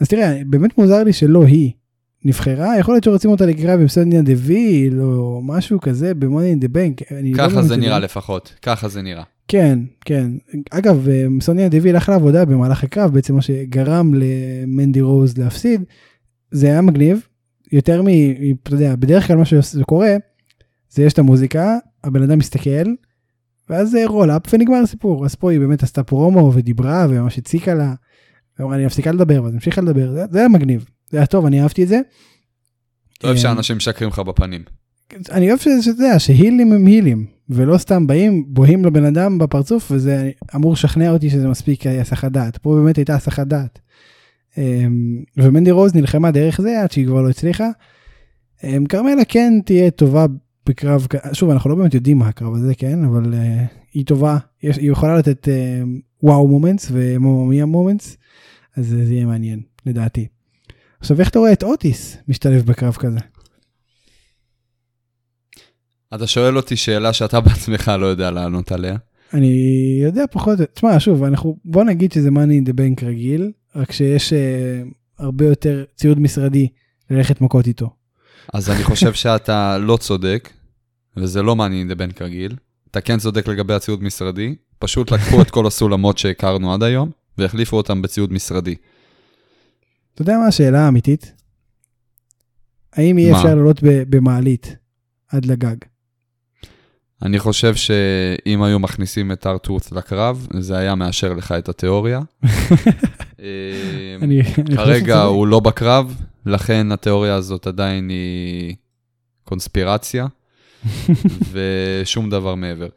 אז 0.00 0.08
תראה, 0.08 0.42
באמת 0.46 0.78
מוזר 0.78 1.04
לי 1.04 1.12
שלא 1.12 1.44
היא 1.44 1.72
נבחרה, 2.24 2.78
יכול 2.78 2.94
להיות 2.94 3.04
שרוצים 3.04 3.30
אותה 3.30 3.46
לקרב 3.46 3.80
עם 3.80 3.88
סוניה 3.88 4.22
דה 4.22 4.32
ויל 4.36 5.00
או 5.02 5.42
משהו 5.44 5.80
כזה 5.80 6.14
ב 6.14 6.19
Money 6.19 6.44
in 6.44 6.54
the 6.54 6.68
Bank. 6.68 7.00
ככה 7.36 7.62
זה 7.62 7.76
נראה 7.76 7.98
לפחות, 7.98 8.54
ככה 8.62 8.88
זה 8.88 9.02
נראה. 9.02 9.22
כן, 9.48 9.78
כן. 10.04 10.30
אגב, 10.70 11.08
אה, 11.08 11.26
סוניה 11.40 11.68
דוויל 11.68 11.96
אחלה 11.96 12.14
עבודה 12.14 12.44
במהלך 12.44 12.84
הקרב, 12.84 13.14
בעצם 13.14 13.34
מה 13.34 13.42
שגרם 13.42 14.14
למנדי 14.14 15.00
רוז 15.00 15.38
להפסיד, 15.38 15.84
זה 16.50 16.66
היה 16.66 16.80
מגניב, 16.80 17.26
יותר 17.72 18.02
מ... 18.02 18.06
מ- 18.06 18.54
אתה 18.62 18.74
יודע, 18.74 18.96
בדרך 18.96 19.26
כלל 19.26 19.36
מה 19.36 19.44
שקורה, 19.44 20.16
זה 20.90 21.02
יש 21.02 21.12
את 21.12 21.18
המוזיקה, 21.18 21.76
הבן 22.04 22.22
אדם 22.22 22.38
מסתכל, 22.38 22.88
ואז 23.70 23.90
זה 23.90 24.06
roll-up 24.06 24.42
ונגמר 24.54 24.76
הסיפור. 24.76 25.24
אז 25.24 25.34
פה 25.34 25.50
היא 25.50 25.60
באמת 25.60 25.82
עשתה 25.82 26.02
פרומו 26.02 26.52
ודיברה 26.54 27.06
וממש 27.10 27.38
הציקה 27.38 27.74
לה, 27.74 27.94
ואמרה 28.58 28.76
אני 28.76 28.86
מפסיקה 28.86 29.12
לדבר, 29.12 29.42
ואז 29.42 29.54
המשיכה 29.54 29.80
לדבר, 29.80 30.12
זה, 30.12 30.24
זה 30.30 30.38
היה 30.38 30.48
מגניב, 30.48 30.84
זה 31.10 31.18
היה 31.18 31.26
טוב, 31.26 31.46
אני 31.46 31.62
אהבתי 31.62 31.82
את 31.82 31.88
זה. 31.88 32.00
אתה 33.18 33.26
אוהב 33.26 33.36
אה, 33.36 33.42
שאנשים 33.42 33.76
משקרים 33.76 34.10
לך 34.10 34.18
בפנים. 34.18 34.62
אני 35.30 35.48
אוהב 35.48 35.58
שזה, 35.58 35.82
שאתה 35.82 36.02
יודע, 36.02 36.18
שהילים 36.18 36.72
הם 36.72 36.86
הילים, 36.86 37.26
ולא 37.48 37.78
סתם 37.78 38.06
באים, 38.06 38.44
בוהים 38.46 38.84
לבן 38.84 39.04
אדם 39.04 39.38
בפרצוף, 39.38 39.90
וזה 39.90 40.30
אמור 40.54 40.72
לשכנע 40.72 41.10
אותי 41.10 41.30
שזה 41.30 41.48
מספיק 41.48 41.86
אה, 41.86 42.00
הסחת 42.00 42.32
דעת. 42.32 42.56
פה 42.56 42.74
באמת 42.82 42.96
הייתה 42.96 43.14
הסחת 43.14 43.46
דעת. 43.46 43.78
אמ, 44.58 45.22
ומנדי 45.36 45.70
רוז 45.70 45.94
נלחמה 45.94 46.30
דרך 46.30 46.60
זה 46.60 46.82
עד 46.82 46.92
שהיא 46.92 47.06
כבר 47.06 47.22
לא 47.22 47.30
הצליחה. 47.30 47.68
אמ, 48.64 48.86
כרמלה 48.86 49.24
כן 49.24 49.52
תהיה 49.64 49.90
טובה 49.90 50.26
בקרב, 50.66 51.06
שוב 51.32 51.50
אנחנו 51.50 51.70
לא 51.70 51.76
באמת 51.76 51.94
יודעים 51.94 52.18
מה 52.18 52.28
הקרב 52.28 52.54
הזה 52.54 52.74
כן 52.74 53.04
אבל 53.04 53.24
uh, 53.24 53.36
היא 53.94 54.06
טובה 54.06 54.38
יש, 54.62 54.76
היא 54.76 54.90
יכולה 54.90 55.18
לתת 55.18 55.48
uh, 55.48 55.88
וואו 56.22 56.48
מומנטס 56.48 56.88
ומומיה 56.92 57.66
מומנטס 57.66 58.16
אז 58.76 58.86
זה 58.86 59.14
יהיה 59.14 59.26
מעניין 59.26 59.60
לדעתי. 59.86 60.26
עכשיו 61.00 61.20
איך 61.20 61.28
אתה 61.28 61.38
רואה 61.38 61.52
את 61.52 61.62
אוטיס 61.62 62.16
משתלב 62.28 62.66
בקרב 62.66 62.94
כזה? 62.94 63.18
אתה 66.14 66.26
שואל 66.26 66.56
אותי 66.56 66.76
שאלה 66.76 67.12
שאתה 67.12 67.40
בעצמך 67.46 67.92
לא 67.98 68.06
יודע 68.06 68.30
לענות 68.30 68.72
עליה. 68.72 68.96
אני 69.34 70.00
יודע 70.02 70.24
פחות, 70.30 70.58
תשמע, 70.74 71.00
שוב, 71.00 71.24
אנחנו, 71.24 71.56
בוא 71.64 71.84
נגיד 71.84 72.12
שזה 72.12 72.28
money 72.28 72.64
in 72.64 72.68
the 72.68 72.72
bank 72.72 73.04
רגיל, 73.04 73.50
רק 73.76 73.92
שיש 73.92 74.32
uh, 74.32 74.36
הרבה 75.18 75.46
יותר 75.46 75.84
ציוד 75.96 76.20
משרדי 76.20 76.68
ללכת 77.10 77.40
מכות 77.40 77.66
איתו. 77.66 77.90
אז 78.52 78.70
אני 78.70 78.84
חושב 78.84 79.14
שאתה 79.22 79.78
לא 79.78 79.96
צודק, 79.96 80.50
וזה 81.16 81.42
לא 81.42 81.54
money 81.54 81.88
in 81.88 81.92
the 81.92 81.98
bank 81.98 82.24
רגיל. 82.24 82.56
אתה 82.90 83.00
כן 83.00 83.18
צודק 83.18 83.48
לגבי 83.48 83.74
הציוד 83.74 84.02
משרדי, 84.02 84.54
פשוט 84.78 85.10
לקחו 85.10 85.42
את 85.42 85.50
כל 85.50 85.66
הסולמות 85.66 86.18
שהכרנו 86.18 86.74
עד 86.74 86.82
היום, 86.82 87.10
והחליפו 87.38 87.76
אותם 87.76 88.02
בציוד 88.02 88.32
משרדי. 88.32 88.74
אתה 90.20 90.30
יודע 90.30 90.38
מה 90.38 90.46
השאלה 90.46 90.80
האמיתית? 90.80 91.32
האם 92.92 93.18
מה? 93.30 93.36
אפשר 93.36 93.54
לעלות 93.54 93.80
במעלית 93.82 94.76
עד 95.28 95.44
לגג? 95.44 95.76
אני 97.22 97.38
חושב 97.38 97.74
שאם 97.74 98.62
היו 98.62 98.78
מכניסים 98.78 99.32
את 99.32 99.46
ארטרוט 99.46 99.92
לקרב, 99.92 100.46
זה 100.58 100.76
היה 100.78 100.94
מאשר 100.94 101.32
לך 101.32 101.52
את 101.52 101.68
התיאוריה. 101.68 102.20
חושב 104.22 104.40
כרגע 104.76 105.22
הוא 105.22 105.46
לא 105.46 105.60
בקרב, 105.60 106.16
לכן 106.46 106.92
התיאוריה 106.92 107.34
הזאת 107.34 107.66
עדיין 107.66 108.08
היא 108.08 108.76
קונספירציה, 109.44 110.26
ושום 111.52 112.30
דבר 112.30 112.54
מעבר. 112.54 112.88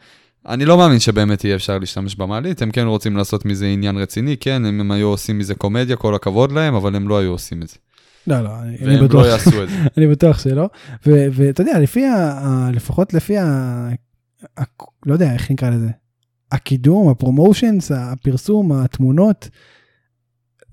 אני 0.48 0.66
לא 0.66 0.78
מאמין 0.78 1.00
שבאמת 1.00 1.44
יהיה 1.44 1.56
אפשר 1.56 1.80
להשתמש 1.80 2.16
במעלית, 2.16 2.62
הם 2.62 2.72
כן 2.72 2.88
רוצים 2.88 3.18
לעשות 3.18 3.46
מזה 3.46 3.66
עניין 3.66 3.98
רציני, 3.98 4.38
כן, 4.38 4.66
אם 4.66 4.80
הם 4.80 4.92
היו 4.92 5.08
עושים 5.08 5.38
מזה 5.38 5.56
קומדיה, 5.56 5.96
כל 5.96 6.16
הכבוד 6.16 6.52
להם, 6.52 6.76
אבל 6.76 6.96
הם 6.96 7.08
לא 7.08 7.18
היו 7.18 7.32
עושים 7.32 7.62
את 7.62 7.68
זה. 7.68 7.76
לא, 8.28 8.42
לא, 8.42 8.60
אני, 8.62 8.78
אני 8.78 8.96
והם 8.96 9.06
בטוח, 9.06 9.26
לא 9.26 9.30
יעשו 9.30 9.64
את 9.64 9.70
זה. 9.70 9.76
אני 9.98 10.08
בטוח 10.08 10.40
שלא. 10.40 10.70
ואתה 11.06 11.62
יודע, 11.62 11.80
לפי 11.80 12.06
ה... 12.06 12.70
לפחות 12.74 13.14
לפי 13.14 13.38
ה... 13.38 13.46
ה... 14.60 14.64
לא 15.06 15.14
יודע, 15.14 15.34
איך 15.34 15.52
נקרא 15.52 15.70
לזה? 15.70 15.90
הקידום, 16.52 17.10
הפרומושנס, 17.10 17.92
הפרסום, 17.92 18.72
התמונות, 18.72 19.50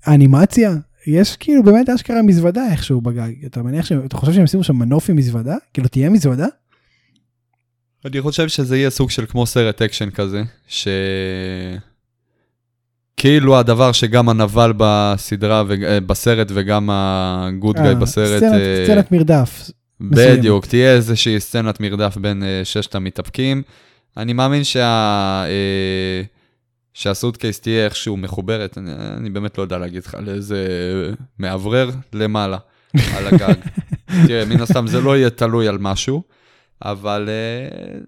האנימציה, 0.05 0.75
יש 1.07 1.35
כאילו 1.35 1.63
באמת 1.63 1.89
אשכרה 1.89 2.21
מזוודה 2.21 2.71
איכשהו 2.71 3.01
בגג. 3.01 3.45
אתה 3.45 3.63
מניח 3.63 3.85
ש... 3.85 3.91
אתה 3.91 4.17
חושב 4.17 4.33
שהם 4.33 4.43
ישימו 4.43 4.63
שם 4.63 4.75
מנוף 4.75 5.09
עם 5.09 5.15
מזוודה? 5.15 5.55
כאילו 5.73 5.87
תהיה 5.87 6.09
מזוודה? 6.09 6.47
אני 8.05 8.21
חושב 8.21 8.47
שזה 8.47 8.77
יהיה 8.77 8.89
סוג 8.89 9.09
של 9.09 9.25
כמו 9.25 9.45
סרט 9.45 9.81
אקשן 9.81 10.09
כזה, 10.09 10.43
ש... 10.67 10.87
כאילו 13.17 13.59
הדבר 13.59 13.91
שגם 13.91 14.29
הנבל 14.29 14.73
בסדרה, 14.77 15.63
ו... 15.67 15.73
אה, 15.83 15.99
בסרט 15.99 16.47
וגם 16.53 16.89
ה 16.91 17.08
good 17.08 17.75
guy 17.75 17.87
אה, 17.87 17.95
בסרט, 17.95 18.37
סצנת, 18.37 18.53
אה, 18.53 18.83
סצנת 18.85 19.11
מרדף. 19.11 19.69
בדיוק, 20.01 20.65
תהיה 20.65 20.91
איזושהי 20.93 21.39
סצנת 21.39 21.79
מרדף 21.79 22.17
בין 22.17 22.43
אה, 22.43 22.61
ששת 22.63 22.95
המתאבקים. 22.95 23.61
אני 24.17 24.33
מאמין 24.33 24.63
שה... 24.63 25.43
אה, 25.47 26.21
שה 26.93 27.11
suitcase 27.11 27.59
תהיה 27.59 27.85
איכשהו 27.85 28.17
מחוברת, 28.17 28.77
אני, 28.77 28.91
אני 29.17 29.29
באמת 29.29 29.57
לא 29.57 29.63
יודע 29.63 29.77
להגיד 29.77 30.03
לך 30.05 30.17
לאיזה 30.19 30.67
מאוורר 31.39 31.89
למעלה, 32.13 32.57
על 33.15 33.27
הגג. 33.27 33.53
תראה, 34.27 34.45
מן 34.45 34.61
הסתם 34.61 34.87
זה 34.87 35.01
לא 35.01 35.17
יהיה 35.17 35.29
תלוי 35.29 35.67
על 35.67 35.77
משהו, 35.77 36.23
אבל 36.81 37.29
אה, 37.29 37.99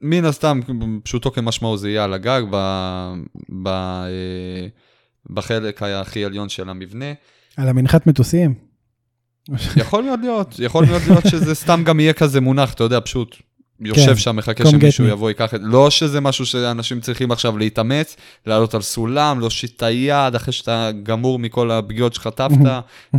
מן 0.00 0.24
הסתם, 0.24 0.60
פשוטו 1.02 1.32
כמשמעו 1.32 1.76
זה 1.76 1.90
יהיה 1.90 2.04
על 2.04 2.12
הגג, 2.12 2.42
ב, 2.50 2.56
ב, 3.62 3.68
אה, 3.68 4.66
בחלק 5.30 5.82
הכי 5.82 6.24
עליון 6.24 6.48
של 6.48 6.68
המבנה. 6.68 7.12
על 7.56 7.68
המנחת 7.68 8.06
מטוסים. 8.06 8.54
יכול 9.76 10.04
מאוד 10.04 10.20
להיות, 10.20 10.54
יכול 10.58 10.86
מאוד 10.86 11.02
להיות 11.08 11.24
שזה 11.30 11.54
סתם 11.54 11.82
גם 11.84 12.00
יהיה 12.00 12.12
כזה 12.12 12.40
מונח, 12.40 12.74
אתה 12.74 12.84
יודע, 12.84 13.00
פשוט 13.00 13.36
יושב 13.80 14.06
כן, 14.06 14.16
שם, 14.16 14.36
מחכה 14.36 14.66
שמישהו. 14.70 15.06
יבוא 15.06 15.28
ייקח 15.30 15.54
את... 15.54 15.60
לא 15.62 15.90
שזה 15.90 16.20
משהו 16.20 16.46
שאנשים 16.46 17.00
צריכים 17.00 17.30
עכשיו 17.30 17.58
להתאמץ, 17.58 18.16
לעלות 18.46 18.74
על 18.74 18.82
סולם, 18.82 19.40
להושיט 19.40 19.76
את 19.76 19.82
היד 19.82 20.34
אחרי 20.34 20.52
שאתה 20.52 20.90
גמור 21.02 21.38
מכל 21.38 21.70
הפגיעות 21.70 22.14
שחטפת, 22.14 22.58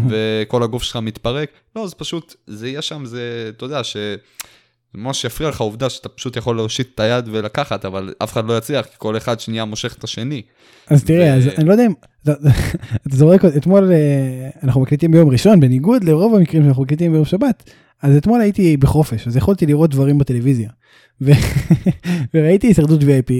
וכל 0.10 0.64
הגוף 0.64 0.84
שלך 0.84 0.96
מתפרק. 0.96 1.50
לא, 1.76 1.88
זה 1.88 1.96
פשוט, 1.96 2.36
זה 2.48 2.68
יהיה 2.68 2.82
שם, 2.82 3.06
זה, 3.06 3.52
אתה 3.58 3.66
יודע, 3.66 3.84
ש... 3.84 3.98
זה 4.94 5.00
ממש 5.00 5.26
יפריע 5.26 5.50
לך 5.50 5.62
העובדה 5.62 5.90
שאתה 5.90 6.10
פשוט 6.10 6.38
יכול 6.38 6.56
להושיט 6.56 6.88
את 6.96 7.00
היד 7.00 7.30
ולקחת, 7.32 7.86
אבל 7.86 8.14
אף 8.24 8.34
אחד 8.34 8.46
לא 8.46 8.58
יצליח, 8.58 8.86
כי 8.86 8.96
כל 8.98 9.18
אחד 9.18 9.40
שנייה 9.40 9.66
מושך 9.66 9.96
את 10.00 10.04
השני. 10.04 10.42
אז 10.88 11.04
תראה, 11.04 11.34
ו- 11.34 11.38
אז 11.38 11.48
אני 11.58 11.68
לא 11.68 11.72
יודע 11.72 11.86
אם, 11.86 11.94
אתה 12.22 12.34
זורק, 13.18 13.46
אתמול 13.46 13.92
אה, 13.92 14.50
אנחנו 14.64 14.82
מקליטים 14.82 15.12
ביום 15.12 15.30
ראשון, 15.30 15.60
בניגוד 15.60 16.04
לרוב 16.04 16.36
המקרים 16.36 16.64
שאנחנו 16.64 16.84
מקליטים 16.84 17.12
ביום 17.12 17.26
שבת, 17.26 17.70
אז 18.02 18.18
אתמול 18.18 18.42
הייתי 18.42 18.78
בחופש, 18.78 19.28
אז 19.28 19.38
יכולתי 19.38 19.66
לראות 19.66 19.90
דברים 19.90 20.18
בטלוויזיה. 20.18 20.70
ו- 21.22 21.32
וראיתי 22.34 22.68
הישרדות 22.68 23.02
VIP, 23.02 23.34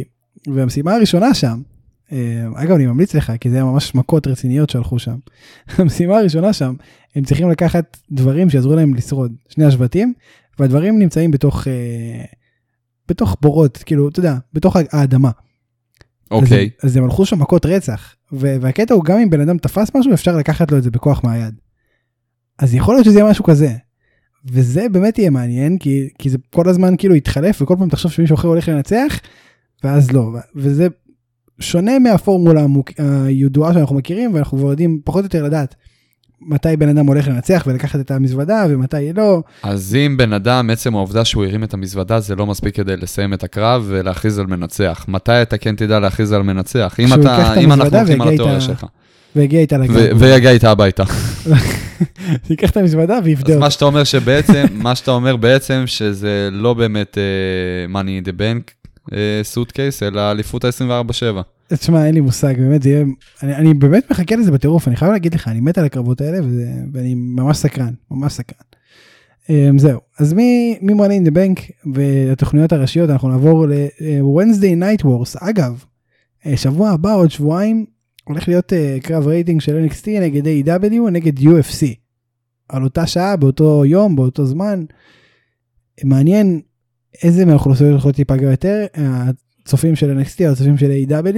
והמשימה 0.48 0.96
הראשונה 0.96 1.34
שם, 1.34 1.62
אה, 2.12 2.48
אגב 2.56 2.76
אני 2.76 2.86
ממליץ 2.86 3.16
לך, 3.16 3.32
כי 3.40 3.50
זה 3.50 3.56
היה 3.56 3.66
ממש 3.66 3.96
מכות 3.96 4.28
רציניות 4.28 4.70
שהלכו 4.70 5.00
שם. 5.00 5.16
המשימה 5.78 6.18
הראשונה 6.18 6.54
שם, 6.54 6.74
הם 7.16 7.24
צריכים 7.24 7.50
לקחת 7.50 7.98
דברים 8.12 8.50
שיעזרו 8.50 8.76
להם 8.76 8.94
לשרוד, 8.94 9.34
שני 9.50 9.66
השבטים, 9.66 10.14
והדברים 10.60 11.00
נמצאים 11.00 11.32
בתוך, 11.32 11.68
אה, 11.68 12.24
בתוך 13.10 13.38
בורות, 13.42 13.78
כאילו, 13.78 14.10
אתה 14.10 14.20
יודע, 14.20 14.36
בתוך 14.54 14.76
האדמה. 14.92 15.32
אוקיי. 16.32 16.70
אז, 16.84 16.90
אז 16.90 16.98
הם 16.98 17.04
הלכו 17.04 17.26
שם 17.26 17.40
מכות 17.40 17.66
רצח, 17.66 18.16
ו- 18.34 18.56
והקטע 18.62 18.94
הוא 18.94 19.04
גם 19.04 19.20
אם 19.20 19.30
בן 19.30 19.42
אדם 19.42 19.58
תפס 19.58 19.96
משהו 19.96 20.14
אפשר 20.14 20.38
לקחת 20.38 20.72
לו 20.72 20.78
את 20.78 20.84
זה 20.84 20.92
בכוח 20.92 21.24
מהיד. 21.24 21.56
אז 22.60 22.76
יכול 22.76 22.96
להיות 22.96 23.06
שזה 23.06 23.20
יהיה 23.20 23.30
משהו 23.30 23.44
כזה. 23.44 23.74
וזה 24.46 24.90
באמת 24.90 25.20
יהיה 25.20 25.30
מעניין 25.30 25.78
כי, 25.78 26.10
כי 26.20 26.30
זה 26.30 26.38
כל 26.50 26.70
הזמן 26.70 26.98
כאילו 26.98 27.16
יתחלף 27.16 27.62
וכל 27.62 27.76
פעם 27.80 27.90
תחשוב 27.90 28.12
שמישהו 28.12 28.36
אחר 28.36 28.48
הולך 28.48 28.68
לנצח 28.68 29.20
ואז 29.84 30.12
לא 30.12 30.32
וזה 30.56 30.88
שונה 31.60 32.00
מהפורמולה. 32.00 32.66
הידועה 32.98 33.74
שאנחנו 33.74 33.96
מכירים 33.96 34.34
ואנחנו 34.34 34.58
כבר 34.58 34.70
יודעים 34.70 35.02
פחות 35.06 35.20
או 35.20 35.26
יותר 35.26 35.44
לדעת 35.44 35.76
מתי 36.48 36.78
בן 36.78 36.90
אדם 36.90 37.06
הולך 37.06 37.28
לנצח 37.28 37.64
ולקחת 37.68 38.00
את 38.00 38.12
המזוודה 38.12 38.66
ומתי 38.70 39.14
לא. 39.14 39.42
אז 39.64 39.96
אם 39.96 40.18
בן 40.18 40.34
אדם, 40.34 40.70
עצם 40.70 40.96
העובדה 40.96 41.26
שהוא 41.26 41.46
הרים 41.46 41.64
את 41.64 41.74
המזוודה, 41.74 42.20
זה 42.20 42.36
לא 42.36 42.46
מספיק 42.46 42.76
כדי 42.76 42.98
לסיים 42.98 43.34
את 43.34 43.44
הקרב 43.44 43.86
ולהכריז 43.88 44.40
על 44.40 44.46
מנצח. 44.46 45.06
מתי 45.08 45.42
אתה 45.42 45.58
כן 45.58 45.76
תדע 45.76 46.00
להכריז 46.00 46.32
על 46.32 46.44
מנצח? 46.44 46.96
אם, 47.00 47.14
אתה, 47.14 47.54
אם 47.54 47.72
אנחנו 47.72 47.98
הולכים 47.98 48.22
על 48.22 48.28
התיאוריה 48.28 48.62
שלך. 48.62 48.86
והגיע 49.36 49.60
איתה 49.60 49.78
לגב. 49.78 49.96
ויגיע 50.20 50.52
איתה 50.52 50.72
הביתה. 50.72 51.04
ייקח 52.50 52.70
את 52.70 52.78
המזוודה 52.78 53.18
אז 53.18 53.24
ויבדוק. 53.24 53.58
מה 53.60 53.70
שאתה 53.70 53.86
אומר 53.86 54.04
שבעצם, 54.04 54.66
מה 54.72 54.96
שאתה 54.96 55.12
אומר 55.12 55.36
בעצם, 55.36 55.84
שזה 55.86 56.50
לא 56.52 56.74
באמת 56.74 57.18
uh, 57.18 57.94
money 57.94 58.26
in 58.26 58.28
the 58.28 58.40
bank 58.40 58.84
suitcase, 59.44 60.04
אלא 60.04 60.32
אליפות 60.32 60.66
ה-24-7. 60.66 61.42
תשמע, 61.76 62.06
אין 62.06 62.14
לי 62.14 62.22
מושג, 62.22 62.54
באמת, 62.58 62.84
זה 62.84 62.90
יהיה... 62.90 63.06
אני, 63.44 63.56
אני 63.56 63.74
באמת 63.74 64.12
מחכה 64.12 64.36
לזה 64.36 64.52
בטירוף, 64.52 64.88
אני 64.88 64.96
חייב 64.96 65.12
להגיד 65.12 65.34
לך, 65.34 65.48
אני 65.48 65.62
מת 65.62 65.78
על 65.78 65.86
הקרבות 65.86 66.22
האלה, 66.22 66.40
וזה, 66.46 66.72
ואני 66.94 67.14
ממש 67.16 67.58
סקרן, 67.58 67.94
ממש 68.12 68.34
סקרן. 68.34 68.66
Um, 69.44 69.78
זהו, 69.78 70.00
אז 70.20 70.34
מ-Money 70.34 71.24
in 71.24 71.28
the 71.28 71.32
Bank 71.32 71.72
ולתוכניות 71.94 72.72
הראשיות, 72.72 73.10
אנחנו 73.10 73.30
נעבור 73.30 73.68
ל-Wednesday 73.68 74.82
Night 74.82 75.06
Wars. 75.06 75.38
אגב, 75.40 75.84
אה, 76.46 76.58
שבוע 76.58 76.90
הבא, 76.90 77.16
עוד 77.16 77.32
שבועיים, 77.32 77.86
הולך 78.24 78.48
להיות 78.48 78.74
uh, 78.74 79.04
קרב 79.04 79.28
רייטינג 79.28 79.62
של 79.62 79.86
NXT 79.88 80.08
נגד 80.08 80.46
AEW 80.46 81.10
נגד 81.12 81.40
UFC. 81.40 81.86
על 82.70 82.84
אותה 82.84 83.08
שעה, 83.08 83.36
באותו 83.36 83.86
יום, 83.86 84.16
באותו 84.16 84.46
זמן. 84.46 84.86
מעניין 86.04 86.62
איזה 87.24 87.46
מהאוכלוסיות 87.46 87.92
הולכות 87.92 88.18
להיפגע 88.18 88.52
יותר, 88.52 88.86
הצופים 89.64 89.96
של 89.96 90.18
NXT 90.20 90.46
או 90.46 90.52
הצופים 90.52 90.78
של 90.78 90.92
A.W. 91.10 91.38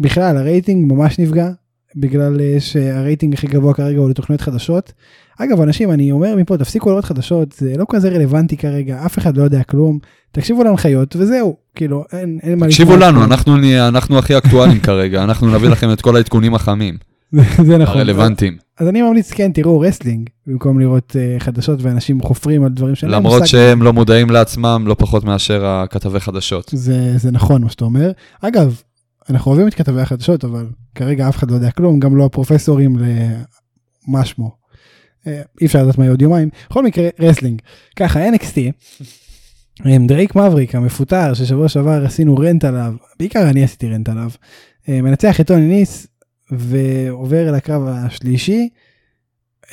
בכלל 0.00 0.36
הרייטינג 0.36 0.92
ממש 0.92 1.18
נפגע 1.18 1.50
בגלל 1.96 2.40
אה, 2.40 2.56
שהרייטינג 2.60 3.34
הכי 3.34 3.46
גבוה 3.46 3.74
כרגע 3.74 3.98
הוא 3.98 4.10
לתוכניות 4.10 4.40
חדשות. 4.40 4.92
אגב 5.38 5.60
אנשים 5.60 5.90
אני 5.90 6.12
אומר 6.12 6.36
מפה 6.36 6.56
תפסיקו 6.58 6.90
לראות 6.90 7.04
חדשות 7.04 7.52
זה 7.52 7.74
לא 7.76 7.84
כזה 7.90 8.08
רלוונטי 8.08 8.56
כרגע 8.56 9.06
אף 9.06 9.18
אחד 9.18 9.36
לא 9.36 9.42
יודע 9.42 9.62
כלום 9.62 9.98
תקשיבו 10.32 10.64
להנחיות 10.64 11.16
וזהו 11.16 11.56
כאילו 11.74 12.04
אין, 12.12 12.38
אין 12.42 12.58
מה 12.58 12.66
תקשיבו. 12.66 12.96
לנו, 12.96 13.24
אנחנו 13.24 13.56
נהיה- 13.56 13.88
אנחנו 13.88 14.18
הכי 14.18 14.38
אקטואליים 14.38 14.80
כרגע, 14.80 15.24
אנחנו 15.24 15.54
נביא 15.54 15.68
לכם 15.68 15.92
את 15.92 16.00
כל 16.00 16.16
העדכונים 16.16 16.54
החמים, 16.54 16.96
זה 17.66 17.78
נכון 17.78 17.96
הרלוונטיים. 17.96 18.56
אז 18.78 18.88
אני 18.88 19.02
ממליץ 19.02 19.30
כן 19.30 19.52
תראו 19.52 19.80
wrestling 19.80 20.28
במקום 20.46 20.80
לראות 20.80 21.16
uh, 21.16 21.40
חדשות 21.42 21.82
ואנשים 21.82 22.22
חופרים 22.22 22.64
על 22.64 22.70
דברים 22.70 22.94
שאין 22.94 23.10
להם 23.10 23.20
למרות. 23.20 23.46
שהם 23.46 23.82
לא 23.82 23.92
מודעים 23.92 24.30
לעצמם 24.30 24.84
לא 24.86 24.94
פחות 24.94 25.24
מאשר 25.24 25.66
הכתבי 25.66 26.20
חדשות. 26.20 26.70
זה, 26.74 27.18
זה 27.18 27.30
נכון 27.30 27.62
מה 27.62 27.70
שאתה 27.70 27.84
אומר. 27.84 28.10
אגב, 28.40 28.82
אנחנו 29.30 29.50
אוהבים 29.50 29.68
את 29.68 29.74
כתבי 29.74 30.00
החדשות, 30.00 30.44
אבל 30.44 30.66
כרגע 30.94 31.28
אף 31.28 31.36
אחד 31.36 31.50
לא 31.50 31.54
יודע 31.54 31.70
כלום, 31.70 32.00
גם 32.00 32.16
לא 32.16 32.24
הפרופסורים 32.24 32.96
למה 32.98 34.24
שמו. 34.24 34.50
אה, 35.26 35.42
אי 35.60 35.66
אפשר 35.66 35.82
לדעת 35.82 35.98
מה 35.98 36.04
יהיה 36.04 36.12
עוד 36.12 36.22
יומיים. 36.22 36.48
בכל 36.70 36.84
מקרה, 36.84 37.08
wrestling. 37.18 37.62
ככה, 37.96 38.28
NXT, 38.28 38.58
עם 39.84 40.06
דרייק 40.06 40.36
מאבריק 40.36 40.74
המפוטר, 40.74 41.34
ששבוע 41.34 41.68
שעבר 41.68 42.04
עשינו 42.04 42.36
rant 42.36 42.64
עליו, 42.64 42.94
בעיקר 43.18 43.50
אני 43.50 43.64
עשיתי 43.64 43.88
rant 43.88 44.08
עליו, 44.08 44.30
אה, 44.88 45.02
מנצח 45.02 45.40
את 45.40 45.46
טוני 45.46 45.66
ניס 45.66 46.06
ועובר 46.50 47.48
אל 47.48 47.54
הקרב 47.54 47.82
השלישי. 47.86 48.68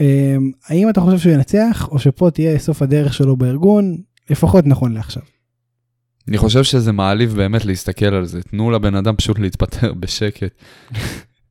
אה, 0.02 0.36
האם 0.68 0.90
אתה 0.90 1.02
חושב 1.02 1.18
שהוא 1.18 1.34
ינצח, 1.34 1.88
או 1.92 2.00
שפה 2.00 2.30
תהיה 2.32 2.60
סוף 2.60 2.82
הדרך 2.82 3.14
שלו 3.14 3.38
בארגון? 3.38 3.98
לפחות 4.30 4.66
נכון 4.68 4.94
לעכשיו. 4.94 5.24
אני 6.28 6.38
חושב 6.38 6.64
שזה 6.64 6.92
מעליב 6.92 7.36
באמת 7.36 7.66
להסתכל 7.66 8.06
על 8.06 8.26
זה. 8.26 8.42
תנו 8.42 8.72
לבן 8.72 8.96
אדם 8.96 9.16
פשוט 9.16 9.40
להתפטר 9.40 9.94
בשקט. 10.00 10.62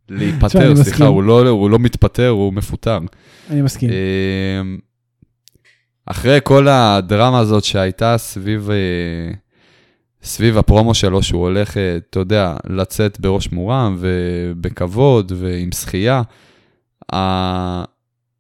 להיפטר, 0.09 0.77
סליחה. 0.77 1.05
הוא 1.05 1.23
לא, 1.23 1.49
הוא 1.49 1.71
לא 1.71 1.79
מתפטר, 1.79 2.29
הוא 2.29 2.53
מפוטר. 2.53 2.99
אני 3.51 3.63
מסכים. 3.63 3.91
אמ, 3.91 4.79
אחרי 6.07 6.39
כל 6.45 6.69
הדרמה 6.69 7.39
הזאת 7.39 7.65
שהייתה 7.65 8.19
סביב, 8.19 8.71
אה, 8.71 9.35
סביב 10.25 10.59
הפרומו 10.59 10.95
שלו, 10.95 11.23
שהוא 11.23 11.43
הולך, 11.43 11.77
אה, 11.77 11.97
אתה 11.97 12.19
יודע, 12.19 12.57
לצאת 12.71 13.21
בראש 13.21 13.53
מורם 13.53 13.97
ובכבוד 13.99 15.33
ועם 15.37 15.73
שחייה, 15.73 16.23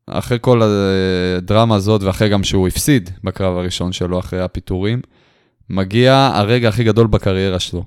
אחרי 0.06 0.38
כל 0.40 0.60
הדרמה 0.62 1.74
הזאת 1.74 2.02
ואחרי 2.02 2.28
גם 2.28 2.44
שהוא 2.44 2.68
הפסיד 2.68 3.10
בקרב 3.24 3.56
הראשון 3.56 3.92
שלו 3.92 4.18
אחרי 4.18 4.40
הפיטורים, 4.40 5.00
מגיע 5.70 6.30
הרגע 6.34 6.68
הכי 6.68 6.84
גדול 6.84 7.06
בקריירה 7.06 7.58
שלו. 7.58 7.84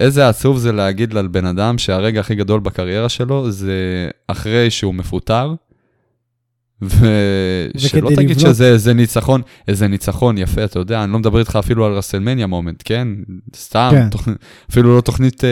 איזה 0.00 0.28
עצוב 0.28 0.58
זה 0.58 0.72
להגיד 0.72 1.12
לבן 1.12 1.44
אדם 1.44 1.78
שהרגע 1.78 2.20
הכי 2.20 2.34
גדול 2.34 2.60
בקריירה 2.60 3.08
שלו 3.08 3.50
זה 3.50 4.08
אחרי 4.26 4.70
שהוא 4.70 4.94
מפוטר, 4.94 5.54
ושלא 6.82 8.10
תגיד 8.16 8.30
לבנות- 8.30 8.38
שזה 8.54 8.68
איזה 8.72 8.94
ניצחון, 8.94 9.40
איזה 9.68 9.88
ניצחון 9.88 10.38
יפה, 10.38 10.64
אתה 10.64 10.78
יודע, 10.78 11.04
אני 11.04 11.12
לא 11.12 11.18
מדבר 11.18 11.38
איתך 11.38 11.56
אפילו 11.56 11.86
על 11.86 11.92
WrestleMania 11.92 12.46
moment, 12.46 12.82
כן? 12.84 13.08
סתם, 13.56 13.90
כן. 13.92 14.08
תוכ... 14.10 14.28
אפילו 14.70 14.96
לא 14.96 15.00
תוכנית, 15.00 15.44
אה, 15.44 15.50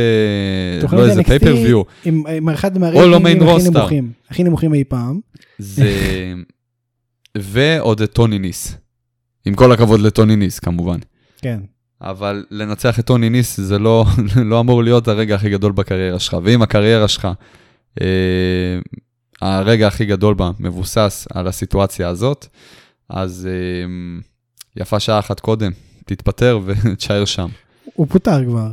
תוכנית 0.81 1.01
לא 1.01 1.09
איזה 1.09 1.23
pay-per-view, 1.23 1.83
עם, 2.05 2.23
עם 2.37 2.49
אחד 2.49 2.75
לא 2.75 2.81
מהרייטינגים 2.81 3.43
main 3.49 3.51
הכי. 3.57 3.71
נמוכים, 3.71 4.13
הכי 4.31 4.43
נמוכים 4.45 4.75
אי 4.75 4.85
פעם. 4.85 5.21
זה... 5.59 5.85
ועוד 7.39 8.03
את 8.03 8.13
טוני 8.13 8.39
ניס. 8.39 8.77
עם 9.47 9.55
כל 9.55 9.73
הכבוד 9.73 10.01
לטוני 10.01 10.37
ניס, 10.37 10.59
כמובן. 10.59 10.99
כן. 11.43 11.61
אבל 12.01 12.45
לנצח 12.51 12.99
את 12.99 13.07
טוני 13.07 13.31
ניס 13.31 13.61
זה 13.61 13.79
לא, 13.79 14.05
לא 14.51 14.61
אמור 14.61 14.85
להיות 14.85 15.09
הרגע 15.09 15.35
הכי 15.35 15.51
גדול 15.51 15.73
בקריירה 15.73 16.19
שלך. 16.19 16.37
ואם 16.45 16.63
הקריירה 16.63 17.09
שלך, 17.09 17.29
אה, 18.01 18.07
הרגע 19.41 19.87
הכי 19.87 20.05
גדול 20.07 20.35
בה 20.35 20.51
מבוסס 20.61 21.27
על 21.35 21.49
הסיטואציה 21.49 22.09
הזאת, 22.09 22.47
אז 23.09 23.49
אה, 23.51 23.87
יפה 24.83 25.01
שעה 25.01 25.19
אחת 25.19 25.41
קודם, 25.41 25.71
תתפטר 26.07 26.61
ותשאר 26.65 27.25
שם. 27.25 27.49
הוא 27.95 28.07
פוטר 28.11 28.45
כבר. 28.45 28.71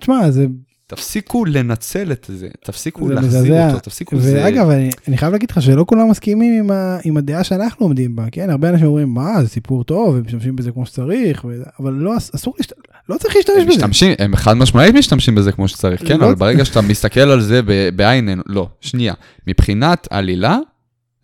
תשמע, 0.00 0.30
זה... 0.30 0.46
תפסיקו 0.86 1.44
לנצל 1.44 2.12
את 2.12 2.26
זה, 2.28 2.48
תפסיקו 2.64 3.08
זה 3.08 3.14
להחזיר 3.14 3.40
מזעזע. 3.40 3.68
אותו, 3.68 3.80
תפסיקו 3.80 4.20
זה... 4.20 4.40
ואגב, 4.44 4.68
אני, 4.68 4.90
אני 5.08 5.16
חייב 5.18 5.32
להגיד 5.32 5.50
לך 5.50 5.62
שלא 5.62 5.84
כולם 5.88 6.10
מסכימים 6.10 6.64
עם, 6.64 6.70
ה, 6.70 6.98
עם 7.04 7.16
הדעה 7.16 7.44
שאנחנו 7.44 7.86
עומדים 7.86 8.16
בה, 8.16 8.24
כן? 8.32 8.50
הרבה 8.50 8.68
אנשים 8.68 8.86
אומרים, 8.86 9.08
מה, 9.14 9.42
זה 9.42 9.48
סיפור 9.48 9.84
טוב, 9.84 10.16
הם 10.16 10.22
משתמשים 10.26 10.56
בזה 10.56 10.72
כמו 10.72 10.86
שצריך, 10.86 11.44
ו... 11.44 11.62
אבל 11.80 11.92
לא, 11.92 12.16
אס- 12.16 12.34
אסור 12.34 12.54
להשת... 12.58 12.72
לא 13.08 13.16
צריך 13.18 13.36
להשתמש 13.36 13.56
בזה. 13.56 13.66
משתמשים, 13.76 14.12
הם 14.18 14.36
חד 14.36 14.54
משמעית 14.56 14.94
משתמשים 14.94 15.34
בזה 15.34 15.52
כמו 15.52 15.68
שצריך, 15.68 16.08
כן, 16.08 16.20
לא- 16.20 16.24
אבל 16.26 16.34
ברגע 16.34 16.64
שאתה 16.64 16.80
מסתכל 16.80 17.20
על 17.20 17.40
זה 17.40 17.60
בעין, 17.96 18.28
עין- 18.28 18.42
לא, 18.46 18.68
שנייה, 18.80 19.14
מבחינת 19.46 20.06
עלילה, 20.10 20.58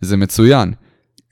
זה 0.01 0.17
מצוין. 0.17 0.71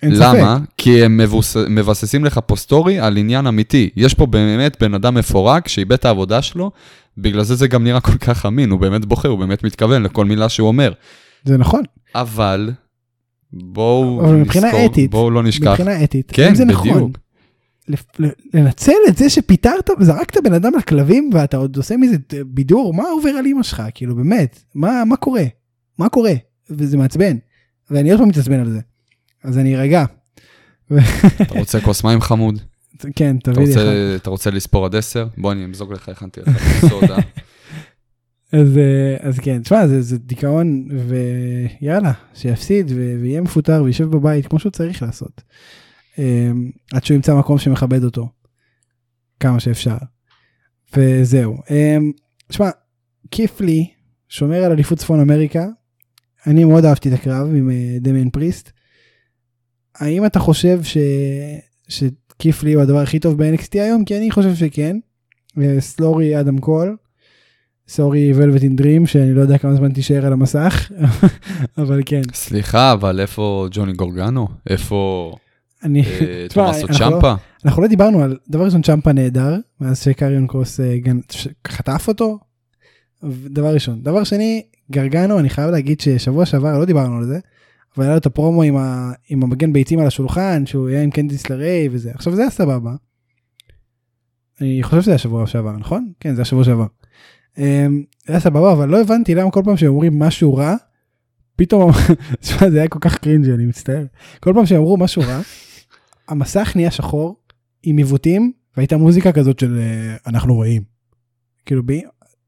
אין 0.04 0.12
למה? 0.16 0.58
ספק. 0.60 0.70
כי 0.78 1.04
הם 1.06 1.18
מבוס... 1.18 1.58
מבססים 1.58 2.26
לך 2.26 2.40
פה 2.46 2.56
סטורי 2.56 3.00
על 3.00 3.18
עניין 3.18 3.48
אמיתי. 3.48 3.90
יש 3.96 4.14
פה 4.14 4.26
באמת 4.26 4.78
בן 4.84 4.94
אדם 4.94 5.14
מפורק 5.16 5.68
שאיבד 5.68 5.92
את 5.94 6.06
העבודה 6.06 6.42
שלו, 6.42 6.72
בגלל 7.18 7.44
זה 7.44 7.56
זה 7.56 7.68
גם 7.68 7.84
נראה 7.84 8.00
כל 8.00 8.18
כך 8.18 8.46
אמין, 8.46 8.70
הוא 8.72 8.80
באמת 8.80 9.06
בוחר, 9.06 9.30
הוא 9.30 9.40
באמת 9.40 9.64
מתכוון 9.64 10.04
לכל 10.04 10.26
מילה 10.26 10.50
שהוא 10.50 10.68
אומר. 10.68 10.92
זה 11.44 11.58
נכון, 11.58 11.82
אבל 12.16 12.72
בואו 13.54 14.34
נזכור, 14.34 14.86
אתית, 14.86 15.12
בואו 15.12 15.32
לא 15.32 15.44
נשכח. 15.44 15.68
מבחינה 15.68 16.04
אתית, 16.04 16.32
כן, 16.34 16.48
אם 16.50 16.56
זה 16.56 16.66
נכון, 16.66 16.90
בדיוק. 16.94 17.10
ל- 17.10 17.31
לנצל 18.54 18.92
את 19.08 19.18
זה 19.18 19.30
שפיטרת 19.30 19.90
וזרקת 20.00 20.38
בן 20.44 20.54
אדם 20.54 20.72
לכלבים 20.78 21.30
ואתה 21.34 21.58
עוד 21.58 21.78
עושה 21.78 21.98
מזה 21.98 22.18
בידור, 22.46 22.94
מה 22.94 23.04
עובר 23.04 23.30
על 23.30 23.46
אמא 23.46 23.64
שלך? 23.64 23.84
כאילו 23.94 24.16
באמת, 24.16 24.64
מה, 24.76 25.06
מה 25.06 25.16
קורה? 25.16 25.44
מה 25.98 26.10
קורה? 26.10 26.34
וזה 26.70 26.98
מעצבן. 26.98 27.38
ואני 27.92 28.12
עוד 28.12 28.20
פעם 28.20 28.30
מתעצבן 28.30 28.60
על 28.60 28.70
זה. 28.70 28.80
אז 29.44 29.58
אני 29.58 29.76
ארגע. 29.76 30.06
אתה 31.42 31.60
רוצה 31.60 31.82
כוס 31.82 32.04
מים 32.04 32.22
חמוד? 32.22 32.60
כן, 33.16 33.38
תביא 33.38 33.66
לי 33.66 33.74
אחד. 33.74 33.82
אתה 34.16 34.30
רוצה 34.30 34.52
לספור 34.52 34.86
עד 34.86 34.96
עשר? 34.96 35.28
בוא 35.38 35.52
אני 35.52 35.66
אמזוג 35.66 35.94
לך, 35.94 36.10
הכנתי 36.10 36.42
לך. 36.42 36.84
אז, 38.54 38.78
אה, 38.78 39.18
אז 39.20 39.40
כן, 39.40 39.62
תשמע, 39.62 39.88
זה, 39.88 40.02
זה 40.02 40.18
דיכאון, 40.18 40.88
ויאללה, 41.08 42.12
שיפסיד 42.34 42.92
ויהיה 43.22 43.42
מפוטר 43.42 43.84
וישב 43.84 44.06
בבית 44.06 44.48
כמו 44.48 44.60
שהוא 44.60 44.72
צריך 44.72 45.02
לעשות. 45.02 45.42
אה, 46.22 46.52
עד 46.94 47.06
שהוא 47.06 47.16
ימצא 47.16 47.36
מקום 47.36 47.58
שמכבד 47.58 48.04
אותו, 48.04 48.30
כמה 49.40 49.60
שאפשר. 49.60 49.98
וזהו. 50.96 51.58
אה, 51.72 51.98
תשמע, 52.48 52.70
כיף 53.32 53.62
לי, 53.62 53.88
שומר 54.30 54.64
על 54.64 54.72
אליפות 54.72 54.98
צפון 54.98 55.20
אמריקה, 55.20 55.68
אני 56.48 56.64
מאוד 56.64 56.86
אהבתי 56.86 57.10
את 57.10 57.14
הקרב 57.14 57.48
עם 57.56 57.70
אה, 57.70 57.98
דמיין 58.02 58.30
פריסט. 58.30 58.72
האם 59.96 60.26
אתה 60.26 60.40
חושב 60.40 60.84
ש... 60.84 60.98
שכיף 61.88 62.64
לי 62.64 62.74
הוא 62.74 62.84
הדבר 62.84 63.00
הכי 63.00 63.20
טוב 63.20 63.38
ב-NXT 63.38 63.70
היום? 63.74 64.06
כי 64.06 64.18
אני 64.18 64.32
חושב 64.32 64.56
שכן. 64.56 64.98
אה, 65.62 65.82
סלורי 65.82 66.40
אדם 66.40 66.60
קול. 66.60 66.98
סורי 67.88 68.32
ולווט 68.36 68.64
אין 68.64 68.76
דרים 68.76 69.06
שאני 69.06 69.34
לא 69.34 69.42
יודע 69.42 69.58
כמה 69.58 69.76
זמן 69.76 69.92
תישאר 69.92 70.26
על 70.26 70.34
המסך 70.34 70.92
אבל 71.78 72.02
כן 72.06 72.22
סליחה, 72.34 72.94
אבל 72.94 73.20
איפה 73.20 73.68
ג'וני 73.72 73.94
גורגנו? 73.94 74.48
איפה 74.70 75.32
אני 75.84 76.02
אה, 76.04 76.46
תשמע, 76.50 76.70
אנחנו 76.70 76.88
לא- 76.90 77.12
צ'מפה? 77.16 77.34
אנחנו 77.66 77.82
לא 77.82 77.88
דיברנו 77.88 78.22
על 78.24 78.38
דבר 78.50 78.66
ראשון 78.66 78.82
צ'מפה 78.82 79.14
נהדר 79.14 79.58
מאז 79.82 80.02
שקריון 80.04 80.48
קרוס 80.48 80.80
אה, 80.80 80.96
גנ- 81.06 81.32
ש- 81.34 81.48
חטף 81.68 82.06
אותו. 82.08 82.40
דבר 83.46 83.74
ראשון 83.74 84.04
דבר 84.04 84.24
שני 84.24 84.64
גרגנו 84.92 85.40
אני 85.40 85.50
חייב 85.50 85.70
להגיד 85.70 86.00
ששבוע 86.02 86.46
שעבר 86.46 86.80
לא 86.80 86.86
דיברנו 86.86 87.18
על 87.18 87.26
זה. 87.26 87.40
אבל 87.98 88.04
היה 88.06 88.12
לו 88.14 88.18
את 88.18 88.26
הפרומו 88.26 88.64
עם, 88.64 88.78
ה, 88.78 89.12
עם 89.30 89.44
המגן 89.44 89.74
ביצים 89.74 90.00
על 90.00 90.08
השולחן 90.08 90.66
שהוא 90.66 90.90
היה 90.90 91.04
עם 91.04 91.10
קנדיס 91.12 91.50
לריי 91.50 91.90
וזה 91.92 92.12
עכשיו 92.16 92.36
זה 92.36 92.42
היה 92.42 92.52
סבבה. 92.52 92.92
אני 94.62 94.84
חושב 94.84 95.02
שזה 95.02 95.12
היה 95.12 95.18
שבוע 95.18 95.48
שעבר 95.48 95.72
נכון? 95.78 96.12
כן 96.20 96.36
זה 96.36 96.42
היה 96.42 96.46
שבוע 96.46 96.64
שעבר. 96.64 96.86
אמ, 97.58 98.04
היה 98.28 98.40
סבבה 98.40 98.74
אבל 98.74 98.90
לא 98.90 99.02
הבנתי 99.02 99.36
למה 99.36 99.52
כל 99.52 99.62
פעם 99.66 99.78
שהם 99.78 99.90
אומרים 99.90 100.20
משהו 100.20 100.56
רע 100.56 100.76
פתאום 101.56 101.92
תשמע, 102.42 102.70
זה 102.70 102.78
היה 102.80 102.88
כל 102.88 103.00
כך 103.02 103.18
קרינג'י 103.18 103.54
אני 103.54 103.66
מצטער 103.66 104.04
כל 104.40 104.52
פעם 104.56 104.66
שהם 104.66 104.78
אמרו 104.78 104.98
משהו 104.98 105.22
רע 105.22 105.42
המסך 106.32 106.72
נהיה 106.76 106.92
שחור 106.92 107.36
עם 107.84 107.98
עיוותים 107.98 108.52
והייתה 108.78 108.98
מוזיקה 108.98 109.32
כזאת 109.32 109.60
של 109.60 109.80
אה, 109.80 110.16
אנחנו 110.28 110.56
רואים. 110.56 110.82
כאילו 111.66 111.84
בי. 111.84 112.02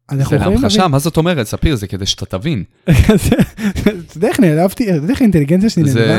אנחנו 0.09 0.29
זה 0.29 0.35
יכולים 0.35 0.61
להמחשה, 0.61 0.87
מה 0.87 0.99
זאת 0.99 1.17
אומרת? 1.17 1.47
ספיר, 1.47 1.75
זה 1.75 1.87
כדי 1.87 2.05
שאתה 2.05 2.25
תבין. 2.25 2.63
אתה 2.83 4.17
יודע 4.17 4.27
איך 4.27 4.39
נעלבתי, 4.39 4.89
אתה 4.89 4.95
יודע 4.95 5.13
איך 5.13 5.21
האינטליגנציה 5.21 5.69
שלי 5.69 5.83
נעלבה? 5.83 6.17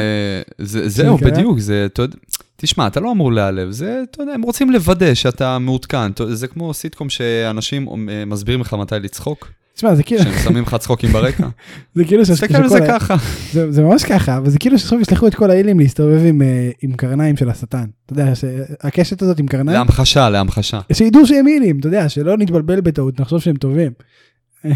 זה, 0.58 0.88
זה, 0.88 0.88
זהו? 0.88 1.16
בדיוק, 1.18 1.58
זה, 1.58 1.86
אתה 1.86 2.02
יודע, 2.02 2.16
תשמע, 2.56 2.86
אתה 2.86 3.00
לא 3.00 3.12
אמור 3.12 3.32
להיעלב, 3.32 3.70
זה, 3.70 4.02
אתה 4.10 4.22
יודע, 4.22 4.32
הם 4.32 4.42
רוצים 4.42 4.70
לוודא 4.70 5.14
שאתה 5.14 5.58
מעודכן, 5.58 6.10
זה 6.28 6.48
כמו 6.48 6.74
סיטקום 6.74 7.10
שאנשים 7.10 7.88
אה, 8.08 8.24
מסבירים 8.24 8.60
לך 8.60 8.74
מתי 8.74 8.94
לצחוק, 9.02 9.50
תשמע 9.74 9.94
זה 9.94 10.02
כאילו 10.02 10.22
שהם 10.22 10.32
שמים 10.44 10.62
לך 10.62 10.74
צחוקים 10.74 11.10
ברקע. 11.10 11.48
זה 11.94 12.04
כאילו 12.04 12.26
ש- 12.26 12.30
תסתכל 12.30 12.56
על 12.56 12.68
זה 12.68 12.78
ככה. 12.88 13.16
זה, 13.52 13.72
זה 13.72 13.82
ממש 13.82 14.04
ככה 14.04 14.36
אבל 14.36 14.50
זה 14.50 14.58
כאילו 14.58 14.78
שעכשיו 14.78 15.00
ישלחו 15.00 15.26
את 15.26 15.34
כל 15.34 15.50
האילים 15.50 15.78
להסתובב 15.80 16.20
עם, 16.26 16.42
אה, 16.42 16.70
עם 16.82 16.92
קרניים 16.92 17.36
של 17.36 17.50
השטן 17.50 17.84
אתה 18.06 18.12
יודע 18.12 18.34
שהקשת 18.34 19.22
הזאת 19.22 19.38
עם 19.38 19.46
קרניים 19.46 19.78
להמחשה, 19.78 20.30
להמחשה. 20.30 20.80
שידעו 20.92 21.26
שהם 21.26 21.48
אילים 21.48 21.80
אתה 21.80 21.88
יודע 21.88 22.08
שלא 22.08 22.36
נתבלבל 22.36 22.80
בטעות 22.80 23.20
נחשוב 23.20 23.40
שהם 23.40 23.56
טובים. 23.56 23.92
או, 24.64 24.70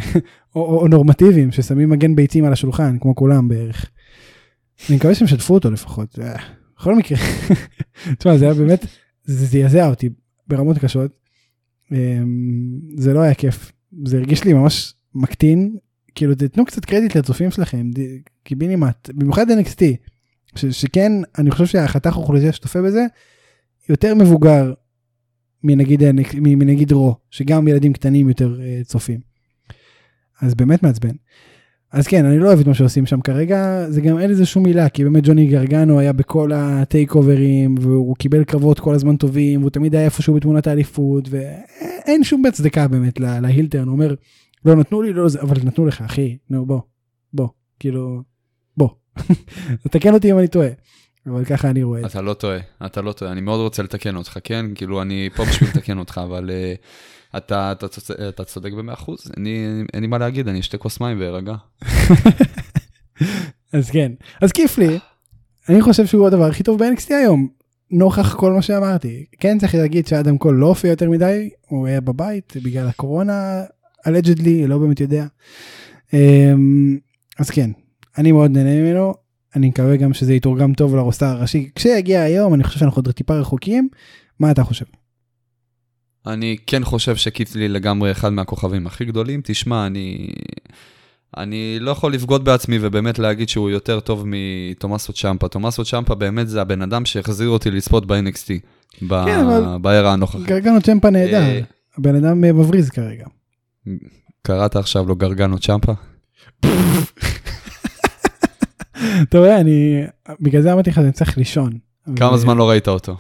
או, 0.55 0.81
או 0.81 0.89
נורמטיביים 0.89 1.53
ששמים 1.53 1.91
מגן 1.91 2.17
ביצים 2.17 2.45
על 2.45 2.53
השולחן 2.53 2.97
כמו 3.01 3.15
כולם 3.15 3.49
בערך. 3.49 3.87
אני 4.89 4.97
מקווה 4.97 5.15
שהם 5.15 5.29
שתפו 5.29 5.55
אותו 5.55 5.71
לפחות. 5.71 6.19
בכל 6.79 6.95
מקרה. 6.95 7.19
תשמע 8.19 8.37
זה 8.37 8.45
היה 8.45 8.55
באמת 8.55 8.87
זה 9.25 9.47
זעזע 9.47 9.89
אותי 9.89 10.09
ברמות 10.49 10.79
קשות. 10.79 11.11
אמ, 11.93 11.97
זה 12.97 13.13
לא 13.15 13.21
היה 13.21 13.35
כיף 13.35 13.73
זה 14.05 14.17
הרגיש 14.17 14.45
לי 14.45 14.53
ממש 14.53 14.95
מקטין 15.15 15.77
כאילו 16.15 16.35
תתנו 16.35 16.65
קצת 16.65 16.85
קרדיט 16.85 17.17
לצופים 17.17 17.51
שלכם 17.51 17.91
קיבינימט 18.43 19.11
במיוחד 19.15 19.47
NXT 19.51 19.83
ש, 20.57 20.65
שכן 20.67 21.13
אני 21.39 21.51
חושב 21.51 21.67
שהחתך 21.67 22.17
האוכלוסייה 22.17 22.53
שצופה 22.53 22.83
בזה 22.83 23.07
יותר 23.89 24.15
מבוגר 24.15 24.73
מנגיד 25.63 26.03
מנגיד 26.35 26.93
רו 26.93 27.15
שגם 27.31 27.69
ילדים 27.69 27.93
קטנים 27.93 28.29
יותר 28.29 28.61
אה, 28.61 28.81
צופים. 28.85 29.21
אז 30.41 30.55
באמת 30.55 30.83
מעצבן. 30.83 31.15
אז 31.93 32.07
כן 32.07 32.25
אני 32.25 32.39
לא 32.39 32.47
אוהב 32.47 32.61
את 32.61 32.67
מה 32.67 32.75
שעושים 32.75 33.07
שם 33.07 33.21
כרגע 33.21 33.87
זה 33.91 34.01
גם 34.01 34.19
אין 34.19 34.31
לזה 34.31 34.47
שום 34.47 34.63
מילה 34.63 34.89
כי 34.89 35.05
באמת 35.05 35.23
ג'וני 35.27 35.47
גרגנו 35.47 35.99
היה 35.99 36.13
בכל 36.13 36.51
הטייק 36.55 37.15
אוברים 37.15 37.75
והוא 37.81 38.17
קיבל 38.17 38.45
קרבות 38.45 38.81
כל 38.81 38.95
הזמן 38.95 39.17
טובים 39.17 39.61
והוא 39.61 39.71
תמיד 39.71 39.95
היה 39.95 40.05
איפשהו 40.05 40.35
בתמונת 40.35 40.67
האליפות 40.67 41.29
ואין 41.31 42.25
שום 42.25 42.47
הצדקה 42.47 42.89
באמת 42.89 43.21
לה- 43.21 43.41
להילטרן 43.41 43.85
הוא 43.89 43.93
אומר 43.93 44.15
לא 44.65 44.75
נתנו 44.77 45.03
לי 45.03 45.13
לא 45.13 45.29
זה 45.29 45.41
אבל 45.41 45.57
נתנו 45.65 45.87
לך 45.87 46.01
אחי 46.03 46.37
נו 46.51 46.67
בוא 46.67 46.81
בוא 47.33 47.49
כאילו 47.81 48.23
בוא 48.77 48.89
תקן 49.93 50.15
אותי 50.15 50.33
אם 50.33 50.39
אני 50.39 50.49
טועה 50.49 50.69
אבל 51.27 51.45
ככה 51.45 51.71
אני 51.71 51.83
רואה. 51.83 52.01
אתה 52.07 52.23
לא 52.23 52.35
טועה, 52.35 52.59
אתה 52.87 53.03
לא 53.03 53.13
טועה. 53.13 53.33
אני 53.33 53.41
מאוד 53.41 53.61
רוצה 53.61 53.83
לתקן 53.83 54.17
אותך, 54.17 54.39
כן? 54.45 54.67
כאילו, 54.75 55.03
אני 55.03 55.29
פה 55.37 55.45
בשביל 55.45 55.69
לתקן 55.69 55.99
אותך, 55.99 56.21
אבל 56.25 56.51
אה, 56.51 56.75
אתה, 57.39 57.73
אתה, 57.73 57.87
אתה 58.29 58.45
צודק 58.45 58.73
במאה 58.73 58.95
אחוז. 58.95 59.19
אין 59.95 60.01
לי 60.01 60.07
מה 60.07 60.19
להגיד, 60.19 60.49
אני 60.49 60.61
אשתה 60.61 60.79
כוס 60.79 61.01
מים 61.01 61.21
וארגע. 61.21 61.55
אז 63.73 63.91
כן, 63.91 64.13
אז 64.41 64.53
כיף 64.53 64.79
לי, 64.79 64.99
אני 65.69 65.83
חושב 65.83 66.07
שהוא 66.07 66.27
הדבר 66.27 66.45
הכי 66.45 66.63
טוב 66.63 66.79
ב-NXT 66.79 67.15
היום, 67.15 67.49
נוכח 67.91 68.35
כל 68.35 68.53
מה 68.53 68.63
שאמרתי. 68.63 69.25
כן 69.41 69.59
צריך 69.59 69.75
להגיד 69.75 70.07
שאדם 70.07 70.39
קול 70.39 70.55
לא 70.55 70.67
הופיע 70.67 70.91
יותר 70.91 71.11
מדי, 71.11 71.51
הוא 71.69 71.87
היה 71.87 72.01
בבית 72.01 72.53
בגלל 72.65 72.89
הקורונה, 72.89 73.63
allegedly, 74.09 74.67
לא 74.67 74.79
באמת 74.79 75.01
יודע. 75.01 75.27
אמ, 76.13 76.99
אז 77.39 77.51
כן, 77.51 77.71
אני 78.19 78.33
מאוד 78.33 78.51
נהנה 78.51 78.83
ממנו, 78.83 79.15
אני 79.57 79.69
מקווה 79.69 79.97
גם 79.97 80.15
שזה 80.15 80.35
יתורגם 80.35 80.75
טוב 80.75 80.97
לרוסטר 80.97 81.27
הראשי. 81.27 81.71
כשיגיע 81.75 82.21
היום, 82.21 82.55
אני 82.55 82.65
חושב 82.65 82.81
שאנחנו 82.81 83.03
עוד 83.03 83.11
טיפה 83.11 83.35
רחוקים, 83.35 83.89
מה 84.41 84.51
אתה 84.51 84.65
חושב? 84.65 84.85
אני 86.27 86.57
כן 86.67 86.85
חושב 86.85 87.17
שקיטלי 87.17 87.69
לגמרי 87.69 88.11
אחד 88.13 88.29
מהכוכבים 88.33 88.87
הכי 88.87 89.05
גדולים. 89.05 89.41
תשמע, 89.45 89.87
אני... 89.87 90.29
אני 91.37 91.77
לא 91.81 91.91
יכול 91.91 92.13
לבגוד 92.15 92.45
בעצמי 92.45 92.79
ובאמת 92.81 93.19
להגיד 93.19 93.49
שהוא 93.49 93.71
יותר 93.71 94.01
טוב 94.01 94.25
מתומאסו 94.27 95.13
צ'מפה. 95.13 95.49
תומאסו 95.49 95.85
צ'מפה 95.85 96.15
באמת 96.15 96.49
זה 96.49 96.61
הבן 96.61 96.83
אדם 96.83 97.05
שהחזיר 97.05 97.49
אותי 97.49 97.71
לצפות 97.71 98.07
ב-NXT, 98.07 98.51
ב- 99.09 99.25
כן, 99.25 99.41
אבל- 99.41 99.79
בערה 99.81 100.13
הנוכחית. 100.13 100.47
גרגנו 100.47 100.81
צ'מפה 100.83 101.11
נהדר, 101.11 101.41
אה, 101.43 101.61
הבן 101.99 102.15
אדם 102.15 102.45
אה, 102.45 102.53
מבריז 102.53 102.91
כרגע. 102.91 103.25
קראת 104.43 104.77
עכשיו 104.77 105.09
לו 105.09 105.17
גרגנו 105.17 105.59
צ'מפה? 105.59 105.93
אתה 109.23 109.39
רואה, 109.39 109.61
אני, 109.61 110.03
בגלל 110.41 110.63
זה 110.63 110.73
אמרתי 110.73 110.91
לך 110.91 110.97
שאני 110.97 111.13
צריך 111.13 111.39
לישון. 111.39 111.79
כמה 112.17 112.37
זמן 112.37 112.57
לא 112.57 112.69
ראית 112.71 112.89
אותו? 112.89 113.17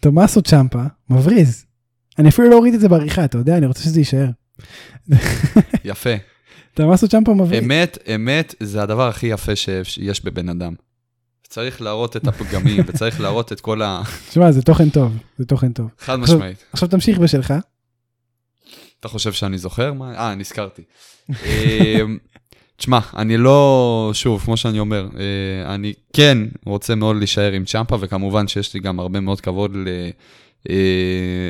תומאסו 0.00 0.42
צ'מפה 0.42 0.82
מבריז. 1.10 1.64
אני 2.18 2.28
אפילו 2.28 2.50
לא 2.50 2.56
אוריד 2.56 2.74
את 2.74 2.80
זה 2.80 2.88
בעריכה, 2.88 3.24
אתה 3.24 3.38
יודע, 3.38 3.56
אני 3.56 3.66
רוצה 3.66 3.82
שזה 3.82 4.00
יישאר. 4.00 4.26
יפה. 5.84 6.10
תומאסו 6.74 7.08
צ'מפה 7.08 7.34
מבריז. 7.34 7.64
אמת, 7.64 7.98
אמת 8.14 8.54
זה 8.60 8.82
הדבר 8.82 9.08
הכי 9.08 9.26
יפה 9.26 9.56
שיש 9.56 10.24
בבן 10.24 10.48
אדם. 10.48 10.74
צריך 11.48 11.82
להראות 11.82 12.16
את 12.16 12.26
הפגמים 12.28 12.84
וצריך 12.86 13.20
להראות 13.20 13.52
את 13.52 13.60
כל 13.60 13.82
ה... 13.82 14.02
תשמע, 14.28 14.52
זה 14.52 14.62
תוכן 14.62 14.90
טוב, 14.90 15.16
זה 15.38 15.44
תוכן 15.44 15.72
טוב. 15.72 15.88
חד 15.98 16.16
משמעית. 16.16 16.64
עכשיו 16.72 16.88
תמשיך 16.88 17.18
בשלך. 17.18 17.54
אתה 19.00 19.08
חושב 19.08 19.32
שאני 19.32 19.58
זוכר? 19.58 19.92
מה? 19.92 20.14
אה, 20.14 20.34
נזכרתי. 20.34 20.82
אמ, 21.30 22.18
תשמע, 22.76 22.98
אני 23.16 23.36
לא, 23.36 24.10
שוב, 24.14 24.42
כמו 24.44 24.56
שאני 24.56 24.78
אומר, 24.78 25.08
אה, 25.18 25.74
אני 25.74 25.92
כן 26.12 26.38
רוצה 26.66 26.94
מאוד 26.94 27.16
להישאר 27.16 27.52
עם 27.52 27.64
צ'מפה, 27.64 27.96
וכמובן 28.00 28.48
שיש 28.48 28.74
לי 28.74 28.80
גם 28.80 29.00
הרבה 29.00 29.20
מאוד 29.20 29.40
כבוד 29.40 29.76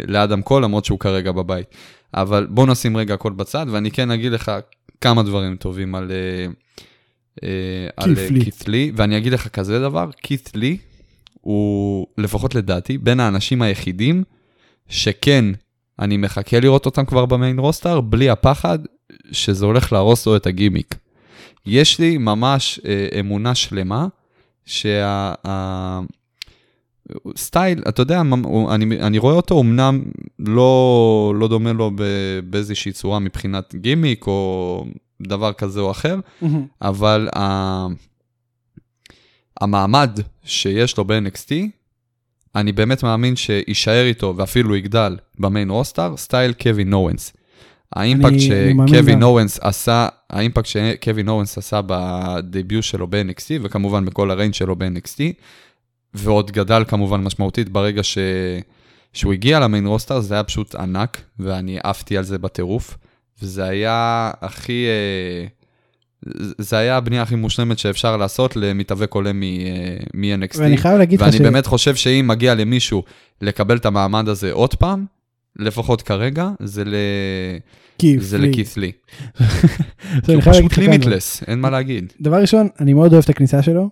לאדם 0.06 0.42
קול, 0.42 0.64
למרות 0.64 0.84
שהוא 0.84 0.98
כרגע 0.98 1.32
בבית. 1.32 1.66
אבל 2.14 2.46
בוא 2.50 2.66
נשים 2.66 2.96
רגע 2.96 3.14
הכל 3.14 3.32
בצד, 3.32 3.66
ואני 3.70 3.90
כן 3.90 4.10
אגיד 4.10 4.32
לך 4.32 4.52
כמה 5.00 5.22
דברים 5.22 5.56
טובים 5.56 5.94
על, 5.94 6.10
אה, 6.10 6.46
אה, 7.42 7.88
על 7.96 8.14
לי, 8.66 8.92
ואני 8.96 9.18
אגיד 9.18 9.32
לך 9.32 9.48
כזה 9.48 9.80
דבר, 9.80 10.10
כית' 10.22 10.50
לי 10.54 10.76
הוא, 11.40 12.06
לפחות 12.18 12.54
לדעתי, 12.54 12.98
בין 12.98 13.20
האנשים 13.20 13.62
היחידים 13.62 14.24
שכן, 14.88 15.44
אני 15.98 16.16
מחכה 16.16 16.60
לראות 16.60 16.86
אותם 16.86 17.04
כבר 17.04 17.26
במיין 17.26 17.58
רוסטר, 17.58 18.00
בלי 18.00 18.30
הפחד 18.30 18.78
שזה 19.32 19.66
הולך 19.66 19.92
להרוס 19.92 20.26
לו 20.26 20.36
את 20.36 20.46
הגימיק. 20.46 20.94
יש 21.66 21.98
לי 21.98 22.18
ממש 22.18 22.80
אה, 22.84 23.20
אמונה 23.20 23.54
שלמה 23.54 24.06
שה... 24.64 25.34
סטייל, 27.36 27.82
אתה 27.88 28.02
יודע, 28.02 28.22
אני, 28.70 29.00
אני 29.00 29.18
רואה 29.18 29.34
אותו 29.34 29.60
אמנם 29.60 30.02
לא, 30.38 31.34
לא 31.36 31.48
דומה 31.48 31.72
לו 31.72 31.90
באיזושהי 32.50 32.92
צורה 32.92 33.18
מבחינת 33.18 33.74
גימיק 33.74 34.26
או 34.26 34.84
דבר 35.22 35.52
כזה 35.52 35.80
או 35.80 35.90
אחר, 35.90 36.16
אבל 36.82 37.28
ה... 37.36 37.86
המעמד 39.60 40.20
שיש 40.44 40.98
לו 40.98 41.04
ב-NXT, 41.04 41.52
אני 42.54 42.72
באמת 42.72 43.02
מאמין 43.02 43.36
שיישאר 43.36 44.04
איתו 44.04 44.34
ואפילו 44.36 44.76
יגדל 44.76 45.16
ב 45.38 45.45
main 45.45 45.70
roster, 45.70 46.16
style 46.16 46.52
קווין 46.52 46.92
אוונס. 46.92 47.32
ה 47.96 48.02
impact 48.02 48.40
שקווין 48.40 49.16
גם. 49.16 49.22
אוונס 49.22 49.58
עשה, 49.60 50.08
ה 50.30 50.35
impact 50.35 50.66
שקווין 50.66 51.28
אוונס 51.28 51.58
עשה 51.58 51.80
ב 51.86 52.02
debut 52.02 52.84
שלו 52.84 53.06
ב-NXT, 53.06 53.50
וכמובן 53.62 54.04
בכל 54.04 54.30
הריינג' 54.30 54.54
שלו 54.54 54.76
ב-NXT, 54.76 55.20
ועוד 56.14 56.50
גדל 56.50 56.84
כמובן 56.88 57.20
משמעותית 57.20 57.68
ברגע 57.68 58.02
ש... 58.02 58.18
שהוא 59.12 59.32
הגיע 59.32 59.60
ל 59.60 59.65
main 59.65 59.86
roster, 59.86 60.20
זה 60.20 60.34
היה 60.34 60.44
פשוט 60.44 60.74
ענק, 60.74 61.22
ואני 61.38 61.78
עפתי 61.84 62.16
על 62.16 62.24
זה 62.24 62.38
בטירוף, 62.38 62.96
וזה 63.42 63.64
היה 63.64 64.30
הכי... 64.40 64.86
אה, 64.86 65.46
זה 66.58 66.78
היה 66.78 66.96
הבנייה 66.96 67.22
הכי 67.22 67.34
מושלמת 67.34 67.78
שאפשר 67.78 68.16
לעשות 68.16 68.56
למתאבק 68.56 69.14
עולה 69.14 69.30
אה, 69.30 69.34
מ-NXT. 70.14 70.58
ואני 70.58 70.76
חייב 70.76 70.98
להגיד 70.98 71.20
לך 71.20 71.26
ואני 71.26 71.38
ש... 71.38 71.40
באמת 71.40 71.66
חושב 71.66 71.94
שאם 71.94 72.24
מגיע 72.28 72.54
למישהו 72.54 73.02
לקבל 73.40 73.76
את 73.76 73.86
המעמד 73.86 74.28
הזה 74.28 74.52
עוד 74.52 74.74
פעם, 74.74 75.04
לפחות 75.56 76.02
כרגע, 76.02 76.50
זה, 76.62 76.84
ל... 76.84 76.94
זה. 78.18 78.38
לכית' 78.38 78.76
לי. 78.76 78.92
הוא 80.26 80.40
פשוט. 80.40 80.78
לימיטלס, 80.78 81.42
אין 81.46 81.60
מה 81.60 81.70
להגיד. 81.70 82.12
דבר 82.20 82.40
ראשון, 82.40 82.68
אני 82.80 82.94
מאוד 82.94 83.12
אוהב 83.12 83.24
את 83.24 83.30
הכניסה 83.30 83.62
שלו, 83.62 83.90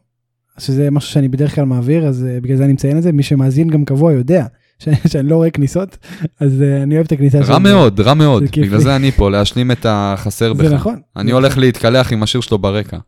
שזה 0.60 0.90
משהו 0.90 1.12
שאני 1.12 1.28
בדרך 1.28 1.54
כלל 1.54 1.64
מעביר, 1.64 2.06
אז 2.06 2.26
אה, 2.28 2.40
בגלל 2.40 2.56
זה 2.56 2.64
אני 2.64 2.72
מציין 2.72 2.98
את 2.98 3.02
זה, 3.02 3.12
מי 3.12 3.22
שמאזין 3.22 3.68
גם 3.68 3.84
קבוע 3.84 4.12
יודע 4.12 4.46
שאני 5.10 5.28
לא 5.28 5.36
רואה 5.36 5.50
כניסות, 5.50 5.96
אז 6.40 6.62
אה, 6.62 6.82
אני 6.82 6.94
אוהב 6.94 7.06
את 7.06 7.12
הכניסה 7.12 7.44
שלו. 7.44 7.52
רע 7.52 7.58
מאוד, 7.58 8.00
רע 8.00 8.14
מאוד. 8.14 8.42
בגלל. 8.42 8.78
זה 8.78 8.96
אני 8.96 9.12
פה, 9.12 9.30
להשלים 9.30 9.70
את 9.70 9.86
החסר 9.88 10.52
בך. 10.52 10.68
זה 10.68 10.74
נכון. 10.74 11.00
אני 11.16 11.32
הולך 11.32 11.50
נכון. 11.52 11.62
להתקלח 11.62 12.12
עם 12.12 12.22
השיר 12.22 12.40
שלו 12.40 12.58
ברקע. 12.58 12.98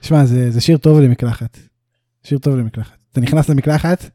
שמע, 0.00 0.24
זה, 0.24 0.50
זה 0.50 0.60
שיר 0.60 0.76
טוב 0.76 1.00
למקלחת. 1.00 1.58
שיר 2.24 2.38
טוב 2.38 2.56
למקלחת. 2.56 2.96
אתה 3.12 3.20
נכנס 3.20 3.48
למקלחת, 3.48 4.10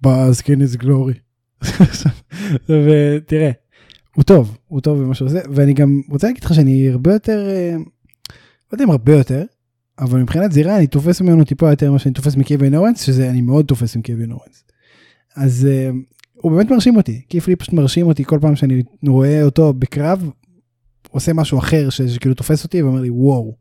בסקין 0.00 0.60
איז 0.60 0.76
גלורי. 0.76 1.14
ותראה, 2.68 3.50
הוא 4.16 4.24
טוב, 4.24 4.58
הוא 4.68 4.80
טוב 4.80 5.02
במה 5.02 5.14
שהוא 5.14 5.28
עושה, 5.28 5.38
ואני 5.54 5.72
גם 5.72 6.00
רוצה 6.08 6.26
להגיד 6.26 6.44
לך 6.44 6.54
שאני 6.54 6.88
הרבה 6.90 7.12
יותר, 7.12 7.48
אה, 7.50 7.74
לא 7.76 8.74
יודע 8.74 8.84
אם 8.84 8.90
הרבה 8.90 9.12
יותר, 9.12 9.42
אבל 9.98 10.20
מבחינת 10.20 10.52
זירה 10.52 10.76
אני 10.76 10.86
תופס 10.86 11.20
ממנו 11.20 11.44
טיפה 11.44 11.70
יותר 11.70 11.90
ממה 11.90 11.98
שאני 11.98 12.14
תופס 12.14 12.36
מקווין 12.36 12.74
אורנס, 12.74 13.00
שזה 13.02 13.30
אני 13.30 13.40
מאוד 13.40 13.64
תופס 13.64 13.96
עם 13.96 14.02
קווין 14.02 14.32
אורנס. 14.32 14.64
אז 15.36 15.68
אה, 15.70 15.90
הוא 16.34 16.52
באמת 16.52 16.70
מרשים 16.70 16.96
אותי, 16.96 17.22
כיף 17.28 17.48
לי 17.48 17.56
פשוט 17.56 17.74
מרשים 17.74 18.06
אותי 18.06 18.24
כל 18.24 18.38
פעם 18.40 18.56
שאני 18.56 18.82
רואה 19.06 19.42
אותו 19.42 19.72
בקרב, 19.72 20.30
עושה 21.10 21.32
משהו 21.32 21.58
אחר 21.58 21.90
ש- 21.90 22.02
שכאילו 22.02 22.34
תופס 22.34 22.64
אותי 22.64 22.82
ואומר 22.82 23.00
לי 23.00 23.10
וואו. 23.10 23.56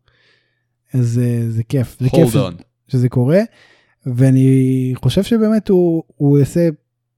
אז 0.93 1.21
אה, 1.23 1.49
זה 1.49 1.63
כיף, 1.63 1.97
זה 1.99 2.09
כיף 2.09 2.35
on. 2.35 2.63
שזה 2.87 3.09
קורה, 3.09 3.39
ואני 4.05 4.93
חושב 4.95 5.23
שבאמת 5.23 5.69
הוא, 5.69 6.03
הוא 6.17 6.39
יעשה 6.39 6.69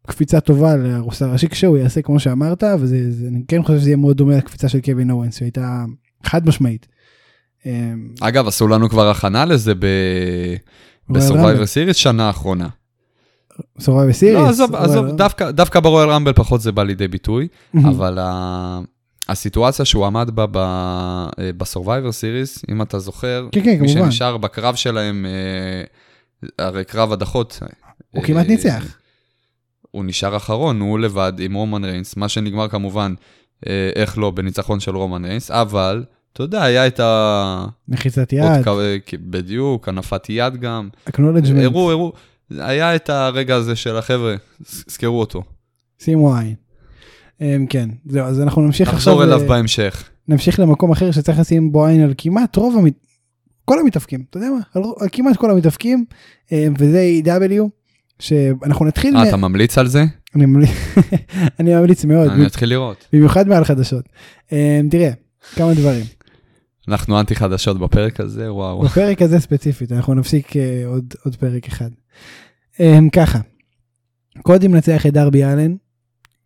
קפיצה 0.07 0.39
טובה 0.39 0.75
לרוסטר 0.75 1.29
הראשי 1.29 1.47
כשהוא 1.49 1.77
יעשה 1.77 2.01
כמו 2.01 2.19
שאמרת, 2.19 2.63
וזה, 2.79 3.11
זה, 3.11 3.27
אני 3.27 3.41
כן 3.47 3.63
חושב 3.63 3.79
שזה 3.79 3.89
יהיה 3.89 3.97
מאוד 3.97 4.17
דומה 4.17 4.37
לקפיצה 4.37 4.69
של 4.69 4.81
קווין 4.81 5.11
אורנס, 5.11 5.37
שהייתה 5.37 5.85
חד 6.23 6.47
משמעית. 6.47 6.87
אמ, 7.65 8.09
אגב, 8.21 8.47
עשו 8.47 8.67
לנו 8.67 8.89
כבר 8.89 9.09
הכנה 9.09 9.45
לזה. 9.45 9.73
ב 11.09 11.15
Survivor 11.15 11.65
Series 11.65 11.97
שנה 11.97 12.27
האחרונה. 12.27 12.67
Survivor 13.79 14.13
Series. 14.13 14.35
לא, 14.35 14.49
עזוב, 14.49 14.75
עזוב, 14.75 15.05
דווקא- 15.07 15.51
דווקא 15.51 15.79
ב 15.79 15.84
Royal 15.84 16.09
Rumble 16.09 16.33
פחות 16.33 16.61
זה 16.61 16.71
בא 16.71 16.83
לידי 16.83 17.07
ביטוי. 17.07 17.47
אבל 17.85 18.17
ה- 18.21 18.79
הסיטואציה 19.29 19.85
שהוא 19.85 20.05
עמד 20.05 20.29
בה 20.33 20.45
ב- 20.51 21.27
ב 21.57 21.63
Survivor 21.63 22.11
Series, 22.11 22.63
אם 22.71 22.81
אתה 22.81 22.99
זוכר, 22.99 23.47
כן, 23.51 23.63
כן, 23.63 23.69
מי 23.81 23.87
כמובן. 23.93 24.11
שנשאר 24.11 24.37
בקרב 24.37 24.75
שלהם, 24.75 25.25
אה, 25.25 25.83
הרי 26.65 26.83
קרב 26.85 27.11
הדחות. 27.11 27.59
הוא 28.11 28.21
אה, 28.21 28.27
כמעט 28.27 28.47
ניצח. 28.47 28.83
הוא 29.91 30.05
נשאר 30.05 30.37
אחרון, 30.37 30.79
הוא 30.79 30.99
לבד 30.99 31.33
עם 31.39 31.53
רומן 31.53 31.83
ריינס, 31.85 32.17
מה 32.17 32.29
שנגמר 32.29 32.67
כמובן, 32.67 33.13
אה, 33.67 33.89
איך 33.95 34.17
לא, 34.17 34.31
בניצחון 34.31 34.79
של 34.79 34.95
רומן 34.95 35.25
ריינס, 35.25 35.51
אבל, 35.51 36.03
אתה 36.33 36.43
יודע, 36.43 36.63
היה 36.63 36.87
את 36.87 36.99
ה... 36.99 37.65
מחיצת 37.87 38.33
עוד 38.33 38.41
יד, 38.57 38.63
כ- 39.05 39.13
בדיוק, 39.13 39.89
הנפת 39.89 40.25
יד 40.29 40.57
גם. 40.57 40.89
אקנולג'מנט, 41.09 41.63
הראו, 41.63 41.91
הראו, 41.91 42.13
היה 42.51 42.95
את 42.95 43.09
הרגע 43.09 43.55
הזה 43.55 43.75
של 43.75 43.97
החבר'ה, 43.97 44.35
זכרו 44.89 45.19
אותו. 45.19 45.43
שימו 45.99 46.35
עין. 46.37 46.55
אמ, 47.41 47.65
כן, 47.69 47.89
זהו, 48.05 48.25
אז 48.25 48.41
אנחנו 48.41 48.61
נמשיך 48.61 48.87
עכשיו, 48.93 49.13
נחזור 49.13 49.23
אליו 49.23 49.43
ל- 49.43 49.47
בהמשך. 49.47 50.03
נמשיך 50.27 50.59
למקום 50.59 50.91
אחר 50.91 51.11
שצריך 51.11 51.39
לשים 51.39 51.71
בו 51.71 51.85
עין 51.85 52.01
על 52.01 52.13
כמעט 52.17 52.55
רוב 52.55 52.77
המת... 52.77 52.93
כל 53.65 53.79
המתאבקים, 53.79 54.23
אתה 54.29 54.37
יודע 54.37 54.47
מה? 54.49 54.59
על, 54.75 54.83
על 54.99 55.07
כמעט 55.11 55.37
כל 55.37 55.51
המתאבקים, 55.51 56.05
אמ, 56.51 56.73
וזה 56.79 57.05
A.W. 57.25 57.61
שאנחנו 58.19 58.85
נתחיל, 58.85 59.17
אה, 59.17 59.23
מ- 59.23 59.27
אתה 59.27 59.37
ממליץ 59.37 59.77
על 59.77 59.87
זה? 59.87 60.03
אני 60.35 60.45
ממליץ, 60.45 60.69
אני 61.59 61.75
ממליץ 61.75 62.05
מאוד, 62.05 62.29
אני 62.29 62.45
אתחיל 62.47 62.69
לראות. 62.69 63.07
במיוחד 63.13 63.47
מעל 63.47 63.63
חדשות. 63.63 64.05
אמ, 64.51 64.87
תראה, 64.91 65.11
כמה 65.55 65.73
דברים. 65.73 66.05
אנחנו 66.87 67.19
אנטי 67.19 67.35
חדשות 67.35 67.79
בפרק 67.79 68.19
הזה, 68.19 68.53
וואו. 68.53 68.81
בפרק 68.81 69.21
הזה 69.21 69.39
ספציפית, 69.39 69.91
אנחנו 69.91 70.13
נפסיק 70.13 70.57
אה, 70.57 70.83
עוד, 70.85 71.13
עוד 71.25 71.35
פרק 71.35 71.67
אחד. 71.67 71.89
הם 72.79 73.09
ככה, 73.09 73.39
קודי 74.41 74.67
מנצח 74.67 75.05
את 75.05 75.13
דרבי 75.13 75.43
אלן, 75.43 75.75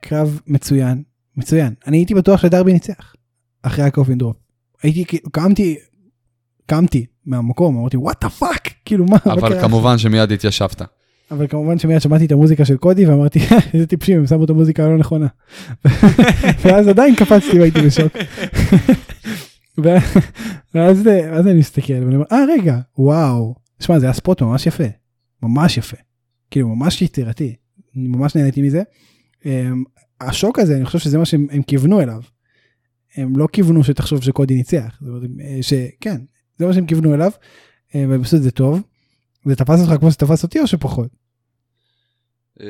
קרב 0.01 0.39
מצוין, 0.47 1.03
מצוין. 1.37 1.73
אני 1.87 1.97
הייתי 1.97 2.13
בטוח 2.13 2.41
שדרבי 2.41 2.73
ניצח, 2.73 3.13
אחרי 3.63 3.85
ה 3.85 3.90
coffin 3.90 4.17
drop. 4.17 4.37
הייתי, 4.83 5.05
כאילו, 5.05 5.31
קמתי, 5.31 5.75
קמתי 6.65 7.05
מהמקום, 7.25 7.77
אמרתי 7.77 7.97
what 7.97 8.23
the 8.23 8.29
fuck, 8.29 8.73
כאילו 8.85 9.05
מה, 9.05 9.17
אבל? 9.25 9.61
כמובן 9.61 9.97
שמיד 9.97 10.31
התיישבת. 10.31 10.81
אבל 11.31 11.47
כמובן 11.47 11.79
שמיד 11.79 12.01
שמעתי 12.01 12.25
את 12.25 12.31
המוזיקה 12.31 12.65
של 12.65 12.77
קודי 12.77 13.05
ואמרתי 13.05 13.39
איזה 13.73 13.87
טיפשים 13.87 14.19
הם 14.19 14.27
שמו 14.27 14.43
את 14.43 14.49
המוזיקה 14.49 14.85
הלא 14.85 14.97
נכונה. 14.97 15.27
ואז 16.61 16.87
עדיין 16.87 17.15
קפצתי 17.15 17.59
והייתי 17.59 17.81
בשוק. 17.81 18.13
ואז 20.73 21.01
ואז 21.05 21.47
אני 21.47 21.59
מסתכל 21.59 21.93
ואני 21.93 22.15
אומר 22.15 22.25
אה 22.31 22.43
רגע 22.49 22.79
וואו 22.97 23.55
שמע 23.79 23.99
זה 23.99 24.05
היה 24.05 24.13
ספוט 24.13 24.41
ממש 24.41 24.65
יפה 24.65 24.83
ממש 25.43 25.77
יפה 25.77 25.97
כאילו 26.51 26.75
ממש 26.75 27.01
יצירתי 27.01 27.55
ממש 27.95 28.35
נהניתי 28.35 28.61
מזה. 28.61 28.81
אמ, 29.45 29.83
השוק 30.21 30.59
הזה 30.59 30.77
אני 30.77 30.85
חושב 30.85 30.99
שזה 30.99 31.17
מה 31.17 31.25
שהם 31.25 31.47
הם 31.51 31.61
כיוונו 31.61 32.01
אליו. 32.01 32.21
הם 33.15 33.37
לא 33.37 33.47
כיוונו 33.53 33.83
שתחשוב 33.83 34.23
שקודי 34.23 34.55
ניצח 34.55 35.01
אה, 35.41 35.57
שכן 35.61 36.21
זה 36.57 36.65
מה 36.65 36.73
שהם 36.73 36.85
כיוונו 36.85 37.13
אליו. 37.13 37.31
אה, 37.95 38.05
והם 38.09 38.21
עשו 38.21 38.37
את 38.37 38.43
זה 38.43 38.51
טוב. 38.51 38.81
זה 39.45 39.55
תפס 39.55 39.81
אותך 39.81 39.99
כמו 39.99 40.11
שתפס 40.11 40.43
אותי 40.43 40.59
או 40.59 40.67
שפחות? 40.67 41.09
אמ, 42.59 42.65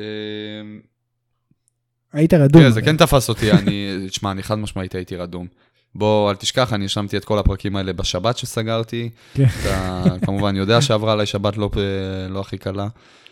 היית 2.12 2.34
רדום. 2.34 2.70
זה 2.70 2.82
כן 2.82 2.96
תפס 2.96 3.28
אותי, 3.28 3.52
אני, 3.52 3.88
תשמע, 4.08 4.30
אני 4.30 4.42
חד 4.42 4.54
משמעית 4.54 4.94
הייתי 4.94 5.16
רדום. 5.16 5.46
בוא, 5.94 6.30
אל 6.30 6.36
תשכח, 6.36 6.72
אני 6.72 6.84
השלמתי 6.84 7.16
את 7.16 7.24
כל 7.24 7.38
הפרקים 7.38 7.76
האלה 7.76 7.92
בשבת 7.92 8.38
שסגרתי. 8.38 9.10
כן. 9.34 9.46
אתה 9.60 10.04
כמובן 10.26 10.56
יודע 10.56 10.80
שעברה 10.82 11.12
עליי 11.12 11.26
שבת 11.26 11.56
לא, 11.56 11.70
לא 12.30 12.40
הכי 12.40 12.58
קלה. 12.58 12.88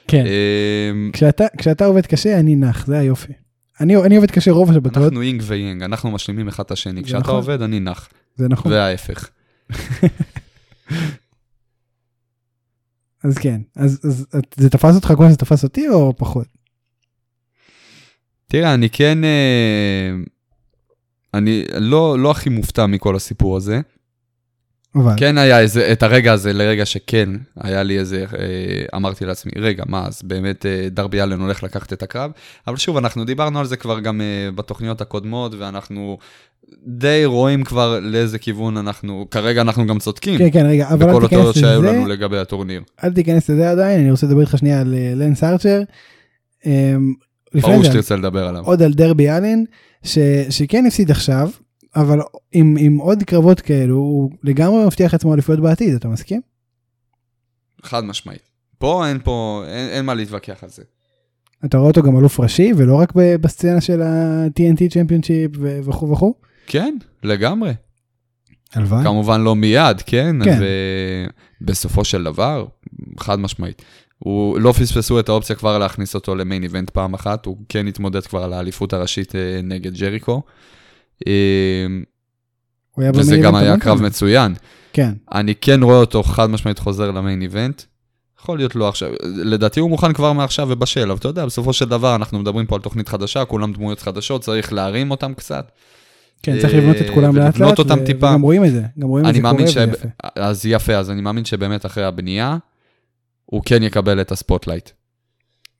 כן. 0.08 0.24
אמ, 0.26 1.10
כשאתה, 1.12 1.44
כשאתה 1.58 1.84
עובד 1.86 2.06
קשה 2.06 2.40
אני 2.40 2.54
נח 2.56 2.86
זה 2.86 2.98
היופי. 2.98 3.32
אני, 3.80 3.96
אני 3.96 4.16
עובד 4.16 4.30
קשה 4.30 4.50
רוב 4.50 4.70
השבתות 4.70 4.96
אנחנו 5.04 5.22
יין 5.22 5.42
ויאנג, 5.46 5.82
אנחנו 5.82 6.10
משלימים 6.10 6.48
אחד 6.48 6.64
את 6.64 6.70
השני. 6.70 7.04
כשאתה 7.04 7.18
נכון. 7.18 7.34
עובד, 7.34 7.62
אני 7.62 7.80
נח, 7.80 8.08
זה 8.36 8.48
נכון 8.48 8.72
וההפך. 8.72 9.28
אז 13.24 13.38
כן 13.38 13.60
אז, 13.76 14.00
אז 14.04 14.26
את- 14.38 14.54
זה 14.58 14.70
תפס 14.70 14.94
אותך 14.94 15.12
כמו 15.16 15.26
שזה 15.28 15.36
תפס 15.36 15.64
אותי 15.64 15.88
או 15.88 16.14
פחות? 16.16 16.46
תראה, 18.48 18.74
אני 18.74 18.90
כן... 18.90 19.24
אה, 19.24 20.10
אני 21.36 21.64
לא, 21.74 22.18
לא 22.18 22.30
הכי 22.30 22.50
מופתע 22.50 22.86
מכל 22.86 23.16
הסיפור 23.16 23.56
הזה. 23.56 23.80
אבל 24.96 25.12
כן 25.16 25.38
היה 25.38 25.60
איזה, 25.60 25.92
את 25.92 26.02
הרגע 26.02 26.32
הזה, 26.32 26.52
לרגע 26.52 26.86
שכן, 26.86 27.28
היה 27.60 27.82
לי 27.82 27.98
איזה, 27.98 28.24
אה, 28.38 28.96
אמרתי 28.96 29.24
לעצמי, 29.24 29.52
רגע, 29.58 29.82
מה, 29.86 30.06
אז 30.06 30.22
באמת 30.24 30.66
אה, 30.66 30.88
דרבי 30.90 31.22
אלן 31.22 31.40
הולך 31.40 31.62
לקחת 31.62 31.92
את 31.92 32.02
הקרב? 32.02 32.30
אבל 32.66 32.76
שוב, 32.76 32.96
אנחנו 32.96 33.24
דיברנו 33.24 33.58
על 33.60 33.66
זה 33.66 33.76
כבר 33.76 34.00
גם 34.00 34.20
אה, 34.20 34.50
בתוכניות 34.54 35.00
הקודמות, 35.00 35.54
ואנחנו 35.58 36.18
די 36.86 37.22
רואים 37.24 37.64
כבר 37.64 38.00
לאיזה 38.02 38.38
כיוון 38.38 38.76
אנחנו, 38.76 39.26
כרגע 39.30 39.60
אנחנו 39.60 39.86
גם 39.86 39.98
צודקים, 39.98 40.38
כן 40.38 40.50
כן 40.50 40.66
רגע 40.66 40.88
אבל 40.88 41.06
בכל 41.06 41.22
אל 41.22 41.28
תיכנס 41.28 41.58
שהיו 41.58 41.82
לזה 41.82 41.92
לנו 41.92 42.06
לגבי 42.06 42.38
הטורניר. 42.38 42.82
אל 43.04 43.12
תיכנס 43.12 43.50
לזה 43.50 43.70
עדיין 43.70 44.00
אני 44.00 44.10
רוצה 44.10 44.26
לדבר 44.26 44.40
איתך 44.40 44.58
שנייה 44.58 44.80
על 44.80 44.94
אה, 44.94 45.12
לנס 45.14 45.44
ארצ'ר. 45.44 45.82
אמ, 46.66 47.14
ברור 47.54 47.84
שתרצה 47.84 48.16
לדבר 48.16 48.48
עליו. 48.48 48.62
עוד 48.64 48.82
על 48.82 48.92
דרבי 48.92 49.30
אלן 49.30 49.64
ש, 50.06 50.18
שכן 50.50 50.86
הפסיד 50.86 51.10
עכשיו 51.10 51.50
אבל 51.96 52.20
עם, 52.52 52.76
עם 52.78 52.96
עוד 52.96 53.22
קרבות 53.22 53.60
כאלו 53.60 53.96
הוא 53.96 54.30
לגמרי 54.42 54.84
מבטיח 54.84 55.12
לעצמו 55.12 55.34
אליפויות 55.34 55.60
בעתיד 55.60 55.94
אתה 55.94 56.08
מסכים? 56.08 56.40
חד 57.82 58.04
משמעית. 58.04 58.42
פה 58.78 59.06
אין 59.08 59.18
פה, 59.24 59.64
אין, 59.68 59.88
אין 59.88 60.04
מה 60.04 60.14
להתווכח 60.14 60.64
על 60.64 60.70
זה. 60.70 60.82
אתה 61.64 61.76
רואה 61.76 61.88
אותו 61.88 62.02
גם 62.02 62.18
אלוף 62.18 62.40
ראשי 62.40 62.72
ולא 62.76 62.94
רק 62.94 63.12
בסצנה 63.14 63.80
של 63.80 64.02
ה-TNT 64.02 64.88
צ'מפיונשיפ 64.90 65.50
וכו' 65.60 66.10
וכו'. 66.10 66.34
כן, 66.66 66.96
לגמרי. 67.22 67.74
הלוואי. 68.74 69.04
כמובן 69.04 69.40
לא 69.40 69.56
מיד, 69.56 70.02
כן? 70.06 70.36
כן. 70.44 70.60
ובסופו 71.62 72.04
של 72.04 72.24
דבר, 72.24 72.66
חד 73.20 73.38
משמעית. 73.38 73.82
הוא 74.18 74.60
לא 74.60 74.72
פספסו 74.72 75.20
את 75.20 75.28
האופציה 75.28 75.56
כבר 75.56 75.78
להכניס 75.78 76.14
אותו 76.14 76.34
למיין 76.34 76.62
איבנט 76.62 76.90
פעם 76.90 77.14
אחת, 77.14 77.46
הוא 77.46 77.56
כן 77.68 77.86
התמודד 77.86 78.26
כבר 78.26 78.42
על 78.42 78.52
האליפות 78.52 78.92
הראשית 78.92 79.34
אה, 79.34 79.60
נגד 79.62 79.94
ג'ריקו. 79.94 80.42
אה, 81.26 81.86
וזה 83.14 83.36
גם 83.36 83.54
היה 83.54 83.78
קרב. 83.78 84.02
מצוין. 84.02 84.54
כן. 84.92 85.12
אני 85.32 85.54
כן 85.54 85.82
רואה 85.82 85.96
אותו 85.96 86.22
חד 86.22 86.50
משמעית 86.50 86.78
חוזר 86.78 87.10
למיין 87.10 87.42
איבנט. 87.42 87.82
יכול 88.40 88.58
להיות 88.58 88.76
לא 88.76 88.88
עכשיו, 88.88 89.10
לדעתי 89.22 89.80
הוא 89.80 89.90
מוכן 89.90 90.12
כבר 90.12 90.32
מעכשיו 90.32 90.66
ובשל, 90.70 91.10
אבל 91.10 91.18
אתה 91.18 91.28
יודע, 91.28 91.46
בסופו 91.46 91.72
של 91.72 91.84
דבר 91.84 92.14
אנחנו 92.14 92.38
מדברים 92.38 92.66
פה 92.66 92.74
על 92.74 92.80
תוכנית 92.80 93.08
חדשה, 93.08 93.44
כולם 93.44 93.72
דמויות 93.72 94.00
חדשות, 94.00 94.42
צריך 94.42 94.72
להרים 94.72 95.10
אותם 95.10 95.34
קצת. 95.34 95.70
כן, 96.42 96.58
צריך 96.60 96.74
לבנות 96.74 96.96
את 96.96 97.10
כולם 97.14 97.36
לאט 97.36 97.58
לאט. 97.58 97.80
וגם 97.80 98.42
רואים 98.42 98.64
את 98.64 98.72
זה, 98.72 98.82
גם 98.98 99.08
רואים 99.08 99.26
את 99.26 99.34
זה 99.34 99.40
קורה. 99.40 99.52
ויפה. 99.86 100.08
אז 100.36 100.66
יפה, 100.66 100.94
אז 100.94 101.10
אני 101.10 101.20
מאמין 101.20 101.44
שבאמת 101.44 101.86
אחרי 101.86 102.04
הבנייה, 102.04 102.56
הוא 103.46 103.62
כן 103.64 103.82
יקבל 103.82 104.20
את 104.20 104.32
ה 104.32 104.37
spotlight. 104.37 104.90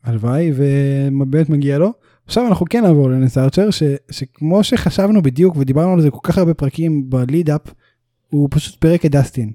הלוואי, 0.04 0.52
ובאמת 0.56 1.48
מגיע 1.48 1.78
לו. 1.78 1.92
עכשיו 2.26 2.46
אנחנו 2.46 2.66
כן 2.70 2.84
נעבור 2.84 3.10
לנס 3.10 3.38
ארצ'ר, 3.38 3.70
ש- 3.70 3.82
שכמו 4.10 4.64
שחשבנו 4.64 5.22
בדיוק 5.22 5.56
ודיברנו 5.56 5.92
על 5.92 6.00
זה 6.00 6.10
כל 6.10 6.18
כך 6.22 6.38
הרבה 6.38 6.54
פרקים 6.54 7.10
ב 7.10 7.15
build-up, 7.15 7.60
הוא 8.30 8.48
פשוט 8.50 8.80
פירק 8.80 9.06
את 9.06 9.10
דסטין. 9.10 9.52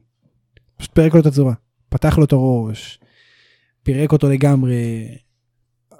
פשוט 0.77 0.91
פירק 0.93 1.13
לו 1.13 1.19
את 1.19 1.25
הצורה. 1.25 1.53
פתח 1.89 2.17
לו 2.17 2.23
את 2.25 2.31
הראש, 2.31 2.99
פירק 3.83 4.11
אותו 4.11 4.29
לגמרי. 4.29 5.07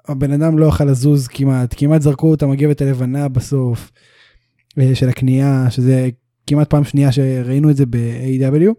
הבן 0.07 0.31
אדם 0.31 0.57
לא 0.59 0.65
יכל 0.65 0.83
לזוז 0.85 1.27
כמעט, 1.27 1.73
כמעט 1.77 2.01
זרקו 2.01 2.33
את 2.33 2.43
המגבת 2.43 2.81
הלבנה 2.81 3.27
בסוף 3.27 3.91
אה, 4.79 4.95
של 4.95 5.09
הקנייה, 5.09 5.65
שזה 5.69 6.09
כמעט 6.47 6.69
פעם 6.69 6.83
שנייה 6.83 7.11
שראינו 7.11 7.69
את 7.69 7.75
זה 7.75 7.85
ב-AEW. 7.85 8.73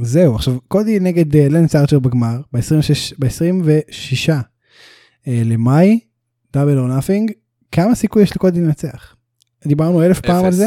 זהו, 0.00 0.34
עכשיו 0.34 0.54
קודי 0.68 1.00
נגד 1.00 1.36
אה, 1.36 1.48
לנס 1.48 1.76
ארצ'ר 1.76 1.98
בגמר, 1.98 2.40
ב-26, 2.52 3.14
ב-26 3.18 4.30
אה, 5.28 5.42
למאי, 5.44 6.00
Double 6.52 6.78
or 6.78 6.86
Nothing, 6.86 7.32
כמה 7.72 7.94
סיכוי 7.94 8.22
יש 8.22 8.36
לקודי 8.36 8.60
לנצח? 8.60 9.14
דיברנו 9.66 10.02
אלף 10.02 10.20
פעם 10.20 10.44
על 10.44 10.48
אפס. 10.48 10.56
זה? 10.56 10.66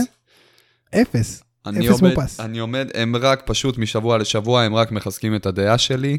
אפס. 1.02 1.44
אני 1.66 1.90
אפס 1.90 2.02
עומד, 2.02 2.14
מאופס. 2.14 2.40
אני 2.40 2.60
עומד, 2.60 2.88
הם 2.94 3.16
רק 3.16 3.44
פשוט 3.46 3.78
משבוע 3.78 4.18
לשבוע, 4.18 4.62
הם 4.62 4.76
רק 4.76 4.92
מחזקים 4.92 5.36
את 5.36 5.46
הדעה 5.46 5.78
שלי. 5.78 6.18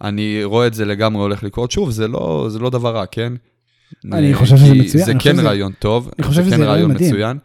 אני 0.00 0.44
רואה 0.44 0.66
את 0.66 0.74
זה 0.74 0.84
לגמרי 0.84 1.22
הולך 1.22 1.42
לקרות. 1.42 1.70
שוב, 1.70 1.90
זה 1.90 2.08
לא, 2.08 2.46
זה 2.50 2.58
לא 2.58 2.70
דבר 2.70 2.96
רע, 2.96 3.06
כן? 3.06 3.32
אני 4.12 4.32
אה, 4.32 4.38
חושב 4.38 4.56
שזה 4.56 4.74
מצוין, 4.74 5.04
זה 5.04 5.12
כן 5.20 5.40
רעיון 5.40 5.72
טוב, 5.78 6.10
אני 6.18 6.26
חושב 6.26 6.42
זה 6.42 6.46
שזה 6.48 6.56
כן 6.56 6.62
רעיון 6.62 6.74
רעיון 6.74 6.90
מדהים. 6.90 7.10
מצוין. 7.10 7.38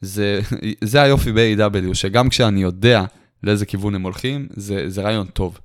זה, 0.00 0.40
זה 0.84 1.02
היופי 1.02 1.32
ב-AW, 1.32 1.94
שגם 1.94 2.28
כשאני 2.28 2.62
יודע 2.62 3.04
לאיזה 3.42 3.66
כיוון 3.66 3.94
הם 3.94 4.02
הולכים, 4.02 4.48
זה, 4.56 4.90
זה 4.90 5.02
רעיון 5.02 5.26
טוב. 5.26 5.58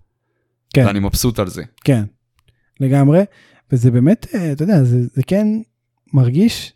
כן. 0.73 0.85
ואני 0.85 0.99
מבסוט 0.99 1.39
על 1.39 1.47
זה. 1.47 1.63
כן, 1.83 2.03
לגמרי, 2.79 3.21
וזה 3.71 3.91
באמת, 3.91 4.27
אה, 4.35 4.51
אתה 4.51 4.63
יודע, 4.63 4.83
זה, 4.83 4.99
זה 5.13 5.23
כן 5.27 5.47
מרגיש 6.13 6.73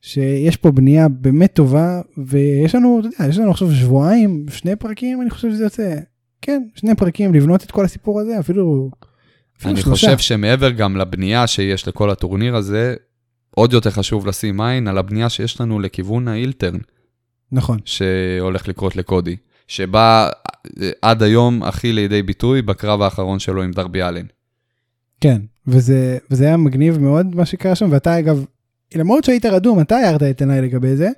שיש 0.00 0.56
פה 0.56 0.70
בנייה 0.70 1.08
באמת 1.08 1.52
טובה, 1.52 2.00
ויש 2.26 2.74
לנו, 2.74 3.00
אתה 3.00 3.08
יודע, 3.08 3.30
יש 3.30 3.38
לנו 3.38 3.50
עכשיו 3.50 3.72
שבועיים, 3.72 4.46
שני 4.50 4.76
פרקים, 4.76 5.22
אני 5.22 5.30
חושב 5.30 5.50
שזה 5.50 5.64
יוצא, 5.64 5.94
כן, 6.42 6.62
שני 6.74 6.94
פרקים 6.94 7.34
לבנות 7.34 7.64
את 7.64 7.70
כל 7.70 7.84
הסיפור 7.84 8.20
הזה, 8.20 8.38
אפילו, 8.40 8.90
אפילו 9.58 9.72
אני 9.74 9.80
שלושה. 9.82 10.06
חושב 10.06 10.18
שמעבר 10.18 10.70
גם 10.70 10.96
לבנייה 10.96 11.46
שיש 11.46 11.88
לכל 11.88 12.10
הטורניר 12.10 12.56
הזה, 12.56 12.94
עוד 13.50 13.72
יותר 13.72 13.90
חשוב 13.90 14.26
לשים 14.26 14.60
עין 14.60 14.88
על 14.88 14.98
הבנייה 14.98 15.28
שיש 15.28 15.60
לנו 15.60 15.80
לכיוון 15.80 16.28
האילטרן, 16.28 16.78
נכון, 17.52 17.78
שהולך 17.84 18.68
לקרות 18.68 18.96
לקודי, 18.96 19.36
שבא 19.68 20.30
אה, 20.80 20.90
עד 21.02 21.22
היום 21.22 21.62
הכי 21.62 21.92
לידי 21.92 22.22
ביטוי 22.22 22.62
בקרב 22.62 23.02
האחרון 23.02 23.38
שלו 23.38 23.62
עם 23.62 23.72
דרבי 23.72 24.02
אלן. 24.02 24.26
כן, 25.20 25.40
וזה, 25.66 26.18
וזה 26.30 26.44
היה 26.44 26.56
מגניב 26.56 26.98
מאוד 26.98 27.36
מה 27.36 27.46
שקרה 27.46 27.74
שם, 27.74 27.88
ואתה 27.92 28.18
אגב, 28.18 28.44
למרות 28.94 29.24
שהיית 29.24 29.46
רדום, 29.46 29.80
אתה 29.80 29.96
הערת 29.96 30.22
את 30.22 30.40
עיניי 30.40 30.62
לגבי 30.62 30.96
זה. 30.96 31.08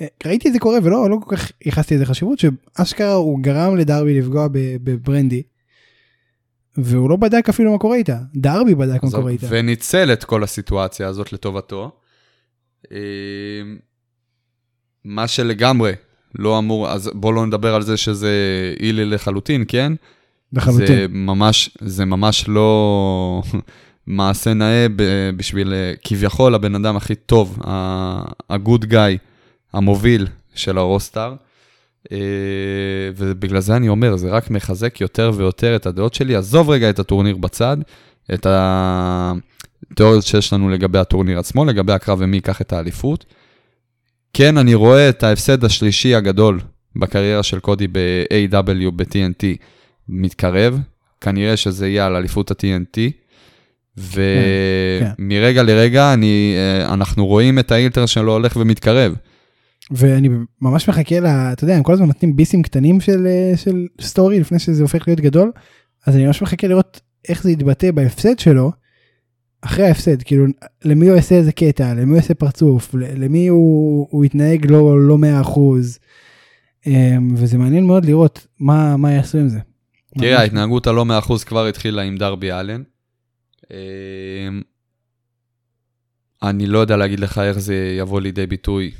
אה, 0.00 0.06
ראיתי 0.26 0.48
את 0.48 0.52
זה 0.52 0.58
קורה 0.58 0.78
ולא 0.82 1.10
לא 1.10 1.16
כל 1.24 1.36
כך 1.36 1.52
ייחסתי 1.64 1.94
לזה 1.94 2.06
חשיבות, 2.06 2.38
שאשכרה 2.38 3.12
הוא 3.12 3.40
גרם 3.40 3.76
לדרבי 3.76 4.20
לפגוע 4.20 4.48
בברנדי. 4.52 5.42
והוא 6.78 7.10
לא 7.10 7.16
בדק 7.16 7.48
אפילו 7.48 7.72
מה 7.72 7.78
קורה 7.78 7.96
איתה, 7.96 8.18
דרבי 8.34 8.74
בדק 8.74 9.02
מה 9.02 9.10
קורה 9.10 9.30
איתה. 9.30 9.46
וניצל 9.50 10.12
את 10.12 10.24
כל 10.24 10.42
הסיטואציה 10.44 11.08
הזאת 11.08 11.32
לטובתו. 11.32 11.90
אה, 12.92 12.98
מה 15.04 15.28
שלגמרי 15.28 15.92
לא 16.38 16.58
אמור, 16.58 16.88
אז 16.90 17.10
בואו 17.14 17.32
לא 17.32 17.46
נדבר 17.46 17.74
על 17.74 17.82
זה 17.82 17.96
שזה 17.96 18.30
אילי 18.80 19.04
לחלוטין, 19.04 19.64
כן? 19.68 19.92
זה 20.52 20.60
לחלוטין. 20.60 21.10
ממש, 21.10 21.70
זה 21.80 22.04
ממש 22.04 22.44
לא 22.48 23.42
מעשה 24.06 24.54
נאה 24.54 24.86
בשביל 25.36 25.74
אה, 25.74 25.92
כביכול 26.04 26.54
הבן 26.54 26.74
אדם 26.74 26.96
הכי 26.96 27.14
טוב, 27.14 27.58
הגוד 28.50 28.84
גאי, 28.84 29.18
המוביל 29.72 30.26
של 30.54 30.78
הרוסטאר. 30.78 31.34
אה, 32.12 32.18
ובגלל 33.16 33.60
זה 33.60 33.76
אני 33.76 33.88
אומר, 33.88 34.16
זה 34.16 34.30
רק 34.30 34.50
מחזק 34.50 35.00
יותר 35.00 35.32
ויותר 35.34 35.76
את 35.76 35.86
הדעות 35.86 36.14
שלי. 36.14 36.36
עזוב 36.36 36.70
רגע 36.70 36.90
את 36.90 36.98
הטורניר 36.98 37.36
בצד, 37.36 37.76
את 38.34 38.46
התיאוריות 38.50 40.24
שיש 40.24 40.52
לנו 40.52 40.68
לגבי 40.68 40.98
הטורניר 40.98 41.38
עצמו, 41.38 41.64
לגבי 41.64 41.92
הקרב 41.92 42.18
ומי 42.20 42.36
ייקח 42.36 42.60
את 42.60 42.72
האליפות. 42.72 43.24
כן, 44.36 44.58
אני 44.58 44.74
רואה 44.74 45.08
את 45.08 45.22
ההפסד 45.22 45.64
השלישי 45.64 46.14
הגדול 46.14 46.60
בקריירה 46.96 47.42
של 47.42 47.60
קודי 47.60 47.86
ב-AW, 47.86 48.90
ב-TNT, 48.96 49.44
מתקרב. 50.08 50.80
כנראה 51.20 51.56
שזה 51.56 51.88
יהיה 51.88 52.06
על 52.06 52.16
אליפות 52.16 52.50
ה-TNT. 52.50 52.98
ומרגע 53.96 55.60
כן, 55.60 55.66
כן. 55.66 55.66
לרגע 55.66 56.12
אני, 56.12 56.54
אה, 56.56 56.94
אנחנו 56.94 57.26
רואים 57.26 57.58
את 57.58 57.72
האילטר 57.72 58.06
שלו 58.06 58.32
הולך 58.32 58.56
ומתקרב. 58.56 59.14
ואני 59.90 60.28
ממש 60.62 60.88
מחכה 60.88 61.20
ל... 61.20 61.26
אתה 61.26 61.64
יודע, 61.64 61.76
הם 61.76 61.82
כל 61.82 61.92
הזמן 61.92 62.06
נותנים 62.06 62.36
ביסים 62.36 62.62
קטנים 62.62 63.00
של, 63.00 63.26
אה, 63.26 63.56
של 63.56 63.86
סטורי 64.00 64.40
לפני 64.40 64.58
שזה 64.58 64.82
הופך 64.82 65.08
להיות 65.08 65.20
גדול, 65.20 65.52
אז 66.06 66.16
אני 66.16 66.26
ממש 66.26 66.42
מחכה 66.42 66.66
לראות 66.66 67.00
איך 67.28 67.42
זה 67.42 67.50
יתבטא 67.50 67.90
בהפסד 67.90 68.38
שלו, 68.38 68.72
אחרי 69.66 69.86
ההפסד, 69.86 70.22
כאילו, 70.22 70.46
למי 70.84 71.08
הוא 71.08 71.16
יעשה 71.16 71.34
איזה 71.34 71.52
קטע, 71.52 71.94
למי 71.94 72.10
הוא 72.10 72.16
יעשה 72.16 72.34
פרצוף, 72.34 72.94
למי 72.94 73.48
הוא, 73.48 74.08
הוא 74.10 74.24
יתנהג 74.24 74.66
לא, 74.70 75.08
לא 75.08 75.18
100%, 75.44 75.58
אמ, 76.86 77.34
וזה 77.36 77.58
מעניין 77.58 77.84
מאוד 77.84 78.04
לראות 78.04 78.46
מה, 78.60 78.96
מה 78.96 79.12
יעשו 79.12 79.38
עם 79.38 79.48
זה. 79.48 79.58
תראה, 80.18 80.38
ההתנהגות 80.40 80.86
הלא 80.86 81.04
100% 81.28 81.44
כבר 81.44 81.66
התחילה 81.66 82.02
עם 82.02 82.16
דרבי 82.16 82.52
אלן. 82.52 82.82
אמ, 83.70 84.62
אני 86.42 86.66
לא 86.66 86.78
יודע 86.78 86.96
להגיד 86.96 87.20
לך 87.20 87.38
איך 87.38 87.58
זה 87.58 87.96
יבוא 87.98 88.20
לידי 88.20 88.46
ביטוי 88.46 88.90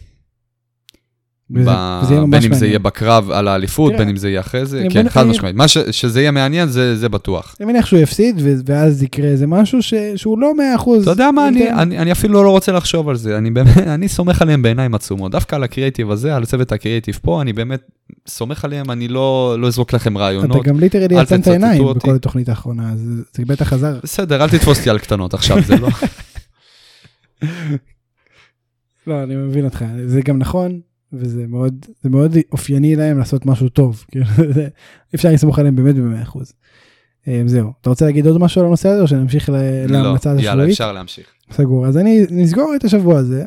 וזה, 1.50 1.70
ב... 1.70 2.00
וזה 2.02 2.20
בין 2.30 2.42
אם. 2.44 2.54
זה 2.54 2.66
יהיה 2.66 2.78
בקרב 2.78 3.30
על 3.30 3.48
האליפות, 3.48 3.92
בין 3.98 4.08
אם 4.08 4.16
זה 4.16 4.28
יהיה 4.28 4.40
אחרי 4.40 4.66
זה, 4.66 4.86
כן, 4.90 5.08
חד 5.08 5.26
משמעית. 5.26 5.56
מה 5.56 5.68
ש... 5.68 5.78
שזה 5.78 6.20
יהיה 6.20 6.30
מעניין, 6.30 6.68
זה, 6.68 6.96
זה 6.96 7.08
בטוח. 7.08 7.56
אני 7.60 7.72
מניח 7.72 7.86
שהוא 7.86 8.00
יפסיד, 8.00 8.40
ואז 8.66 9.02
יקרה 9.02 9.28
איזה 9.28 9.46
משהו 9.46 9.82
ש... 9.82 9.94
שהוא 10.16 10.38
לא 10.38 10.52
100%. 10.78 11.02
אתה 11.02 11.10
יודע 11.10 11.30
מה, 11.30 11.48
אני, 11.48 11.70
אני, 11.70 11.98
אני 11.98 12.12
אפילו 12.12 12.44
לא 12.44 12.50
רוצה 12.50 12.72
לחשוב 12.72 13.08
על 13.08 13.16
זה, 13.16 13.38
אני 13.38 13.50
באמת, 13.50 13.78
אני 13.94 14.08
סומך 14.08 14.42
עליהם 14.42 14.62
בעיניים 14.62 14.94
עצומות. 14.94 15.32
דווקא 15.32 15.56
על 15.56 15.62
הקריאייטיב 15.62 16.10
הזה, 16.10 16.36
על 16.36 16.44
צוות 16.44 16.72
הקריאייטיב 16.72 17.18
פה, 17.22 17.42
אני 17.42 17.52
באמת 17.52 17.90
סומך 18.28 18.64
עליהם, 18.64 18.90
אני 18.90 19.08
לא, 19.08 19.56
לא 19.58 19.66
אזרוק 19.66 19.92
לכם 19.92 20.18
רעיונות. 20.18 20.60
אתה 20.60 20.68
גם 20.68 20.80
ליטרלי 20.80 21.18
עצם 21.18 21.40
את 21.40 21.46
העיניים 21.46 21.84
בכל 21.94 22.14
התוכנית 22.14 22.48
האחרונה, 22.48 22.92
זה, 22.96 23.22
זה 23.34 23.44
בטח 23.46 23.68
חזר. 23.68 23.98
בסדר, 24.02 24.44
אל 24.44 24.48
תתפוס 24.48 24.78
אותי 24.78 24.90
על 24.90 24.98
קטנות 24.98 25.34
עכשיו, 25.34 25.62
זה 25.62 25.76
לא... 25.76 25.88
לא, 29.06 29.22
אני 29.22 29.36
מבין 29.36 29.64
אותך, 29.64 29.84
זה 30.06 30.20
גם 30.20 30.38
נכון, 30.38 30.80
וזה 31.12 31.46
מאוד, 31.46 31.86
זה 32.02 32.08
מאוד 32.08 32.36
אופייני 32.52 32.96
להם 32.96 33.18
לעשות 33.18 33.46
משהו 33.46 33.68
טוב, 33.68 34.04
כאילו, 34.10 34.26
אפשר 35.14 35.30
לסמוך 35.32 35.58
עליהם 35.58 35.76
באמת 35.76 35.94
ב-100%. 35.94 36.38
אה, 37.28 37.42
זהו, 37.46 37.72
אתה 37.80 37.90
רוצה 37.90 38.04
להגיד 38.04 38.26
עוד 38.26 38.38
משהו 38.38 38.60
על 38.60 38.66
הנושא 38.66 38.88
הזה 38.88 39.02
או 39.02 39.08
שנמשיך 39.08 39.48
לא, 39.48 39.56
להמלצה 39.88 40.30
השבועית? 40.30 40.44
לא, 40.44 40.50
יאללה, 40.50 40.72
אפשר 40.72 40.92
להמשיך. 40.92 41.26
סגור, 41.52 41.86
אז 41.86 41.96
אני 41.96 42.26
נסגור 42.30 42.72
את 42.76 42.84
השבוע 42.84 43.18
הזה 43.18 43.44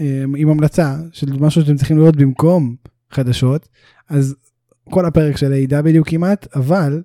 אה, 0.00 0.24
עם 0.36 0.48
המלצה 0.48 0.96
של 1.12 1.32
משהו 1.32 1.62
שאתם 1.62 1.76
צריכים 1.76 1.98
לראות 1.98 2.16
במקום 2.16 2.76
חדשות, 3.10 3.68
אז 4.08 4.34
כל 4.90 5.06
הפרק 5.06 5.36
של 5.36 5.52
A.W 5.52 6.02
כמעט, 6.04 6.56
אבל 6.56 7.02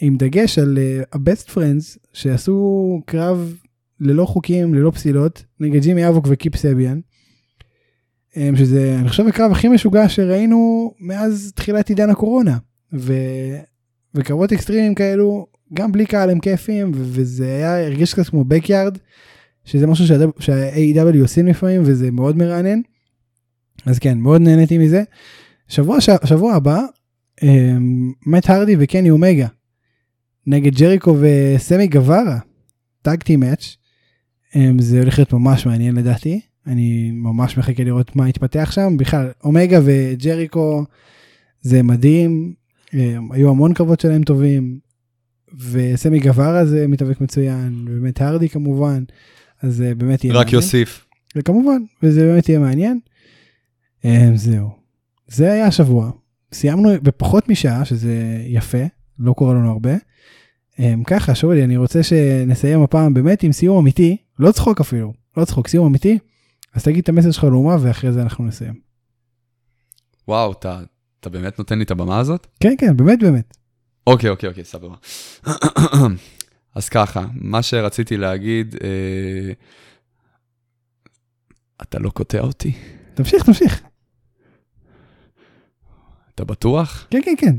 עם 0.00 0.16
דגש 0.16 0.58
על 0.58 0.78
uh, 0.78 1.16
ה-Best 1.16 1.50
Friends 1.50 1.98
שעשו 2.12 3.00
קרב 3.06 3.56
ללא 4.00 4.24
חוקים, 4.24 4.74
ללא 4.74 4.90
פסילות, 4.90 5.44
נגד 5.60 5.82
ג'ימי 5.82 6.08
אבוק 6.08 6.26
וקיפ 6.28 6.56
סביאן. 6.56 7.00
אמ, 8.36 8.56
שזה 8.56 8.96
אני 9.00 9.08
חושב 9.08 9.26
הקרב 9.26 9.52
הכי 9.52 9.68
משוגע 9.68 10.08
שראינו 10.08 10.92
מאז 11.00 11.52
תחילת 11.54 11.88
עידן 11.88 12.10
הקורונה 12.10 12.58
ו... 12.92 13.14
וקרבות 14.14 14.52
אקסטרימים 14.52 14.94
כאלו 14.94 15.46
גם 15.74 15.92
בלי 15.92 16.06
קהל 16.06 16.30
הם 16.30 16.40
כיפים 16.40 16.90
וזה 16.94 17.46
היה 17.46 17.86
הרגיש 17.86 18.14
קצת 18.14 18.28
כמו 18.28 18.44
בקיארד 18.44 18.98
שזה 19.64 19.86
משהו 19.86 20.06
שה-AW 20.38 21.20
עושים 21.20 21.46
לפעמים 21.46 21.82
וזה 21.84 22.10
מאוד 22.10 22.36
מרענן. 22.36 22.80
אז 23.86 23.98
כן 23.98 24.18
מאוד 24.18 24.40
נהניתי 24.40 24.78
מזה. 24.78 25.02
שבוע 25.68 26.00
שבוע 26.00 26.54
הבא 26.54 26.80
מת 28.26 28.50
הרדי 28.50 28.76
וקני 28.78 29.10
אומגה 29.10 29.46
נגד 30.46 30.74
ג'ריקו 30.74 31.16
וסמי 31.20 31.86
גווארה 31.86 32.38
טאגטי 33.02 33.36
מאץ' 33.36 33.76
זה 34.78 34.98
הולך 34.98 35.18
להיות 35.18 35.32
ממש 35.32 35.66
מעניין 35.66 35.94
לדעתי 35.94 36.40
אני 36.66 37.10
ממש 37.10 37.58
מחכה 37.58 37.84
לראות 37.84 38.16
מה 38.16 38.28
יתפתח 38.28 38.70
שם. 38.72 38.96
בכלל, 38.96 39.30
אומגה 39.44 39.80
וג'ריקו 39.84 40.84
זה 41.62 41.82
מדהים, 41.82 42.54
היו 43.30 43.50
המון 43.50 43.74
קרבות 43.74 44.00
שלהם 44.00 44.22
טובים, 44.22 44.78
וסמי 45.70 46.20
גווארה 46.20 46.66
זה 46.66 46.88
מתאבק 46.88 47.20
מצוין, 47.20 47.84
ובאמת 47.88 48.20
הרדי 48.20 48.48
כמובן, 48.48 49.04
אז 49.62 49.76
זה 49.76 49.94
באמת 49.94 50.24
יהיה 50.24 50.34
רק 50.34 50.38
מעניין. 50.38 50.48
רק 50.48 50.52
יוסיף. 50.52 51.06
וכמובן, 51.36 51.82
וזה 52.02 52.20
באמת 52.20 52.48
יהיה 52.48 52.58
מעניין. 52.58 53.00
אמ, 54.04 54.36
זהו. 54.36 54.68
זה 55.28 55.52
היה 55.52 55.66
השבוע. 55.66 56.10
סיימנו 56.52 56.90
בפחות 57.02 57.48
משעה, 57.48 57.84
שזה 57.84 58.42
יפה, 58.46 58.82
לא 59.18 59.32
קורה 59.32 59.54
לנו 59.54 59.70
הרבה. 59.70 59.92
ככה, 61.06 61.34
שאולי, 61.34 61.64
אני 61.64 61.76
רוצה 61.76 62.02
שנסיים 62.02 62.82
הפעם 62.82 63.14
באמת 63.14 63.42
עם 63.42 63.52
סיום 63.52 63.78
אמיתי, 63.78 64.16
לא 64.38 64.52
צחוק 64.52 64.80
אפילו, 64.80 65.12
לא 65.36 65.44
צחוק, 65.44 65.68
סיום 65.68 65.86
אמיתי. 65.86 66.18
אז 66.74 66.84
תגיד 66.84 67.02
את 67.02 67.08
המסר 67.08 67.30
שלך 67.30 67.44
לאומה 67.44 67.76
ואחרי 67.80 68.12
זה 68.12 68.22
אנחנו 68.22 68.44
נסיים. 68.44 68.74
וואו, 70.28 70.52
אתה, 70.52 70.80
אתה 71.20 71.30
באמת 71.30 71.58
נותן 71.58 71.78
לי 71.78 71.84
את 71.84 71.90
הבמה 71.90 72.18
הזאת? 72.18 72.46
כן, 72.60 72.74
כן, 72.78 72.96
באמת 72.96 73.18
באמת. 73.22 73.56
אוקיי, 74.06 74.30
אוקיי, 74.30 74.48
אוקיי, 74.48 74.64
סבבה. 74.64 74.94
אז 76.74 76.88
ככה, 76.88 77.26
מה 77.34 77.62
שרציתי 77.62 78.16
להגיד, 78.16 78.74
אה, 78.84 79.52
אתה 81.82 81.98
לא 81.98 82.10
קוטע 82.10 82.40
אותי? 82.40 82.72
תמשיך, 83.14 83.44
תמשיך. 83.44 83.82
אתה 86.34 86.44
בטוח? 86.44 87.06
כן, 87.10 87.20
כן, 87.24 87.34
כן. 87.38 87.56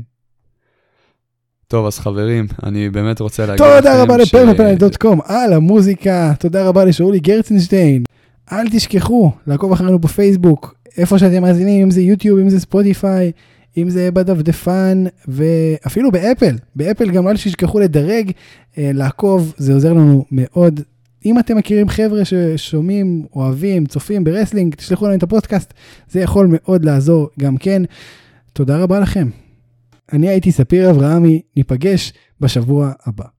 טוב, 1.68 1.86
אז 1.86 1.98
חברים, 1.98 2.46
אני 2.62 2.90
באמת 2.90 3.20
רוצה 3.20 3.46
להגיד 3.46 3.66
לכם 3.66 3.74
ש... 3.74 3.84
תודה 3.84 4.02
רבה 4.02 4.16
לפרמפלנט.קום 4.16 5.20
על 5.24 5.52
המוזיקה, 5.52 6.32
תודה 6.40 6.68
רבה 6.68 6.84
לשאולי 6.84 7.20
גרצנשטיין. 7.20 8.04
אל 8.52 8.68
תשכחו 8.70 9.32
לעקוב 9.46 9.72
אחרינו 9.72 9.98
בפייסבוק, 9.98 10.74
איפה 10.96 11.18
שאתם 11.18 11.42
מאזינים, 11.42 11.82
אם 11.82 11.90
זה 11.90 12.00
יוטיוב, 12.00 12.38
אם 12.38 12.50
זה 12.50 12.60
ספוטיפיי, 12.60 13.32
אם 13.76 13.90
זה 13.90 14.10
בדפדפן, 14.10 15.04
ואפילו 15.28 16.10
באפל. 16.10 16.56
באפל 16.76 17.10
גם 17.10 17.28
אל 17.28 17.34
תשכחו 17.34 17.80
לדרג, 17.80 18.30
אה, 18.78 18.90
לעקוב, 18.94 19.54
זה 19.56 19.74
עוזר 19.74 19.92
לנו 19.92 20.24
מאוד. 20.30 20.80
אם 21.26 21.38
אתם 21.38 21.56
מכירים 21.56 21.88
חבר'ה 21.88 22.24
ששומעים, 22.24 23.26
אוהבים, 23.36 23.86
צופים 23.86 24.24
ב 24.24 24.29
wrestling, 24.29 24.74
תשלחו 24.74 25.06
לנו 25.06 25.14
את 25.14 25.22
הפודקאסט, 25.22 25.74
זה 26.10 26.20
יכול 26.20 26.48
מאוד 26.50 26.84
לעזור 26.84 27.28
גם 27.40 27.56
כן. 27.56 27.82
תודה 28.52 28.78
רבה 28.78 29.00
לכם. 29.00 29.28
אני 30.12 30.28
הייתי 30.28 30.52
ספיר 30.52 30.90
אברהמי, 30.90 31.42
ניפגש 31.56 32.12
בשבוע 32.40 32.92
הבא. 33.06 33.33